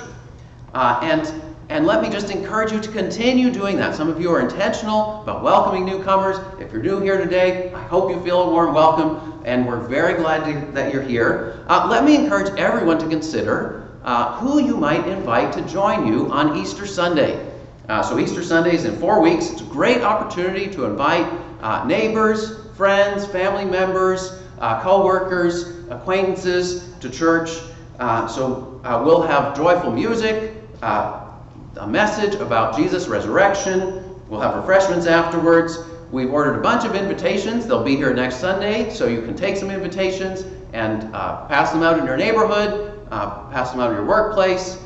Uh, 0.72 1.00
and, 1.02 1.49
and 1.70 1.86
let 1.86 2.02
me 2.02 2.10
just 2.10 2.30
encourage 2.30 2.72
you 2.72 2.80
to 2.80 2.90
continue 2.90 3.50
doing 3.50 3.76
that. 3.76 3.94
Some 3.94 4.08
of 4.08 4.20
you 4.20 4.30
are 4.32 4.40
intentional 4.40 5.22
about 5.22 5.42
welcoming 5.42 5.86
newcomers. 5.86 6.36
If 6.60 6.72
you're 6.72 6.82
new 6.82 7.00
here 7.00 7.16
today, 7.16 7.72
I 7.72 7.82
hope 7.84 8.10
you 8.10 8.20
feel 8.22 8.42
a 8.42 8.50
warm 8.50 8.74
welcome, 8.74 9.40
and 9.46 9.66
we're 9.66 9.80
very 9.80 10.14
glad 10.14 10.44
to, 10.44 10.72
that 10.72 10.92
you're 10.92 11.02
here. 11.02 11.64
Uh, 11.68 11.86
let 11.88 12.04
me 12.04 12.16
encourage 12.16 12.52
everyone 12.58 12.98
to 12.98 13.08
consider 13.08 13.88
uh, 14.04 14.36
who 14.38 14.60
you 14.60 14.76
might 14.76 15.06
invite 15.06 15.52
to 15.52 15.62
join 15.62 16.06
you 16.06 16.30
on 16.30 16.58
Easter 16.58 16.86
Sunday. 16.86 17.50
Uh, 17.88 18.02
so, 18.02 18.18
Easter 18.18 18.42
Sunday 18.42 18.74
is 18.74 18.84
in 18.84 18.96
four 18.96 19.20
weeks. 19.20 19.50
It's 19.50 19.62
a 19.62 19.64
great 19.64 20.02
opportunity 20.02 20.68
to 20.74 20.84
invite 20.84 21.32
uh, 21.60 21.84
neighbors, 21.86 22.66
friends, 22.76 23.26
family 23.26 23.64
members 23.64 24.40
uh, 24.60 24.82
co-workers, 24.82 25.88
acquaintances 25.88 26.92
to 27.00 27.10
church. 27.10 27.50
Uh, 27.98 28.26
so 28.26 28.80
uh, 28.84 29.02
we'll 29.04 29.22
have 29.22 29.56
joyful 29.56 29.90
music, 29.90 30.54
uh, 30.82 31.29
a 31.76 31.86
message 31.86 32.34
about 32.34 32.76
Jesus' 32.76 33.08
resurrection. 33.08 34.20
We'll 34.28 34.40
have 34.40 34.56
refreshments 34.56 35.06
afterwards. 35.06 35.78
We've 36.10 36.32
ordered 36.32 36.58
a 36.58 36.60
bunch 36.60 36.84
of 36.84 36.94
invitations. 36.94 37.66
They'll 37.66 37.84
be 37.84 37.96
here 37.96 38.12
next 38.12 38.36
Sunday, 38.36 38.90
so 38.90 39.06
you 39.06 39.22
can 39.22 39.36
take 39.36 39.56
some 39.56 39.70
invitations 39.70 40.44
and 40.72 41.14
uh, 41.14 41.46
pass 41.46 41.72
them 41.72 41.82
out 41.82 41.98
in 41.98 42.06
your 42.06 42.16
neighborhood, 42.16 42.98
uh, 43.10 43.48
pass 43.50 43.70
them 43.70 43.80
out 43.80 43.90
in 43.90 43.96
your 43.96 44.06
workplace, 44.06 44.78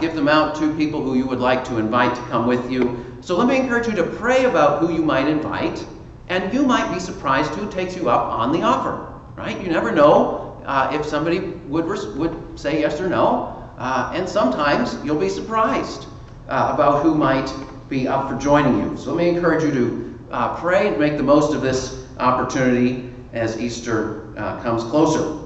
give 0.00 0.14
them 0.14 0.28
out 0.28 0.54
to 0.56 0.74
people 0.76 1.02
who 1.02 1.14
you 1.14 1.26
would 1.26 1.40
like 1.40 1.64
to 1.64 1.78
invite 1.78 2.14
to 2.14 2.22
come 2.22 2.46
with 2.46 2.70
you. 2.70 3.04
So 3.20 3.36
let 3.36 3.46
me 3.46 3.56
encourage 3.56 3.86
you 3.86 3.94
to 3.96 4.04
pray 4.04 4.44
about 4.44 4.80
who 4.80 4.92
you 4.92 5.02
might 5.02 5.28
invite, 5.28 5.84
and 6.28 6.52
you 6.52 6.62
might 6.62 6.92
be 6.92 7.00
surprised 7.00 7.50
who 7.52 7.70
takes 7.70 7.96
you 7.96 8.08
up 8.08 8.22
on 8.30 8.52
the 8.52 8.62
offer 8.62 9.10
right? 9.40 9.60
You 9.60 9.68
never 9.68 9.90
know 9.90 10.62
uh, 10.66 10.90
if 10.92 11.06
somebody 11.06 11.38
would, 11.68 11.86
would 11.86 12.60
say 12.60 12.80
yes 12.80 13.00
or 13.00 13.08
no. 13.08 13.56
Uh, 13.78 14.12
and 14.14 14.28
sometimes 14.28 14.98
you'll 15.02 15.18
be 15.18 15.30
surprised 15.30 16.06
uh, 16.50 16.72
about 16.74 17.02
who 17.02 17.14
might 17.14 17.50
be 17.88 18.06
up 18.06 18.28
for 18.28 18.36
joining 18.38 18.78
you. 18.78 18.96
So 18.96 19.14
let 19.14 19.24
me 19.24 19.28
encourage 19.30 19.64
you 19.64 19.70
to 19.70 20.18
uh, 20.30 20.60
pray 20.60 20.88
and 20.88 20.98
make 20.98 21.16
the 21.16 21.22
most 21.22 21.54
of 21.54 21.62
this 21.62 22.06
opportunity 22.18 23.10
as 23.32 23.58
Easter 23.58 24.36
uh, 24.38 24.60
comes 24.62 24.84
closer. 24.84 25.38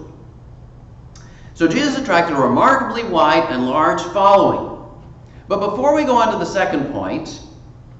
So 1.54 1.68
Jesus 1.68 1.98
attracted 1.98 2.36
a 2.36 2.40
remarkably 2.40 3.04
wide 3.04 3.44
and 3.50 3.66
large 3.66 4.02
following. 4.02 4.72
But 5.46 5.60
before 5.60 5.94
we 5.94 6.04
go 6.04 6.16
on 6.16 6.32
to 6.32 6.38
the 6.38 6.44
second 6.44 6.90
point, 6.92 7.40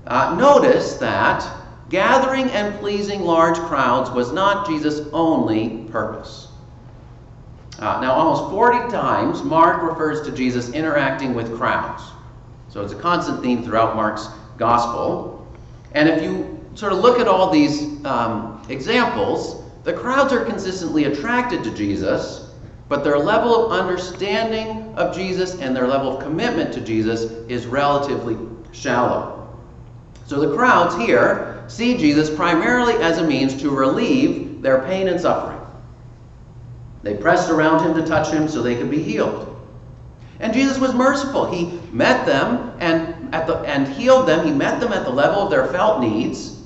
uh, 0.07 0.35
notice 0.37 0.97
that 0.97 1.45
Gathering 1.91 2.51
and 2.51 2.75
pleasing 2.81 3.21
large 3.21 3.57
crowds 3.57 4.11
was 4.11 4.33
not 4.33 4.67
Jesus' 4.67 5.07
only 5.13 5.87
purpose. 5.91 6.49
Uh, 7.79 8.01
now, 8.01 8.13
almost 8.13 8.51
40 8.51 8.91
times, 8.91 9.43
Mark 9.43 9.83
refers 9.83 10.27
to 10.27 10.33
Jesus 10.33 10.71
interacting 10.71 11.35
with 11.35 11.57
crowds. 11.57 12.03
So 12.75 12.83
it's 12.83 12.93
a 12.93 12.97
constant 12.97 13.41
theme 13.41 13.63
throughout 13.63 13.95
Mark's 13.95 14.27
gospel. 14.57 15.47
And 15.93 16.09
if 16.09 16.25
you 16.25 16.61
sort 16.75 16.93
of 16.93 16.99
look 16.99 17.21
at 17.21 17.29
all 17.29 17.49
these 17.49 18.05
um, 18.05 18.67
examples, 18.69 19.63
the 19.85 19.93
crowds 19.93 20.33
are 20.33 20.45
consistently 20.45 21.05
attracted 21.05 21.63
to 21.63 21.73
Jesus, 21.73 22.51
but 22.89 23.05
their 23.05 23.17
level 23.17 23.65
of 23.65 23.81
understanding 23.81 24.93
of 24.97 25.15
Jesus 25.15 25.55
and 25.61 25.77
their 25.77 25.87
level 25.87 26.17
of 26.17 26.25
commitment 26.25 26.75
to 26.75 26.81
Jesus 26.81 27.31
is 27.49 27.65
relatively 27.65 28.37
shallow. 28.73 29.57
So 30.27 30.41
the 30.41 30.57
crowds 30.57 30.97
here 30.97 31.63
see 31.69 31.97
Jesus 31.97 32.29
primarily 32.29 32.95
as 32.95 33.19
a 33.19 33.25
means 33.25 33.55
to 33.63 33.71
relieve 33.71 34.63
their 34.63 34.83
pain 34.83 35.07
and 35.07 35.21
suffering. 35.21 35.61
They 37.05 37.15
pressed 37.15 37.51
around 37.51 37.87
him 37.87 37.95
to 37.95 38.05
touch 38.05 38.33
him 38.33 38.49
so 38.49 38.63
they 38.63 38.75
could 38.75 38.91
be 38.91 39.01
healed. 39.01 39.54
And 40.41 40.53
Jesus 40.53 40.79
was 40.79 40.95
merciful. 40.95 41.51
He 41.51 41.79
met 41.93 42.27
them 42.27 42.73
and, 42.81 43.35
at 43.35 43.47
the, 43.47 43.59
and 43.61 43.87
healed 43.87 44.29
them. 44.29 44.45
He 44.45 44.53
met 44.53 44.81
them 44.81 44.93
at 44.93 45.05
the 45.05 45.11
level 45.11 45.43
of 45.43 45.51
their 45.51 45.67
felt 45.69 46.01
needs. 46.01 46.61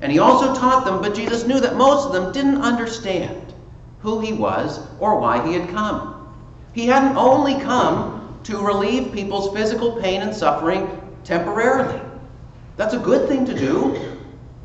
And 0.00 0.12
he 0.12 0.18
also 0.18 0.54
taught 0.54 0.84
them, 0.84 1.02
but 1.02 1.14
Jesus 1.14 1.46
knew 1.46 1.60
that 1.60 1.76
most 1.76 2.06
of 2.06 2.12
them 2.12 2.32
didn't 2.32 2.62
understand 2.62 3.52
who 4.00 4.20
he 4.20 4.32
was 4.32 4.80
or 5.00 5.18
why 5.18 5.44
he 5.46 5.54
had 5.54 5.68
come. 5.70 6.32
He 6.72 6.86
hadn't 6.86 7.16
only 7.16 7.54
come 7.60 8.38
to 8.44 8.64
relieve 8.64 9.12
people's 9.12 9.52
physical 9.52 10.00
pain 10.00 10.22
and 10.22 10.34
suffering 10.34 10.88
temporarily. 11.24 12.00
That's 12.76 12.94
a 12.94 12.98
good 12.98 13.28
thing 13.28 13.44
to 13.46 13.58
do, 13.58 14.16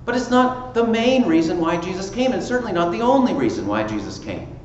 but 0.06 0.16
it's 0.16 0.30
not 0.30 0.76
the 0.76 0.86
main 0.86 1.26
reason 1.26 1.60
why 1.60 1.78
Jesus 1.78 2.12
came, 2.12 2.32
and 2.32 2.44
certainly 2.44 2.72
not 2.72 2.92
the 2.92 3.02
only 3.02 3.34
reason 3.34 3.66
why 3.66 3.84
Jesus 3.84 4.20
came. 4.20 4.56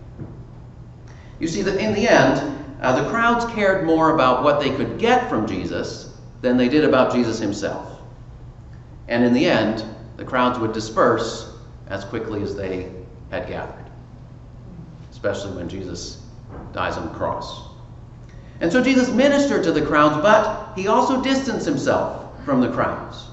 You 1.41 1.49
see, 1.49 1.63
that 1.63 1.77
in 1.77 1.95
the 1.95 2.07
end, 2.07 2.58
uh, 2.81 3.03
the 3.03 3.09
crowds 3.11 3.45
cared 3.55 3.85
more 3.85 4.15
about 4.15 4.45
what 4.45 4.61
they 4.61 4.71
could 4.71 4.99
get 4.99 5.29
from 5.29 5.47
Jesus 5.47 6.17
than 6.41 6.57
they 6.57 6.69
did 6.69 6.85
about 6.85 7.13
Jesus 7.13 7.39
himself. 7.39 8.01
And 9.09 9.25
in 9.25 9.33
the 9.33 9.47
end, 9.47 9.85
the 10.17 10.25
crowds 10.25 10.59
would 10.59 10.73
disperse 10.73 11.53
as 11.89 12.05
quickly 12.05 12.43
as 12.43 12.55
they 12.55 12.91
had 13.31 13.49
gathered, 13.49 13.85
especially 15.11 15.57
when 15.57 15.69
Jesus 15.69 16.23
dies 16.73 16.97
on 16.97 17.09
the 17.09 17.15
cross. 17.15 17.69
And 18.61 18.71
so 18.71 18.83
Jesus 18.83 19.09
ministered 19.09 19.65
to 19.65 19.73
the 19.73 19.85
crowds, 19.85 20.17
but 20.17 20.75
he 20.77 20.89
also 20.89 21.23
distanced 21.23 21.67
himself 21.67 22.27
from 22.45 22.61
the 22.61 22.71
crowds. 22.73 23.25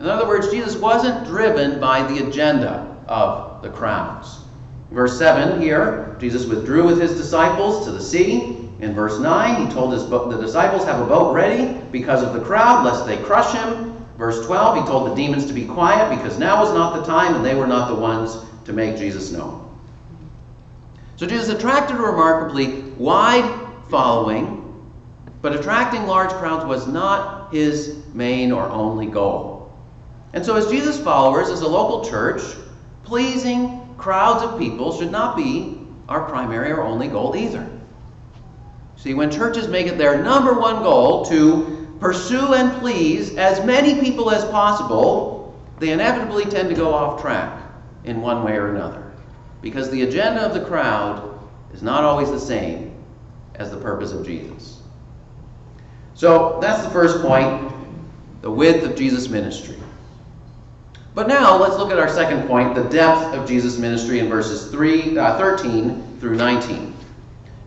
In 0.00 0.06
other 0.06 0.26
words, 0.26 0.50
Jesus 0.50 0.76
wasn't 0.76 1.26
driven 1.26 1.80
by 1.80 2.02
the 2.02 2.26
agenda 2.26 2.96
of 3.08 3.62
the 3.62 3.70
crowds. 3.70 4.40
Verse 4.90 5.18
7 5.18 5.60
here, 5.60 6.16
Jesus 6.20 6.46
withdrew 6.46 6.84
with 6.84 7.00
his 7.00 7.16
disciples 7.16 7.86
to 7.86 7.92
the 7.92 8.00
sea. 8.00 8.53
In 8.80 8.92
verse 8.94 9.20
9, 9.20 9.66
he 9.66 9.72
told 9.72 9.92
his 9.92 10.08
the 10.08 10.38
disciples 10.40 10.84
have 10.84 11.00
a 11.00 11.06
boat 11.06 11.32
ready 11.32 11.80
because 11.92 12.22
of 12.22 12.32
the 12.32 12.40
crowd, 12.40 12.84
lest 12.84 13.06
they 13.06 13.16
crush 13.18 13.54
him. 13.54 13.94
Verse 14.18 14.44
12, 14.46 14.78
he 14.78 14.86
told 14.86 15.10
the 15.10 15.14
demons 15.14 15.46
to 15.46 15.52
be 15.52 15.64
quiet 15.64 16.16
because 16.16 16.38
now 16.38 16.60
was 16.60 16.72
not 16.72 16.96
the 16.96 17.04
time 17.04 17.34
and 17.34 17.44
they 17.44 17.54
were 17.54 17.66
not 17.66 17.88
the 17.88 17.94
ones 17.94 18.36
to 18.64 18.72
make 18.72 18.96
Jesus 18.96 19.32
known. 19.32 19.60
So 21.16 21.26
Jesus 21.26 21.48
attracted 21.48 21.96
a 21.96 22.00
remarkably 22.00 22.82
wide 22.96 23.48
following, 23.88 24.60
but 25.42 25.54
attracting 25.54 26.06
large 26.06 26.30
crowds 26.30 26.64
was 26.64 26.86
not 26.86 27.52
his 27.52 28.04
main 28.12 28.50
or 28.50 28.64
only 28.64 29.06
goal. 29.06 29.72
And 30.32 30.44
so, 30.44 30.56
as 30.56 30.66
Jesus' 30.68 31.00
followers, 31.00 31.48
as 31.48 31.60
a 31.60 31.68
local 31.68 32.04
church, 32.04 32.42
pleasing 33.04 33.94
crowds 33.96 34.42
of 34.42 34.58
people 34.58 34.96
should 34.96 35.12
not 35.12 35.36
be 35.36 35.78
our 36.08 36.28
primary 36.28 36.72
or 36.72 36.82
only 36.82 37.06
goal 37.06 37.36
either. 37.36 37.68
See, 38.96 39.14
when 39.14 39.30
churches 39.30 39.68
make 39.68 39.86
it 39.86 39.98
their 39.98 40.22
number 40.22 40.58
one 40.58 40.82
goal 40.82 41.24
to 41.26 41.96
pursue 42.00 42.54
and 42.54 42.78
please 42.80 43.36
as 43.36 43.64
many 43.64 44.00
people 44.00 44.30
as 44.30 44.44
possible, 44.46 45.58
they 45.78 45.90
inevitably 45.90 46.44
tend 46.44 46.68
to 46.68 46.74
go 46.74 46.92
off 46.94 47.20
track 47.20 47.62
in 48.04 48.20
one 48.20 48.44
way 48.44 48.52
or 48.52 48.74
another. 48.74 49.12
Because 49.60 49.90
the 49.90 50.02
agenda 50.02 50.42
of 50.42 50.54
the 50.54 50.64
crowd 50.64 51.38
is 51.72 51.82
not 51.82 52.04
always 52.04 52.30
the 52.30 52.40
same 52.40 52.94
as 53.56 53.70
the 53.70 53.76
purpose 53.76 54.12
of 54.12 54.26
Jesus. 54.26 54.80
So 56.14 56.58
that's 56.60 56.82
the 56.82 56.90
first 56.90 57.22
point 57.22 57.72
the 58.42 58.50
width 58.50 58.84
of 58.84 58.94
Jesus' 58.94 59.28
ministry. 59.28 59.76
But 61.14 61.28
now 61.28 61.56
let's 61.56 61.76
look 61.76 61.90
at 61.90 61.98
our 61.98 62.08
second 62.08 62.46
point 62.46 62.74
the 62.74 62.84
depth 62.84 63.34
of 63.34 63.48
Jesus' 63.48 63.78
ministry 63.78 64.18
in 64.18 64.28
verses 64.28 64.70
3, 64.70 65.16
uh, 65.16 65.38
13 65.38 66.18
through 66.20 66.36
19. 66.36 66.93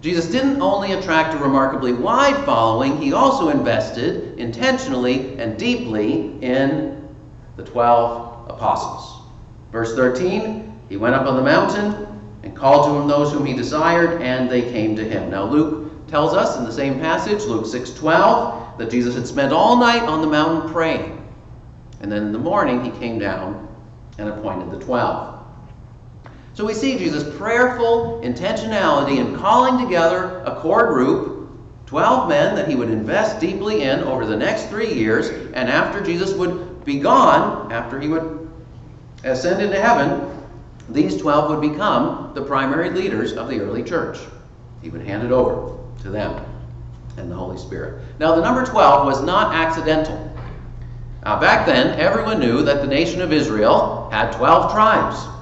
Jesus 0.02 0.28
didn't 0.28 0.62
only 0.62 0.94
attract 0.94 1.34
a 1.34 1.38
remarkably 1.38 1.94
wide 1.94 2.46
following, 2.46 2.98
he 3.02 3.14
also 3.14 3.50
invested 3.50 4.38
intentionally 4.38 5.40
and 5.40 5.58
deeply 5.58 6.38
in 6.42 7.08
the 7.56 7.64
12 7.64 8.52
apostles. 8.52 9.28
Verse 9.72 9.96
13, 9.96 10.80
he 10.88 10.98
went 10.98 11.16
up 11.16 11.26
on 11.26 11.36
the 11.36 11.42
mountain 11.42 12.08
and 12.44 12.56
called 12.56 12.86
to 12.88 13.02
him 13.02 13.08
those 13.08 13.32
whom 13.32 13.46
he 13.46 13.54
desired, 13.54 14.22
and 14.22 14.50
they 14.50 14.62
came 14.62 14.96
to 14.96 15.04
him. 15.04 15.30
Now 15.30 15.44
Luke 15.46 16.08
tells 16.08 16.34
us 16.34 16.58
in 16.58 16.64
the 16.64 16.72
same 16.72 17.00
passage, 17.00 17.44
Luke 17.44 17.66
6:12, 17.66 18.78
that 18.78 18.90
Jesus 18.90 19.16
had 19.16 19.28
spent 19.28 19.52
all 19.52 19.78
night 19.78 20.04
on 20.04 20.22
the 20.22 20.28
mountain 20.28 20.72
praying. 20.72 21.26
And 22.00 22.12
then 22.12 22.24
in 22.24 22.32
the 22.32 22.40
morning 22.40 22.84
he 22.84 22.92
came 22.92 23.18
down 23.20 23.68
and 24.18 24.30
appointed 24.30 24.72
the 24.72 24.80
12. 24.80 25.37
So 26.58 26.66
we 26.66 26.74
see 26.74 26.98
Jesus' 26.98 27.38
prayerful 27.38 28.20
intentionality 28.24 29.18
in 29.18 29.38
calling 29.38 29.78
together 29.78 30.40
a 30.40 30.56
core 30.56 30.88
group, 30.88 31.52
12 31.86 32.28
men 32.28 32.56
that 32.56 32.68
he 32.68 32.74
would 32.74 32.90
invest 32.90 33.40
deeply 33.40 33.84
in 33.84 34.00
over 34.00 34.26
the 34.26 34.36
next 34.36 34.64
three 34.64 34.92
years, 34.92 35.30
and 35.54 35.70
after 35.70 36.04
Jesus 36.04 36.34
would 36.34 36.84
be 36.84 36.98
gone, 36.98 37.72
after 37.72 38.00
he 38.00 38.08
would 38.08 38.50
ascend 39.24 39.62
into 39.62 39.80
heaven, 39.80 40.36
these 40.90 41.16
12 41.22 41.52
would 41.52 41.62
become 41.62 42.32
the 42.34 42.42
primary 42.42 42.90
leaders 42.90 43.34
of 43.34 43.50
the 43.50 43.60
early 43.60 43.84
church. 43.84 44.18
He 44.82 44.90
would 44.90 45.06
hand 45.06 45.24
it 45.24 45.32
over 45.32 45.78
to 46.02 46.10
them 46.10 46.44
and 47.18 47.30
the 47.30 47.36
Holy 47.36 47.60
Spirit. 47.60 48.02
Now, 48.20 48.34
the 48.34 48.42
number 48.42 48.66
12 48.66 49.06
was 49.06 49.22
not 49.22 49.54
accidental. 49.54 50.36
Uh, 51.22 51.40
back 51.40 51.68
then, 51.68 52.00
everyone 52.00 52.40
knew 52.40 52.64
that 52.64 52.82
the 52.82 52.88
nation 52.88 53.22
of 53.22 53.32
Israel 53.32 54.10
had 54.12 54.32
12 54.32 54.72
tribes. 54.72 55.37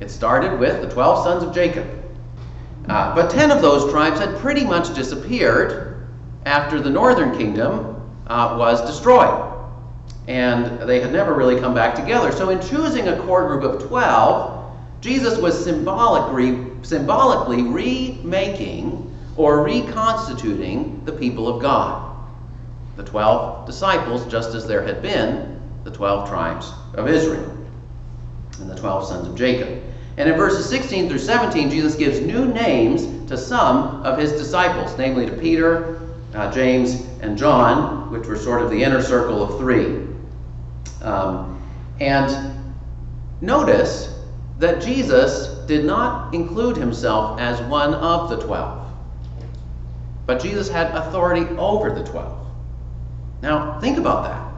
It 0.00 0.10
started 0.10 0.58
with 0.58 0.80
the 0.80 0.88
12 0.88 1.24
sons 1.24 1.42
of 1.42 1.54
Jacob. 1.54 1.86
Uh, 2.88 3.14
but 3.14 3.30
10 3.30 3.50
of 3.50 3.60
those 3.60 3.90
tribes 3.90 4.18
had 4.20 4.36
pretty 4.38 4.64
much 4.64 4.94
disappeared 4.94 6.06
after 6.46 6.80
the 6.80 6.88
northern 6.88 7.36
kingdom 7.36 7.96
uh, 8.26 8.56
was 8.58 8.80
destroyed. 8.82 9.44
And 10.26 10.88
they 10.88 11.00
had 11.00 11.12
never 11.12 11.34
really 11.34 11.58
come 11.58 11.74
back 11.74 11.94
together. 11.94 12.32
So, 12.32 12.50
in 12.50 12.60
choosing 12.60 13.08
a 13.08 13.20
core 13.22 13.48
group 13.48 13.62
of 13.62 13.86
12, 13.88 14.58
Jesus 15.00 15.38
was 15.38 15.62
symbolically, 15.62 16.66
symbolically 16.82 17.62
remaking 17.62 19.04
or 19.36 19.62
reconstituting 19.62 21.02
the 21.04 21.12
people 21.12 21.48
of 21.48 21.62
God. 21.62 22.16
The 22.96 23.04
12 23.04 23.66
disciples, 23.66 24.26
just 24.26 24.54
as 24.54 24.66
there 24.66 24.82
had 24.82 25.00
been 25.00 25.60
the 25.84 25.90
12 25.90 26.28
tribes 26.28 26.72
of 26.94 27.08
Israel 27.08 27.54
and 28.60 28.68
the 28.68 28.74
12 28.74 29.06
sons 29.06 29.28
of 29.28 29.36
Jacob. 29.36 29.82
And 30.18 30.28
in 30.28 30.36
verses 30.36 30.68
16 30.68 31.08
through 31.08 31.20
17, 31.20 31.70
Jesus 31.70 31.94
gives 31.94 32.18
new 32.18 32.46
names 32.46 33.28
to 33.28 33.38
some 33.38 34.02
of 34.04 34.18
his 34.18 34.32
disciples, 34.32 34.98
namely 34.98 35.26
to 35.26 35.32
Peter, 35.32 36.00
uh, 36.34 36.50
James, 36.50 37.06
and 37.20 37.38
John, 37.38 38.10
which 38.10 38.26
were 38.26 38.36
sort 38.36 38.60
of 38.60 38.68
the 38.68 38.82
inner 38.82 39.00
circle 39.00 39.40
of 39.44 39.60
three. 39.60 40.08
Um, 41.02 41.62
and 42.00 42.74
notice 43.40 44.12
that 44.58 44.82
Jesus 44.82 45.64
did 45.68 45.84
not 45.84 46.34
include 46.34 46.76
himself 46.76 47.38
as 47.38 47.60
one 47.70 47.94
of 47.94 48.28
the 48.28 48.44
twelve, 48.44 48.88
but 50.26 50.42
Jesus 50.42 50.68
had 50.68 50.92
authority 50.96 51.46
over 51.56 51.92
the 51.92 52.02
twelve. 52.02 52.44
Now, 53.40 53.78
think 53.78 53.98
about 53.98 54.24
that. 54.24 54.52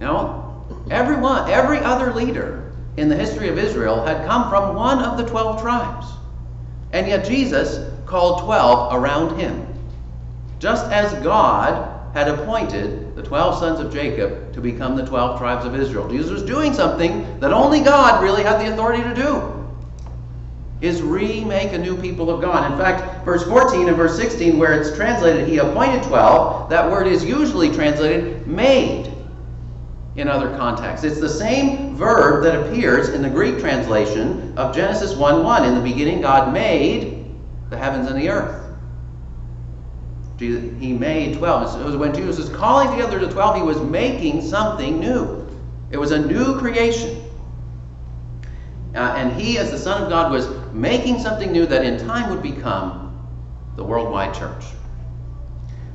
You 0.00 0.12
know, 0.12 0.66
everyone, 0.90 1.48
every 1.48 1.78
other 1.78 2.12
leader 2.12 2.63
in 2.96 3.08
the 3.08 3.16
history 3.16 3.48
of 3.48 3.58
Israel 3.58 4.04
had 4.04 4.26
come 4.26 4.48
from 4.48 4.74
one 4.74 5.00
of 5.00 5.16
the 5.16 5.26
twelve 5.26 5.60
tribes. 5.60 6.06
And 6.92 7.06
yet 7.06 7.24
Jesus 7.24 7.90
called 8.06 8.42
twelve 8.44 8.94
around 8.94 9.38
him. 9.38 9.66
Just 10.58 10.90
as 10.90 11.12
God 11.24 11.90
had 12.14 12.28
appointed 12.28 13.16
the 13.16 13.22
12 13.22 13.58
sons 13.58 13.80
of 13.80 13.92
Jacob 13.92 14.52
to 14.52 14.60
become 14.60 14.94
the 14.94 15.04
12 15.04 15.38
tribes 15.38 15.66
of 15.66 15.74
Israel. 15.74 16.08
Jesus 16.08 16.30
was 16.30 16.42
doing 16.44 16.72
something 16.72 17.40
that 17.40 17.52
only 17.52 17.80
God 17.80 18.22
really 18.22 18.44
had 18.44 18.60
the 18.60 18.72
authority 18.72 19.02
to 19.02 19.14
do. 19.14 19.50
Is 20.80 21.02
remake 21.02 21.72
a 21.72 21.78
new 21.78 21.96
people 22.00 22.30
of 22.30 22.40
God. 22.40 22.70
In 22.70 22.78
fact, 22.78 23.24
verse 23.24 23.42
14 23.44 23.88
and 23.88 23.96
verse 23.96 24.16
16, 24.16 24.58
where 24.58 24.78
it's 24.78 24.94
translated, 24.94 25.48
He 25.48 25.58
appointed 25.58 26.02
12, 26.04 26.70
that 26.70 26.90
word 26.90 27.06
is 27.06 27.24
usually 27.24 27.72
translated 27.72 28.46
made 28.46 29.13
in 30.16 30.28
other 30.28 30.56
contexts. 30.56 31.04
It's 31.04 31.20
the 31.20 31.28
same 31.28 31.96
verb 31.96 32.44
that 32.44 32.66
appears 32.66 33.08
in 33.08 33.22
the 33.22 33.30
Greek 33.30 33.58
translation 33.58 34.56
of 34.56 34.74
Genesis 34.74 35.16
1 35.16 35.42
1. 35.42 35.64
In 35.64 35.74
the 35.74 35.80
beginning, 35.80 36.20
God 36.20 36.52
made 36.52 37.24
the 37.70 37.76
heavens 37.76 38.08
and 38.08 38.20
the 38.20 38.28
earth. 38.28 38.60
He 40.38 40.92
made 40.92 41.38
12. 41.38 41.80
It 41.80 41.84
was 41.84 41.96
when 41.96 42.14
Jesus 42.14 42.38
was 42.38 42.48
calling 42.48 42.90
together 42.90 43.18
the 43.18 43.32
12, 43.32 43.56
he 43.56 43.62
was 43.62 43.80
making 43.80 44.42
something 44.42 45.00
new. 45.00 45.46
It 45.90 45.96
was 45.96 46.10
a 46.10 46.18
new 46.18 46.58
creation. 46.58 47.22
Uh, 48.94 49.14
and 49.16 49.40
he, 49.40 49.58
as 49.58 49.70
the 49.70 49.78
Son 49.78 50.02
of 50.02 50.08
God, 50.08 50.30
was 50.30 50.48
making 50.72 51.18
something 51.20 51.50
new 51.50 51.66
that 51.66 51.84
in 51.84 51.98
time 52.06 52.30
would 52.30 52.42
become 52.42 53.26
the 53.76 53.84
worldwide 53.84 54.34
church. 54.34 54.64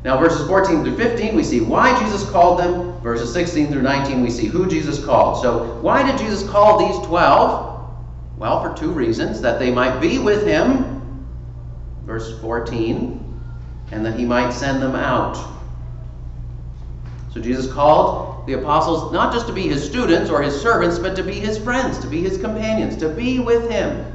Now, 0.03 0.17
verses 0.17 0.47
14 0.47 0.83
through 0.83 0.97
15, 0.97 1.35
we 1.35 1.43
see 1.43 1.62
why 1.62 1.97
Jesus 1.99 2.29
called 2.29 2.59
them. 2.59 2.99
Verses 3.01 3.33
16 3.33 3.67
through 3.67 3.81
19, 3.81 4.21
we 4.21 4.29
see 4.29 4.45
who 4.45 4.67
Jesus 4.67 5.03
called. 5.03 5.41
So, 5.41 5.79
why 5.81 6.04
did 6.04 6.17
Jesus 6.17 6.47
call 6.50 6.79
these 6.79 7.08
12? 7.08 7.89
Well, 8.37 8.62
for 8.62 8.77
two 8.77 8.91
reasons 8.91 9.41
that 9.41 9.60
they 9.60 9.71
might 9.71 10.00
be 10.00 10.19
with 10.19 10.45
him. 10.45 11.27
Verse 12.06 12.39
14 12.39 13.29
and 13.91 14.06
that 14.06 14.17
he 14.17 14.25
might 14.25 14.52
send 14.52 14.81
them 14.81 14.95
out. 14.95 15.35
So 17.33 17.41
Jesus 17.41 17.71
called 17.71 18.47
the 18.47 18.54
apostles 18.54 19.12
not 19.12 19.33
just 19.33 19.47
to 19.47 19.54
be 19.54 19.67
his 19.67 19.83
students 19.83 20.29
or 20.29 20.41
his 20.41 20.60
servants, 20.60 21.00
but 21.00 21.15
to 21.15 21.23
be 21.23 21.33
his 21.33 21.58
friends, 21.58 22.00
to 22.00 22.08
be 22.08 22.21
his 22.21 22.37
companions, 22.37 22.95
to 22.97 23.10
be 23.10 23.39
with 23.39 23.69
him, 23.69 24.06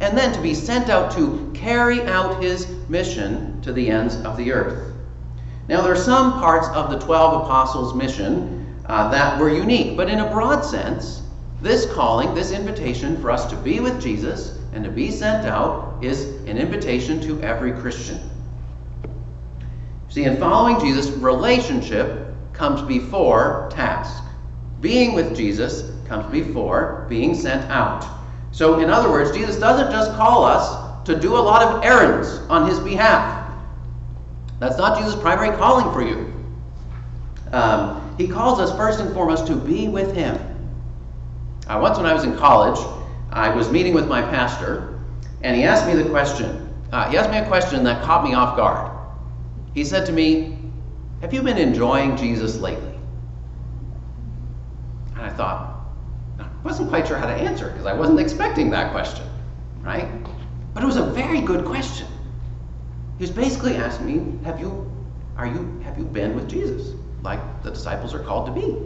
and 0.00 0.16
then 0.16 0.32
to 0.32 0.40
be 0.40 0.54
sent 0.54 0.88
out 0.88 1.12
to 1.12 1.50
carry 1.54 2.02
out 2.06 2.42
his 2.42 2.66
mission 2.88 3.60
to 3.62 3.72
the 3.72 3.90
ends 3.90 4.16
of 4.16 4.36
the 4.36 4.52
earth. 4.52 4.94
Now, 5.68 5.82
there 5.82 5.92
are 5.92 5.96
some 5.96 6.32
parts 6.34 6.68
of 6.68 6.90
the 6.90 6.98
12 6.98 7.44
apostles' 7.44 7.94
mission 7.94 8.76
uh, 8.86 9.10
that 9.10 9.40
were 9.40 9.50
unique, 9.50 9.96
but 9.96 10.08
in 10.08 10.20
a 10.20 10.30
broad 10.30 10.60
sense, 10.62 11.22
this 11.60 11.92
calling, 11.92 12.34
this 12.34 12.52
invitation 12.52 13.20
for 13.20 13.30
us 13.30 13.50
to 13.50 13.56
be 13.56 13.80
with 13.80 14.00
Jesus 14.00 14.58
and 14.72 14.84
to 14.84 14.90
be 14.90 15.10
sent 15.10 15.46
out 15.46 15.98
is 16.02 16.26
an 16.46 16.58
invitation 16.58 17.20
to 17.22 17.40
every 17.42 17.72
Christian. 17.72 18.20
See, 20.08 20.24
in 20.24 20.36
following 20.36 20.78
Jesus, 20.78 21.10
relationship 21.16 22.32
comes 22.52 22.82
before 22.82 23.68
task. 23.72 24.22
Being 24.80 25.14
with 25.14 25.36
Jesus 25.36 25.90
comes 26.06 26.30
before 26.30 27.06
being 27.08 27.34
sent 27.34 27.68
out. 27.70 28.06
So, 28.52 28.78
in 28.78 28.88
other 28.88 29.10
words, 29.10 29.36
Jesus 29.36 29.56
doesn't 29.56 29.90
just 29.90 30.12
call 30.12 30.44
us 30.44 31.04
to 31.06 31.18
do 31.18 31.36
a 31.36 31.38
lot 31.38 31.62
of 31.62 31.84
errands 31.84 32.28
on 32.48 32.68
his 32.68 32.78
behalf. 32.78 33.35
That's 34.58 34.78
not 34.78 34.98
Jesus' 34.98 35.14
primary 35.20 35.56
calling 35.56 35.92
for 35.92 36.02
you. 36.02 36.32
Um, 37.52 38.14
he 38.18 38.26
calls 38.26 38.58
us 38.58 38.74
first 38.76 39.00
and 39.00 39.12
foremost 39.12 39.46
to 39.48 39.54
be 39.54 39.88
with 39.88 40.14
him. 40.14 40.36
Uh, 41.66 41.78
once, 41.82 41.98
when 41.98 42.06
I 42.06 42.14
was 42.14 42.24
in 42.24 42.36
college, 42.36 42.78
I 43.30 43.50
was 43.54 43.70
meeting 43.70 43.92
with 43.92 44.08
my 44.08 44.22
pastor, 44.22 45.00
and 45.42 45.56
he 45.56 45.64
asked 45.64 45.86
me 45.86 46.00
the 46.00 46.08
question. 46.08 46.72
Uh, 46.92 47.10
he 47.10 47.18
asked 47.18 47.30
me 47.30 47.38
a 47.38 47.46
question 47.46 47.84
that 47.84 48.04
caught 48.04 48.24
me 48.24 48.34
off 48.34 48.56
guard. 48.56 48.92
He 49.74 49.84
said 49.84 50.06
to 50.06 50.12
me, 50.12 50.58
Have 51.20 51.34
you 51.34 51.42
been 51.42 51.58
enjoying 51.58 52.16
Jesus 52.16 52.58
lately? 52.58 52.94
And 55.14 55.22
I 55.22 55.30
thought, 55.30 55.84
I 56.38 56.46
wasn't 56.64 56.88
quite 56.88 57.06
sure 57.06 57.18
how 57.18 57.26
to 57.26 57.32
answer 57.32 57.70
because 57.70 57.86
I 57.86 57.92
wasn't 57.92 58.20
expecting 58.20 58.70
that 58.70 58.92
question, 58.92 59.26
right? 59.82 60.08
But 60.72 60.82
it 60.82 60.86
was 60.86 60.96
a 60.96 61.06
very 61.06 61.40
good 61.40 61.64
question. 61.64 62.06
He 63.18 63.22
was 63.22 63.30
basically 63.30 63.76
asking 63.76 64.06
me, 64.06 64.44
Have 64.44 64.60
you, 64.60 64.90
are 65.36 65.46
you, 65.46 65.80
have 65.84 65.98
you 65.98 66.04
been 66.04 66.34
with 66.34 66.48
Jesus? 66.48 66.94
Like 67.22 67.40
the 67.62 67.70
disciples 67.70 68.14
are 68.14 68.22
called 68.22 68.46
to 68.46 68.52
be. 68.52 68.76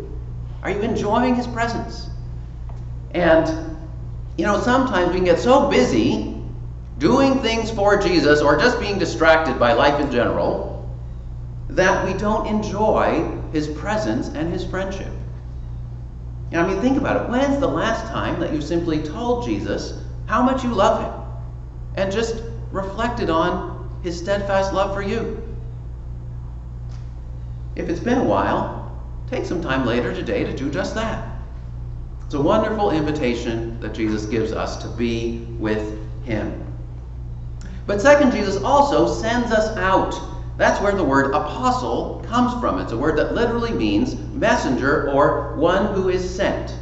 Are 0.63 0.71
you 0.71 0.81
enjoying 0.81 1.35
his 1.35 1.47
presence? 1.47 2.09
And, 3.13 3.77
you 4.37 4.45
know, 4.45 4.61
sometimes 4.61 5.09
we 5.09 5.17
can 5.17 5.25
get 5.25 5.39
so 5.39 5.69
busy 5.69 6.37
doing 6.99 7.41
things 7.41 7.71
for 7.71 8.01
Jesus 8.01 8.41
or 8.41 8.59
just 8.59 8.79
being 8.79 8.99
distracted 8.99 9.59
by 9.59 9.73
life 9.73 9.99
in 10.01 10.13
general 10.13 10.71
that 11.71 12.07
we 12.07 12.13
don't 12.19 12.47
enjoy 12.47 13.39
his 13.53 13.69
presence 13.69 14.29
and 14.29 14.53
his 14.53 14.65
friendship. 14.65 15.13
You 16.53 16.59
I 16.59 16.67
mean, 16.67 16.81
think 16.81 16.99
about 16.99 17.25
it. 17.25 17.31
When's 17.31 17.61
the 17.61 17.69
last 17.69 18.11
time 18.11 18.41
that 18.41 18.53
you 18.53 18.61
simply 18.61 19.03
told 19.03 19.45
Jesus 19.45 20.03
how 20.27 20.43
much 20.43 20.65
you 20.65 20.71
love 20.71 21.03
him 21.03 21.43
and 21.97 22.13
just 22.13 22.43
reflected 22.71 23.31
on 23.31 23.70
his 24.03 24.19
steadfast 24.19 24.73
love 24.73 24.95
for 24.95 25.03
you? 25.03 25.43
If 27.77 27.89
it's 27.89 28.01
been 28.01 28.19
a 28.19 28.25
while, 28.25 29.01
take 29.29 29.45
some 29.45 29.63
time 29.63 29.87
later 29.87 30.15
today 30.15 30.45
to 30.45 30.55
do 30.57 30.71
just 30.71 30.95
that. 30.95 31.39
It's 32.25 32.35
a 32.35 32.41
wonderful 32.41 32.91
invitation 32.91 33.81
that 33.81 33.95
Jesus 33.95 34.27
gives 34.27 34.53
us 34.53 34.77
to 34.83 34.89
be 34.89 35.41
with 35.59 35.99
him. 36.25 36.65
But 37.87 38.01
second, 38.01 38.33
Jesus 38.33 38.63
also 38.63 39.13
sends 39.13 39.51
us 39.51 39.77
out. 39.77 40.15
That's 40.57 40.81
where 40.81 40.93
the 40.93 41.03
word 41.03 41.35
apostle 41.35 42.25
comes 42.29 42.61
from. 42.61 42.79
It's 42.81 42.93
a 42.93 42.97
word 42.97 43.17
that 43.19 43.35
literally 43.35 43.73
means 43.73 44.17
messenger 44.33 45.11
or 45.11 45.57
one 45.57 45.95
who 45.95 46.09
is 46.09 46.29
sent. 46.29 46.77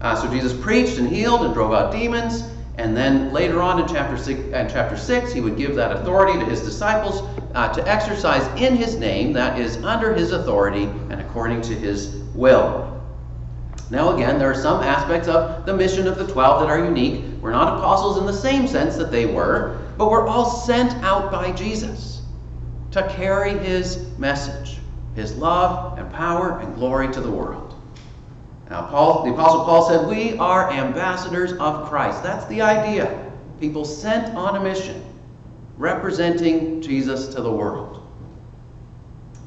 Uh, 0.00 0.14
so 0.14 0.28
Jesus 0.30 0.52
preached 0.52 0.98
and 0.98 1.08
healed 1.08 1.42
and 1.42 1.54
drove 1.54 1.72
out 1.72 1.92
demons, 1.92 2.42
and 2.78 2.96
then 2.96 3.32
later 3.32 3.60
on 3.60 3.80
in 3.80 3.88
chapter 3.88 4.16
six, 4.16 4.40
uh, 4.54 4.68
chapter 4.70 4.96
six 4.96 5.32
he 5.32 5.40
would 5.40 5.56
give 5.56 5.74
that 5.74 5.92
authority 5.92 6.38
to 6.38 6.44
his 6.46 6.62
disciples 6.62 7.22
uh, 7.54 7.72
to 7.72 7.86
exercise 7.88 8.46
in 8.60 8.76
his 8.76 8.96
name, 8.96 9.32
that 9.32 9.58
is, 9.58 9.76
under 9.78 10.14
his 10.14 10.32
authority 10.32 10.84
and 10.84 11.20
according 11.20 11.60
to 11.62 11.74
his 11.74 12.14
will. 12.34 12.86
Now, 13.90 14.14
again, 14.14 14.38
there 14.38 14.50
are 14.50 14.54
some 14.54 14.82
aspects 14.82 15.28
of 15.28 15.66
the 15.66 15.74
mission 15.74 16.06
of 16.06 16.18
the 16.18 16.26
twelve 16.26 16.60
that 16.60 16.68
are 16.68 16.84
unique. 16.84 17.24
We're 17.40 17.52
not 17.52 17.78
apostles 17.78 18.18
in 18.18 18.26
the 18.26 18.32
same 18.32 18.68
sense 18.68 18.96
that 18.96 19.10
they 19.10 19.26
were, 19.26 19.78
but 19.96 20.10
we're 20.10 20.28
all 20.28 20.48
sent 20.48 20.92
out 21.02 21.32
by 21.32 21.52
Jesus 21.52 22.22
to 22.90 23.08
carry 23.08 23.58
his 23.58 24.06
message, 24.18 24.78
his 25.14 25.34
love 25.36 25.98
and 25.98 26.12
power 26.12 26.60
and 26.60 26.74
glory 26.74 27.12
to 27.12 27.20
the 27.20 27.30
world. 27.30 27.67
Now, 28.70 28.86
Paul, 28.86 29.24
the 29.24 29.32
Apostle 29.32 29.64
Paul 29.64 29.88
said, 29.88 30.06
We 30.06 30.36
are 30.38 30.70
ambassadors 30.70 31.52
of 31.54 31.88
Christ. 31.88 32.22
That's 32.22 32.44
the 32.46 32.60
idea. 32.60 33.30
People 33.60 33.84
sent 33.84 34.34
on 34.36 34.56
a 34.56 34.60
mission, 34.60 35.02
representing 35.78 36.82
Jesus 36.82 37.28
to 37.34 37.40
the 37.40 37.50
world. 37.50 38.06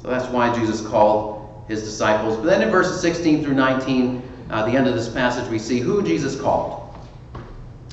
So 0.01 0.07
that's 0.07 0.27
why 0.27 0.53
Jesus 0.55 0.85
called 0.85 1.63
his 1.67 1.83
disciples. 1.83 2.37
But 2.37 2.45
then 2.45 2.63
in 2.63 2.71
verses 2.71 2.99
16 2.99 3.43
through 3.43 3.53
19, 3.53 4.23
uh, 4.49 4.65
the 4.65 4.75
end 4.75 4.87
of 4.87 4.95
this 4.95 5.07
passage, 5.07 5.47
we 5.49 5.59
see 5.59 5.79
who 5.79 6.01
Jesus 6.01 6.39
called. 6.39 6.95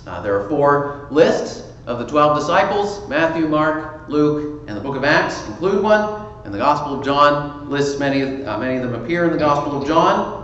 Uh, 0.06 0.22
there 0.22 0.40
are 0.40 0.48
four 0.48 1.08
lists 1.10 1.70
of 1.86 1.98
the 1.98 2.06
12 2.06 2.38
disciples 2.38 3.06
Matthew, 3.08 3.46
Mark, 3.46 4.08
Luke, 4.08 4.64
and 4.66 4.76
the 4.76 4.80
book 4.80 4.96
of 4.96 5.04
Acts 5.04 5.46
include 5.46 5.82
one. 5.82 6.26
And 6.44 6.54
the 6.54 6.58
Gospel 6.58 6.98
of 6.98 7.04
John 7.04 7.68
lists 7.68 8.00
many, 8.00 8.44
uh, 8.44 8.58
many 8.58 8.76
of 8.76 8.90
them 8.90 9.02
appear 9.02 9.26
in 9.26 9.32
the 9.32 9.38
Gospel 9.38 9.80
of 9.80 9.86
John. 9.86 10.37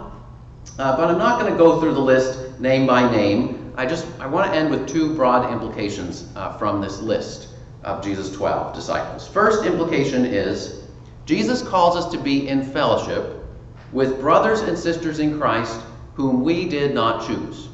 Uh, 0.78 0.96
but 0.96 1.10
I'm 1.10 1.18
not 1.18 1.40
going 1.40 1.52
to 1.52 1.58
go 1.58 1.80
through 1.80 1.94
the 1.94 2.00
list 2.00 2.58
name 2.60 2.86
by 2.86 3.10
name. 3.10 3.72
I 3.76 3.86
just 3.86 4.06
I 4.18 4.26
want 4.26 4.50
to 4.50 4.56
end 4.56 4.70
with 4.70 4.88
two 4.88 5.14
broad 5.14 5.52
implications 5.52 6.28
uh, 6.36 6.56
from 6.58 6.80
this 6.80 7.00
list 7.00 7.48
of 7.82 8.02
Jesus' 8.02 8.34
12 8.34 8.74
disciples. 8.74 9.28
First 9.28 9.64
implication 9.64 10.24
is 10.24 10.82
Jesus 11.26 11.62
calls 11.62 11.96
us 11.96 12.10
to 12.12 12.18
be 12.18 12.48
in 12.48 12.62
fellowship 12.62 13.44
with 13.92 14.20
brothers 14.20 14.60
and 14.60 14.76
sisters 14.76 15.18
in 15.18 15.38
Christ 15.38 15.80
whom 16.14 16.42
we 16.42 16.68
did 16.68 16.94
not 16.94 17.26
choose. 17.26 17.68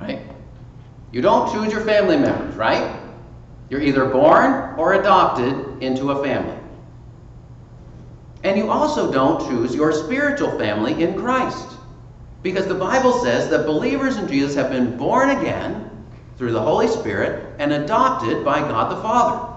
Right? 0.00 0.20
You 1.12 1.22
don't 1.22 1.52
choose 1.52 1.72
your 1.72 1.82
family 1.82 2.16
members, 2.16 2.54
right? 2.56 3.00
You're 3.70 3.82
either 3.82 4.06
born 4.06 4.74
or 4.78 4.94
adopted 4.94 5.82
into 5.82 6.10
a 6.10 6.22
family. 6.22 6.57
And 8.48 8.56
you 8.56 8.70
also 8.70 9.12
don't 9.12 9.46
choose 9.46 9.74
your 9.74 9.92
spiritual 9.92 10.56
family 10.58 11.02
in 11.02 11.20
Christ. 11.20 11.68
Because 12.42 12.66
the 12.66 12.74
Bible 12.74 13.12
says 13.12 13.50
that 13.50 13.66
believers 13.66 14.16
in 14.16 14.26
Jesus 14.26 14.54
have 14.54 14.70
been 14.70 14.96
born 14.96 15.28
again 15.28 15.90
through 16.38 16.52
the 16.52 16.62
Holy 16.62 16.88
Spirit 16.88 17.54
and 17.58 17.74
adopted 17.74 18.46
by 18.46 18.60
God 18.60 18.90
the 18.90 19.02
Father. 19.02 19.54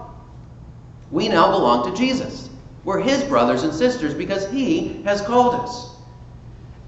We 1.10 1.26
now 1.26 1.50
belong 1.52 1.90
to 1.90 1.96
Jesus. 1.96 2.50
We're 2.84 3.00
his 3.00 3.24
brothers 3.24 3.62
and 3.62 3.72
sisters 3.72 4.12
because 4.12 4.46
he 4.50 5.02
has 5.04 5.22
called 5.22 5.54
us. 5.54 5.96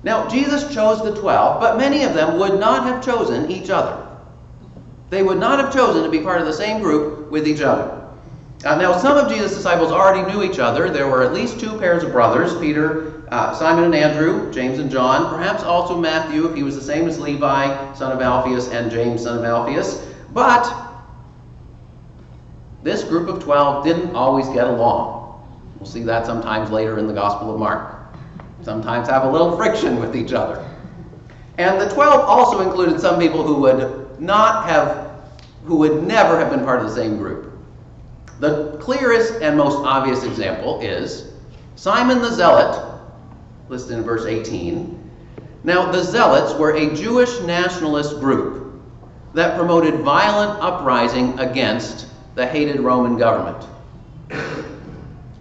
Now, 0.03 0.29
Jesus 0.29 0.75
chose 0.75 1.03
the 1.03 1.19
twelve, 1.19 1.59
but 1.59 1.79
many 1.79 2.05
of 2.05 2.13
them 2.13 2.39
would 2.39 2.61
not 2.61 2.85
have 2.85 3.03
chosen 3.03 3.51
each 3.51 3.71
other. 3.71 4.07
They 5.09 5.23
would 5.23 5.39
not 5.39 5.59
have 5.59 5.73
chosen 5.73 6.03
to 6.03 6.11
be 6.11 6.21
part 6.21 6.43
of 6.43 6.47
the 6.47 6.53
same 6.53 6.83
group 6.83 7.31
with 7.31 7.49
each 7.49 7.63
other. 7.63 8.04
Uh, 8.65 8.77
now, 8.77 8.97
some 8.97 9.17
of 9.17 9.31
Jesus' 9.31 9.55
disciples 9.55 9.93
already 9.93 10.31
knew 10.33 10.43
each 10.43 10.59
other. 10.59 10.89
There 10.91 11.09
were 11.09 11.23
at 11.23 11.35
least 11.35 11.61
two 11.61 11.79
pairs 11.79 12.03
of 12.03 12.13
brothers 12.13 12.59
Peter, 12.59 13.25
uh, 13.31 13.55
Simon 13.55 13.85
and 13.85 13.95
Andrew, 13.95 14.53
James 14.53 14.79
and 14.79 14.91
John, 14.91 15.35
perhaps 15.35 15.63
also 15.63 15.99
Matthew, 15.99 16.47
if 16.47 16.55
he 16.55 16.63
was 16.63 16.75
the 16.75 16.83
same 16.83 17.09
as 17.09 17.19
Levi, 17.19 17.95
son 17.95 18.13
of 18.13 18.23
Alphaeus, 18.23 18.69
and 18.69 18.91
James, 18.91 19.23
son 19.23 19.39
of 19.39 19.45
Alphaeus. 19.45 20.07
But 20.33 20.73
this 22.83 23.03
group 23.03 23.29
of 23.29 23.43
12 23.43 23.85
didn't 23.85 24.15
always 24.15 24.47
get 24.49 24.67
along. 24.67 25.43
We'll 25.79 25.87
see 25.87 26.03
that 26.05 26.27
sometimes 26.27 26.71
later 26.71 26.99
in 26.99 27.07
the 27.07 27.15
Gospel 27.15 27.53
of 27.53 27.59
Mark. 27.59 27.97
Sometimes 28.63 29.09
have 29.09 29.25
a 29.25 29.31
little 29.31 29.57
friction 29.57 29.99
with 29.99 30.15
each 30.15 30.33
other. 30.33 30.67
And 31.59 31.81
the 31.81 31.89
12 31.89 32.21
also 32.21 32.61
included 32.61 33.01
some 33.01 33.19
people 33.19 33.43
who 33.43 33.57
would 33.57 34.21
not 34.21 34.69
have, 34.69 35.11
who 35.65 35.77
would 35.77 36.03
never 36.05 36.39
have 36.39 36.51
been 36.51 36.65
part 36.65 36.81
of 36.81 36.87
the 36.87 36.95
same 36.95 37.17
group. 37.17 37.54
The 38.41 38.77
clearest 38.81 39.35
and 39.41 39.57
most 39.57 39.79
obvious 39.79 40.25
example 40.25 40.81
is 40.81 41.33
Simon 41.77 42.21
the 42.21 42.31
Zealot, 42.31 43.01
listed 43.69 43.99
in 43.99 44.05
verse 44.05 44.25
18. 44.25 45.01
Now, 45.63 45.91
the 45.91 46.03
Zealots 46.03 46.55
were 46.55 46.77
a 46.77 46.95
Jewish 46.95 47.41
nationalist 47.41 48.21
group 48.21 48.83
that 49.33 49.57
promoted 49.57 50.01
violent 50.01 50.61
uprising 50.63 51.39
against 51.39 52.07
the 52.35 52.47
hated 52.47 52.81
Roman 52.81 53.17
government. 53.17 53.67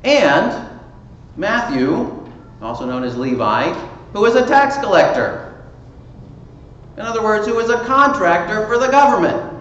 And 0.03 0.69
Matthew, 1.37 2.29
also 2.61 2.85
known 2.85 3.03
as 3.03 3.17
Levi, 3.17 3.73
who 4.13 4.21
was 4.21 4.35
a 4.35 4.45
tax 4.47 4.77
collector. 4.77 5.63
In 6.97 7.01
other 7.01 7.23
words, 7.23 7.47
who 7.47 7.55
was 7.55 7.69
a 7.69 7.83
contractor 7.85 8.67
for 8.67 8.77
the 8.77 8.87
government. 8.87 9.51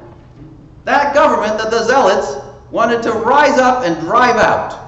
That 0.84 1.14
government 1.14 1.58
that 1.58 1.70
the 1.70 1.84
Zealots 1.84 2.41
wanted 2.72 3.02
to 3.02 3.12
rise 3.12 3.58
up 3.58 3.84
and 3.84 4.00
drive 4.00 4.36
out. 4.36 4.80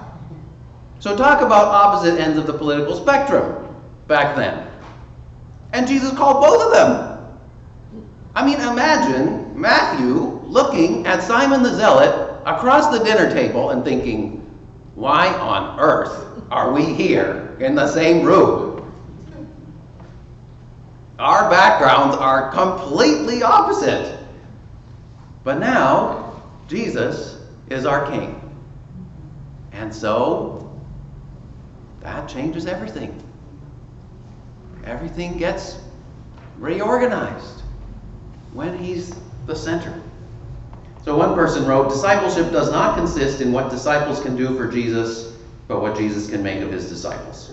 So, 0.99 1.15
talk 1.15 1.43
about 1.43 1.67
opposite 1.67 2.19
ends 2.19 2.39
of 2.39 2.47
the 2.47 2.55
political 2.55 2.97
spectrum 2.97 3.77
back 4.09 4.35
then. 4.35 4.71
And 5.75 5.87
Jesus 5.87 6.13
called 6.13 6.43
both 6.43 6.63
of 6.63 6.73
them. 6.73 7.39
I 8.35 8.45
mean, 8.45 8.59
imagine 8.61 9.61
Matthew 9.61 10.41
looking 10.45 11.07
at 11.07 11.23
Simon 11.23 11.63
the 11.63 11.75
Zealot 11.75 12.43
across 12.47 12.97
the 12.97 13.05
dinner 13.05 13.31
table 13.31 13.71
and 13.71 13.85
thinking, 13.85 14.41
why 14.95 15.29
on 15.35 15.79
earth 15.79 16.43
are 16.51 16.73
we 16.73 16.95
here 16.95 17.57
in 17.61 17.75
the 17.75 17.87
same 17.87 18.25
room? 18.25 18.93
Our 21.19 21.51
backgrounds 21.51 22.17
are 22.17 22.51
completely 22.51 23.43
opposite. 23.43 24.19
But 25.45 25.59
now, 25.59 26.43
Jesus 26.67 27.44
is 27.69 27.87
our 27.87 28.11
King. 28.11 28.41
And 29.73 29.95
so, 29.95 30.81
that 32.01 32.29
changes 32.29 32.67
everything. 32.67 33.21
everything 34.85 35.39
gets 35.39 35.81
reorganized 36.59 37.63
when 38.53 38.77
He's 38.79 39.15
the 39.47 39.57
center. 39.57 40.01
So 41.05 41.17
one 41.17 41.35
person 41.35 41.67
wrote 41.67 41.89
Discipleship 41.89 42.53
does 42.53 42.71
not 42.71 42.97
consist 42.97 43.41
in 43.41 43.53
what 43.53 43.71
disciples 43.71 44.21
can 44.21 44.37
do 44.37 44.57
for 44.57 44.71
Jesus, 44.71 45.37
but 45.69 45.81
what 45.81 45.97
Jesus 45.97 46.31
can 46.31 46.43
make 46.43 46.63
of 46.63 46.71
His 46.71 46.89
disciples. 46.89 47.51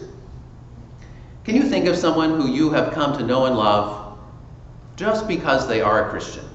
Can 1.43 1.55
you 1.55 1.63
think 1.63 1.87
of 1.87 1.97
someone 1.97 2.39
who 2.39 2.49
you 2.49 2.69
have 2.71 2.93
come 2.93 3.17
to 3.17 3.25
know 3.25 3.45
and 3.45 3.55
love 3.55 4.17
just 4.95 5.27
because 5.27 5.67
they 5.67 5.81
are 5.81 6.07
a 6.07 6.09
Christian? 6.09 6.45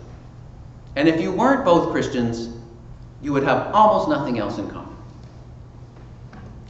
And 0.95 1.09
if 1.09 1.21
you 1.21 1.33
weren't 1.33 1.65
both 1.65 1.91
Christians, 1.91 2.56
you 3.23 3.33
would 3.33 3.43
have 3.43 3.75
almost 3.75 4.09
nothing 4.09 4.39
else 4.39 4.59
in 4.59 4.71
common. 4.71 4.97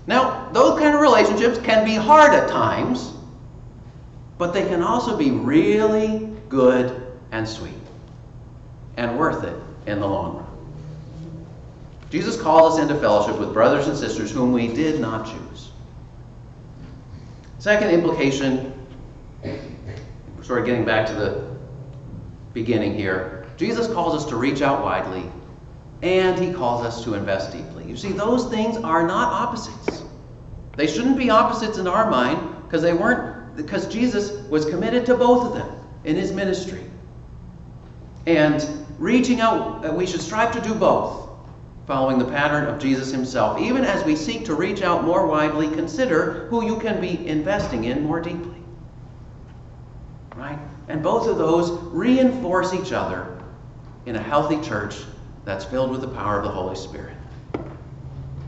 Now, 0.07 0.49
those 0.53 0.78
kind 0.78 0.94
of 0.94 1.01
relationships 1.01 1.59
can 1.59 1.84
be 1.84 1.94
hard 1.94 2.32
at 2.32 2.49
times, 2.49 3.12
but 4.38 4.53
they 4.53 4.66
can 4.66 4.82
also 4.82 5.16
be 5.16 5.30
really 5.30 6.30
good 6.49 7.18
and 7.32 7.49
sweet 7.49 7.74
and 8.97 9.18
worth 9.18 9.44
it 9.44 9.57
in 9.86 10.01
the 10.01 10.07
long 10.07 10.36
run. 10.36 10.47
Jesus 12.11 12.40
called 12.40 12.72
us 12.72 12.78
into 12.78 12.94
fellowship 12.94 13.38
with 13.38 13.53
brothers 13.53 13.88
and 13.88 13.97
sisters 13.97 14.30
whom 14.30 14.53
we 14.53 14.68
did 14.68 15.01
not 15.01 15.26
choose. 15.26 15.70
Second 17.59 17.90
implication, 17.90 18.72
sort 20.42 20.61
of 20.61 20.66
getting 20.66 20.84
back 20.84 21.07
to 21.07 21.14
the 21.14 21.57
beginning 22.55 22.94
here, 22.94 23.47
Jesus 23.57 23.92
calls 23.92 24.14
us 24.14 24.28
to 24.30 24.36
reach 24.36 24.62
out 24.62 24.84
widely 24.84 25.24
and 26.03 26.38
he 26.38 26.53
calls 26.53 26.84
us 26.84 27.03
to 27.05 27.14
invest 27.14 27.53
deeply. 27.53 27.84
You 27.84 27.97
see, 27.97 28.12
those 28.12 28.49
things 28.51 28.76
are 28.76 29.07
not 29.07 29.32
opposites. 29.32 30.05
They 30.76 30.86
shouldn't 30.86 31.16
be 31.16 31.30
opposites 31.30 31.78
in 31.78 31.86
our 31.86 32.11
mind 32.11 32.64
because 32.64 32.82
they 32.82 32.92
weren't, 32.92 33.57
because 33.57 33.86
Jesus 33.88 34.32
was 34.49 34.66
committed 34.66 35.07
to 35.07 35.16
both 35.16 35.47
of 35.47 35.55
them 35.55 35.70
in 36.05 36.16
his 36.16 36.32
ministry. 36.32 36.84
And 38.26 38.86
reaching 38.99 39.40
out, 39.40 39.86
uh, 39.86 39.92
we 39.92 40.07
should 40.07 40.20
strive 40.20 40.53
to 40.53 40.61
do 40.61 40.74
both, 40.74 41.28
following 41.86 42.18
the 42.18 42.24
pattern 42.26 42.66
of 42.66 42.80
Jesus 42.80 43.11
himself. 43.11 43.59
Even 43.61 43.84
as 43.84 44.05
we 44.05 44.16
seek 44.16 44.44
to 44.47 44.55
reach 44.55 44.82
out 44.82 45.05
more 45.05 45.26
widely, 45.26 45.68
consider 45.68 46.47
who 46.49 46.64
you 46.64 46.78
can 46.78 47.01
be 47.01 47.26
investing 47.26 47.84
in 47.84 48.05
more 48.05 48.20
deeply. 48.20 48.62
Right? 50.34 50.59
And 50.88 51.03
both 51.03 51.26
of 51.26 51.38
those 51.38 51.70
reinforce 51.70 52.74
each 52.74 52.92
other 52.92 53.40
in 54.05 54.16
a 54.16 54.22
healthy 54.22 54.61
church 54.61 54.97
that's 55.47 55.64
filled 55.64 55.92
with 55.92 56.01
the 56.01 56.09
power 56.09 56.38
of 56.38 56.42
the 56.42 56.51
Holy 56.51 56.74
Spirit. 56.74 57.16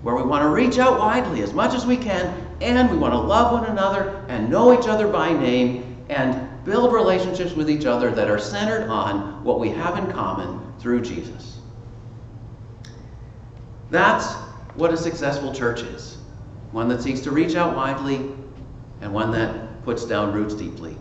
Where 0.03 0.17
we 0.17 0.23
want 0.23 0.43
to 0.43 0.49
reach 0.49 0.79
out 0.79 0.99
widely 0.99 1.43
as 1.43 1.55
much 1.55 1.73
as 1.73 1.87
we 1.87 1.97
can, 1.97 2.45
and 2.61 2.91
we 2.91 2.99
want 2.99 3.15
to 3.15 3.19
love 3.19 3.53
one 3.53 3.71
another 3.71 4.25
and 4.29 4.51
know 4.51 4.79
each 4.79 4.89
other 4.89 5.07
by 5.07 5.33
name 5.33 5.97
and 6.11 6.49
build 6.65 6.93
relationships 6.93 7.53
with 7.53 7.71
each 7.71 7.87
other 7.87 8.11
that 8.11 8.29
are 8.29 8.39
centered 8.39 8.89
on 8.89 9.43
what 9.45 9.61
we 9.61 9.69
have 9.71 9.97
in 9.97 10.11
common 10.11 10.61
through 10.81 11.01
Jesus. 11.01 11.61
That's 13.91 14.35
what 14.75 14.93
a 14.93 14.97
successful 14.97 15.55
church 15.55 15.81
is 15.81 16.19
one 16.73 16.89
that 16.89 17.01
seeks 17.01 17.21
to 17.21 17.31
reach 17.31 17.55
out 17.57 17.75
widely 17.75 18.31
and 19.01 19.15
one 19.15 19.31
that 19.33 19.83
puts 19.85 20.05
down 20.05 20.35
roots 20.35 20.55
deeply. 20.55 20.97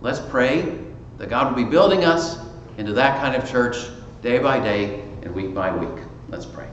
Let's 0.00 0.20
pray 0.20 0.78
that 1.18 1.28
God 1.28 1.48
will 1.54 1.62
be 1.62 1.68
building 1.68 2.04
us 2.04 2.38
into 2.78 2.94
that 2.94 3.20
kind 3.20 3.36
of 3.36 3.48
church 3.48 3.76
day 4.22 4.38
by 4.38 4.58
day 4.58 5.03
and 5.24 5.34
week 5.34 5.54
by 5.54 5.74
week. 5.74 6.04
Let's 6.28 6.46
pray. 6.46 6.68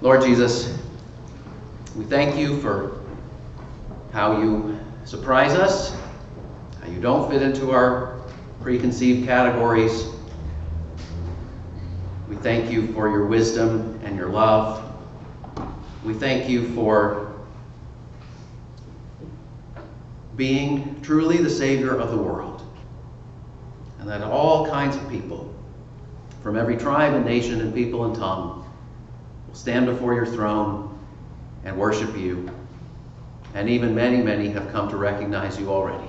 Lord 0.00 0.22
Jesus, 0.22 0.78
we 1.96 2.04
thank 2.04 2.36
you 2.36 2.60
for 2.60 3.00
how 4.12 4.40
you 4.40 4.78
surprise 5.04 5.54
us, 5.54 5.96
how 6.80 6.88
you 6.88 7.00
don't 7.00 7.30
fit 7.30 7.42
into 7.42 7.72
our 7.72 8.20
preconceived 8.60 9.26
categories. 9.26 10.08
We 12.28 12.36
thank 12.36 12.70
you 12.70 12.92
for 12.92 13.08
your 13.08 13.26
wisdom 13.26 14.00
and 14.04 14.16
your 14.16 14.28
love. 14.28 14.82
We 16.04 16.14
thank 16.14 16.48
you 16.48 16.72
for 16.74 17.32
being 20.36 21.00
truly 21.02 21.38
the 21.38 21.50
Savior 21.50 21.96
of 21.98 22.10
the 22.10 22.18
world. 22.18 22.53
And 24.04 24.12
that 24.12 24.22
all 24.22 24.66
kinds 24.66 24.96
of 24.96 25.08
people, 25.08 25.50
from 26.42 26.58
every 26.58 26.76
tribe 26.76 27.14
and 27.14 27.24
nation 27.24 27.62
and 27.62 27.72
people 27.72 28.04
and 28.04 28.14
tongue, 28.14 28.70
will 29.48 29.54
stand 29.54 29.86
before 29.86 30.12
your 30.12 30.26
throne 30.26 30.98
and 31.64 31.74
worship 31.74 32.14
you. 32.14 32.50
And 33.54 33.66
even 33.66 33.94
many, 33.94 34.18
many 34.20 34.50
have 34.50 34.70
come 34.70 34.90
to 34.90 34.98
recognize 34.98 35.58
you 35.58 35.70
already. 35.70 36.06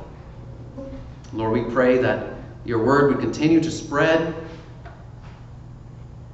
Lord, 1.32 1.54
we 1.54 1.74
pray 1.74 2.00
that 2.00 2.34
your 2.66 2.84
word 2.84 3.16
would 3.16 3.22
continue 3.22 3.62
to 3.62 3.72
spread 3.72 4.36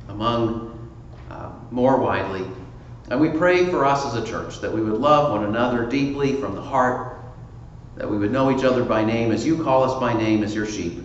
among 0.08 0.90
uh, 1.30 1.52
more 1.70 2.00
widely. 2.00 2.44
And 3.12 3.22
we 3.22 3.30
pray 3.30 3.68
for 3.68 3.86
us 3.86 4.04
as 4.04 4.16
a 4.16 4.26
church 4.26 4.62
that 4.62 4.74
we 4.74 4.82
would 4.82 5.00
love 5.00 5.32
one 5.32 5.46
another 5.46 5.86
deeply 5.86 6.38
from 6.38 6.56
the 6.56 6.62
heart, 6.64 7.20
that 7.98 8.10
we 8.10 8.18
would 8.18 8.32
know 8.32 8.50
each 8.50 8.64
other 8.64 8.84
by 8.84 9.06
name 9.06 9.32
as 9.32 9.46
you 9.46 9.64
call 9.64 9.84
us 9.84 10.00
by 10.00 10.14
name 10.14 10.42
as 10.42 10.56
your 10.56 10.66
sheep, 10.66 11.04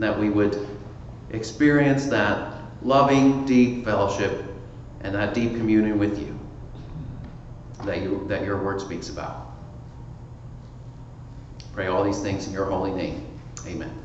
that 0.00 0.18
we 0.18 0.30
would 0.30 0.66
experience 1.30 2.06
that 2.06 2.62
loving, 2.82 3.44
deep 3.44 3.84
fellowship 3.84 4.44
and 5.02 5.14
that 5.14 5.34
deep 5.34 5.52
communion 5.52 5.98
with 5.98 6.18
you 6.18 6.38
that, 7.84 8.02
you, 8.02 8.24
that 8.28 8.44
your 8.44 8.62
word 8.62 8.80
speaks 8.80 9.08
about. 9.08 9.46
Pray 11.72 11.86
all 11.86 12.04
these 12.04 12.20
things 12.20 12.46
in 12.46 12.52
your 12.52 12.66
holy 12.66 12.90
name. 12.90 13.26
Amen. 13.66 13.96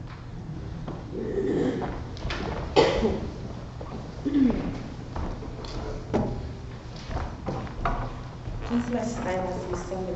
Please 8.66 8.90
let's 8.90 9.12
stand 9.12 9.48
as 9.48 9.66
we 9.68 9.76
sing 9.78 10.06
the. 10.06 10.16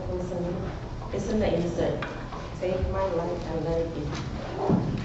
It's 1.12 1.28
in 1.30 1.40
the 1.40 1.54
insert. 1.56 2.06
Take 2.60 2.90
my 2.92 3.04
life 3.04 3.46
and 3.48 3.66
let 3.66 3.80
it 3.80 3.96
be. 3.96 4.99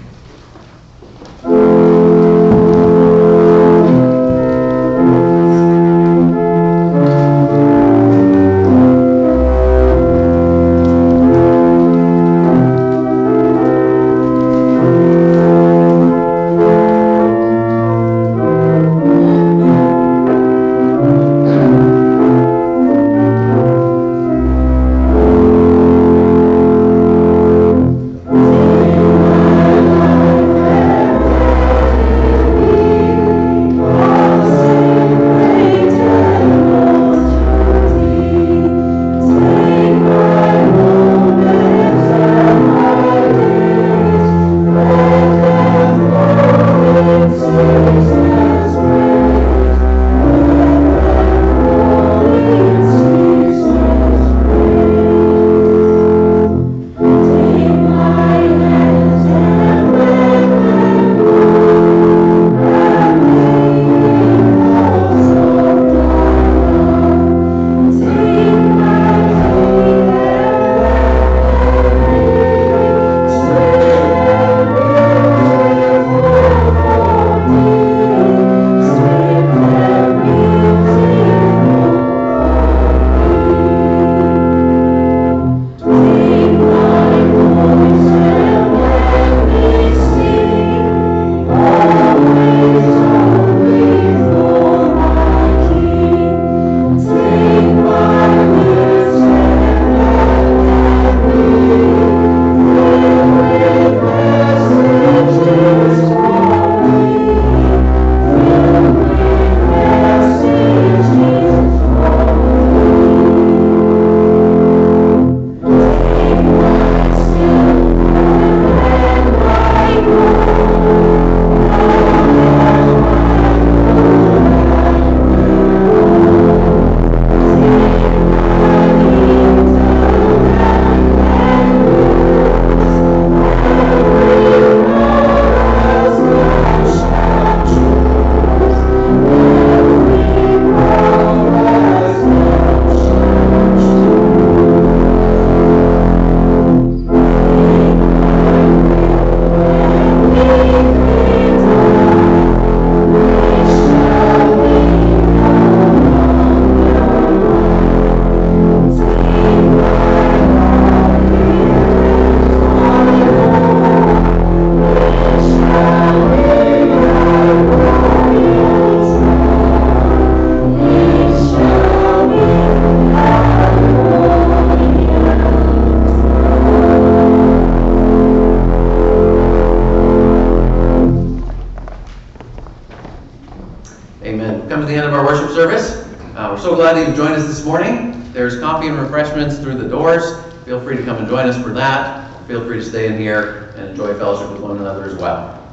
Glad 186.85 187.07
you've 187.07 187.17
joined 187.17 187.33
us 187.33 187.47
this 187.47 187.65
morning. 187.65 188.31
There's 188.31 188.59
coffee 188.59 188.87
and 188.87 188.99
refreshments 188.99 189.57
through 189.57 189.79
the 189.79 189.89
doors. 189.89 190.39
Feel 190.65 190.79
free 190.79 190.95
to 190.95 191.03
come 191.03 191.17
and 191.17 191.27
join 191.27 191.47
us 191.47 191.59
for 191.59 191.69
that. 191.69 192.45
Feel 192.45 192.63
free 192.63 192.77
to 192.77 192.85
stay 192.85 193.07
in 193.07 193.17
here 193.17 193.73
and 193.75 193.89
enjoy 193.89 194.13
fellowship 194.13 194.51
with 194.51 194.61
one 194.61 194.77
another 194.77 195.05
as 195.05 195.15
well. 195.15 195.67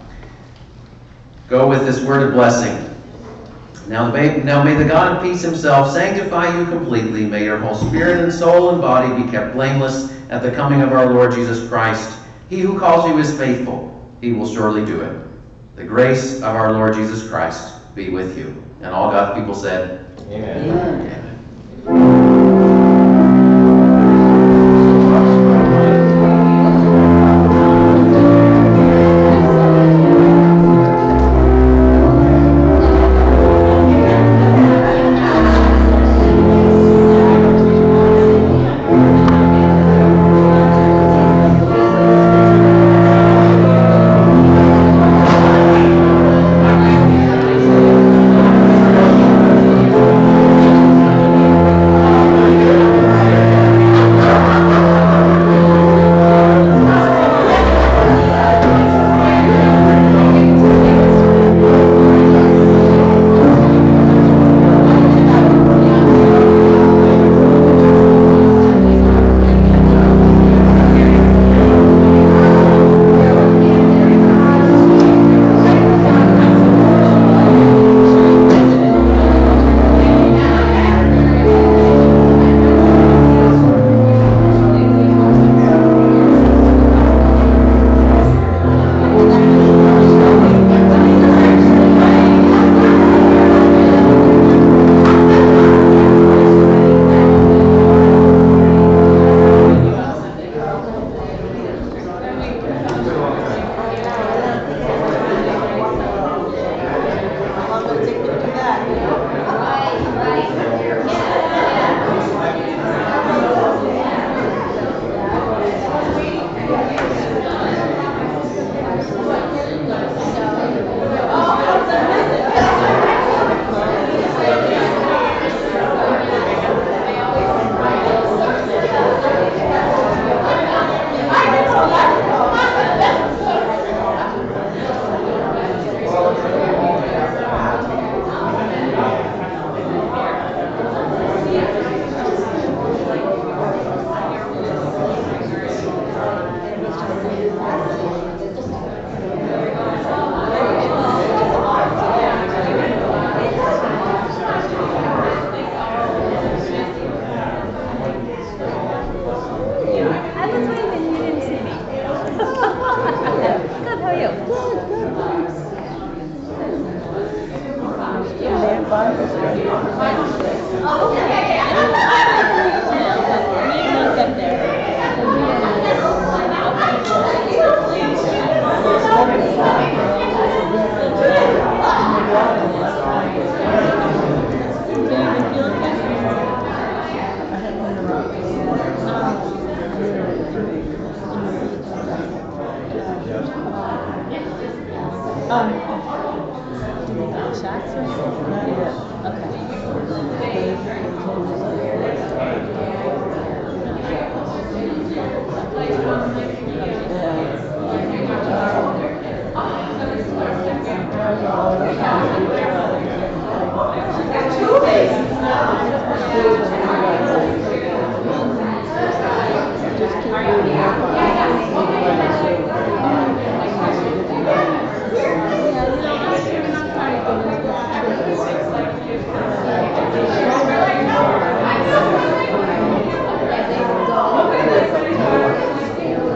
Go 1.51 1.69
with 1.69 1.85
this 1.85 2.03
word 2.03 2.27
of 2.27 2.33
blessing. 2.33 2.89
Now 3.89 4.11
may, 4.11 4.43
now 4.43 4.65
may 4.65 4.73
the 4.73 4.87
God 4.87 5.19
of 5.19 5.23
peace 5.23 5.43
himself 5.43 5.93
sanctify 5.93 6.59
you 6.59 6.65
completely. 6.65 7.27
May 7.27 7.45
your 7.45 7.59
whole 7.59 7.75
spirit 7.75 8.25
and 8.25 8.33
soul 8.33 8.71
and 8.71 8.81
body 8.81 9.23
be 9.23 9.31
kept 9.31 9.53
blameless 9.53 10.19
at 10.31 10.43
the 10.43 10.53
coming 10.53 10.81
of 10.81 10.93
our 10.93 11.13
Lord 11.13 11.33
Jesus 11.33 11.69
Christ. 11.69 12.19
He 12.49 12.61
who 12.61 12.79
calls 12.79 13.07
you 13.07 13.19
is 13.19 13.37
faithful. 13.37 14.03
He 14.23 14.33
will 14.33 14.51
surely 14.51 14.83
do 14.87 15.03
it. 15.03 15.27
The 15.77 15.85
grace 15.85 16.37
of 16.37 16.57
our 16.57 16.73
Lord 16.73 16.95
Jesus 16.95 17.29
Christ 17.29 17.95
be 17.95 18.09
with 18.09 18.39
you. 18.39 18.65
And 18.81 18.95
all 18.95 19.11
God's 19.11 19.39
people 19.39 19.55
said, 19.55 20.01
Amen. 20.33 20.70
Amen. 20.70 21.22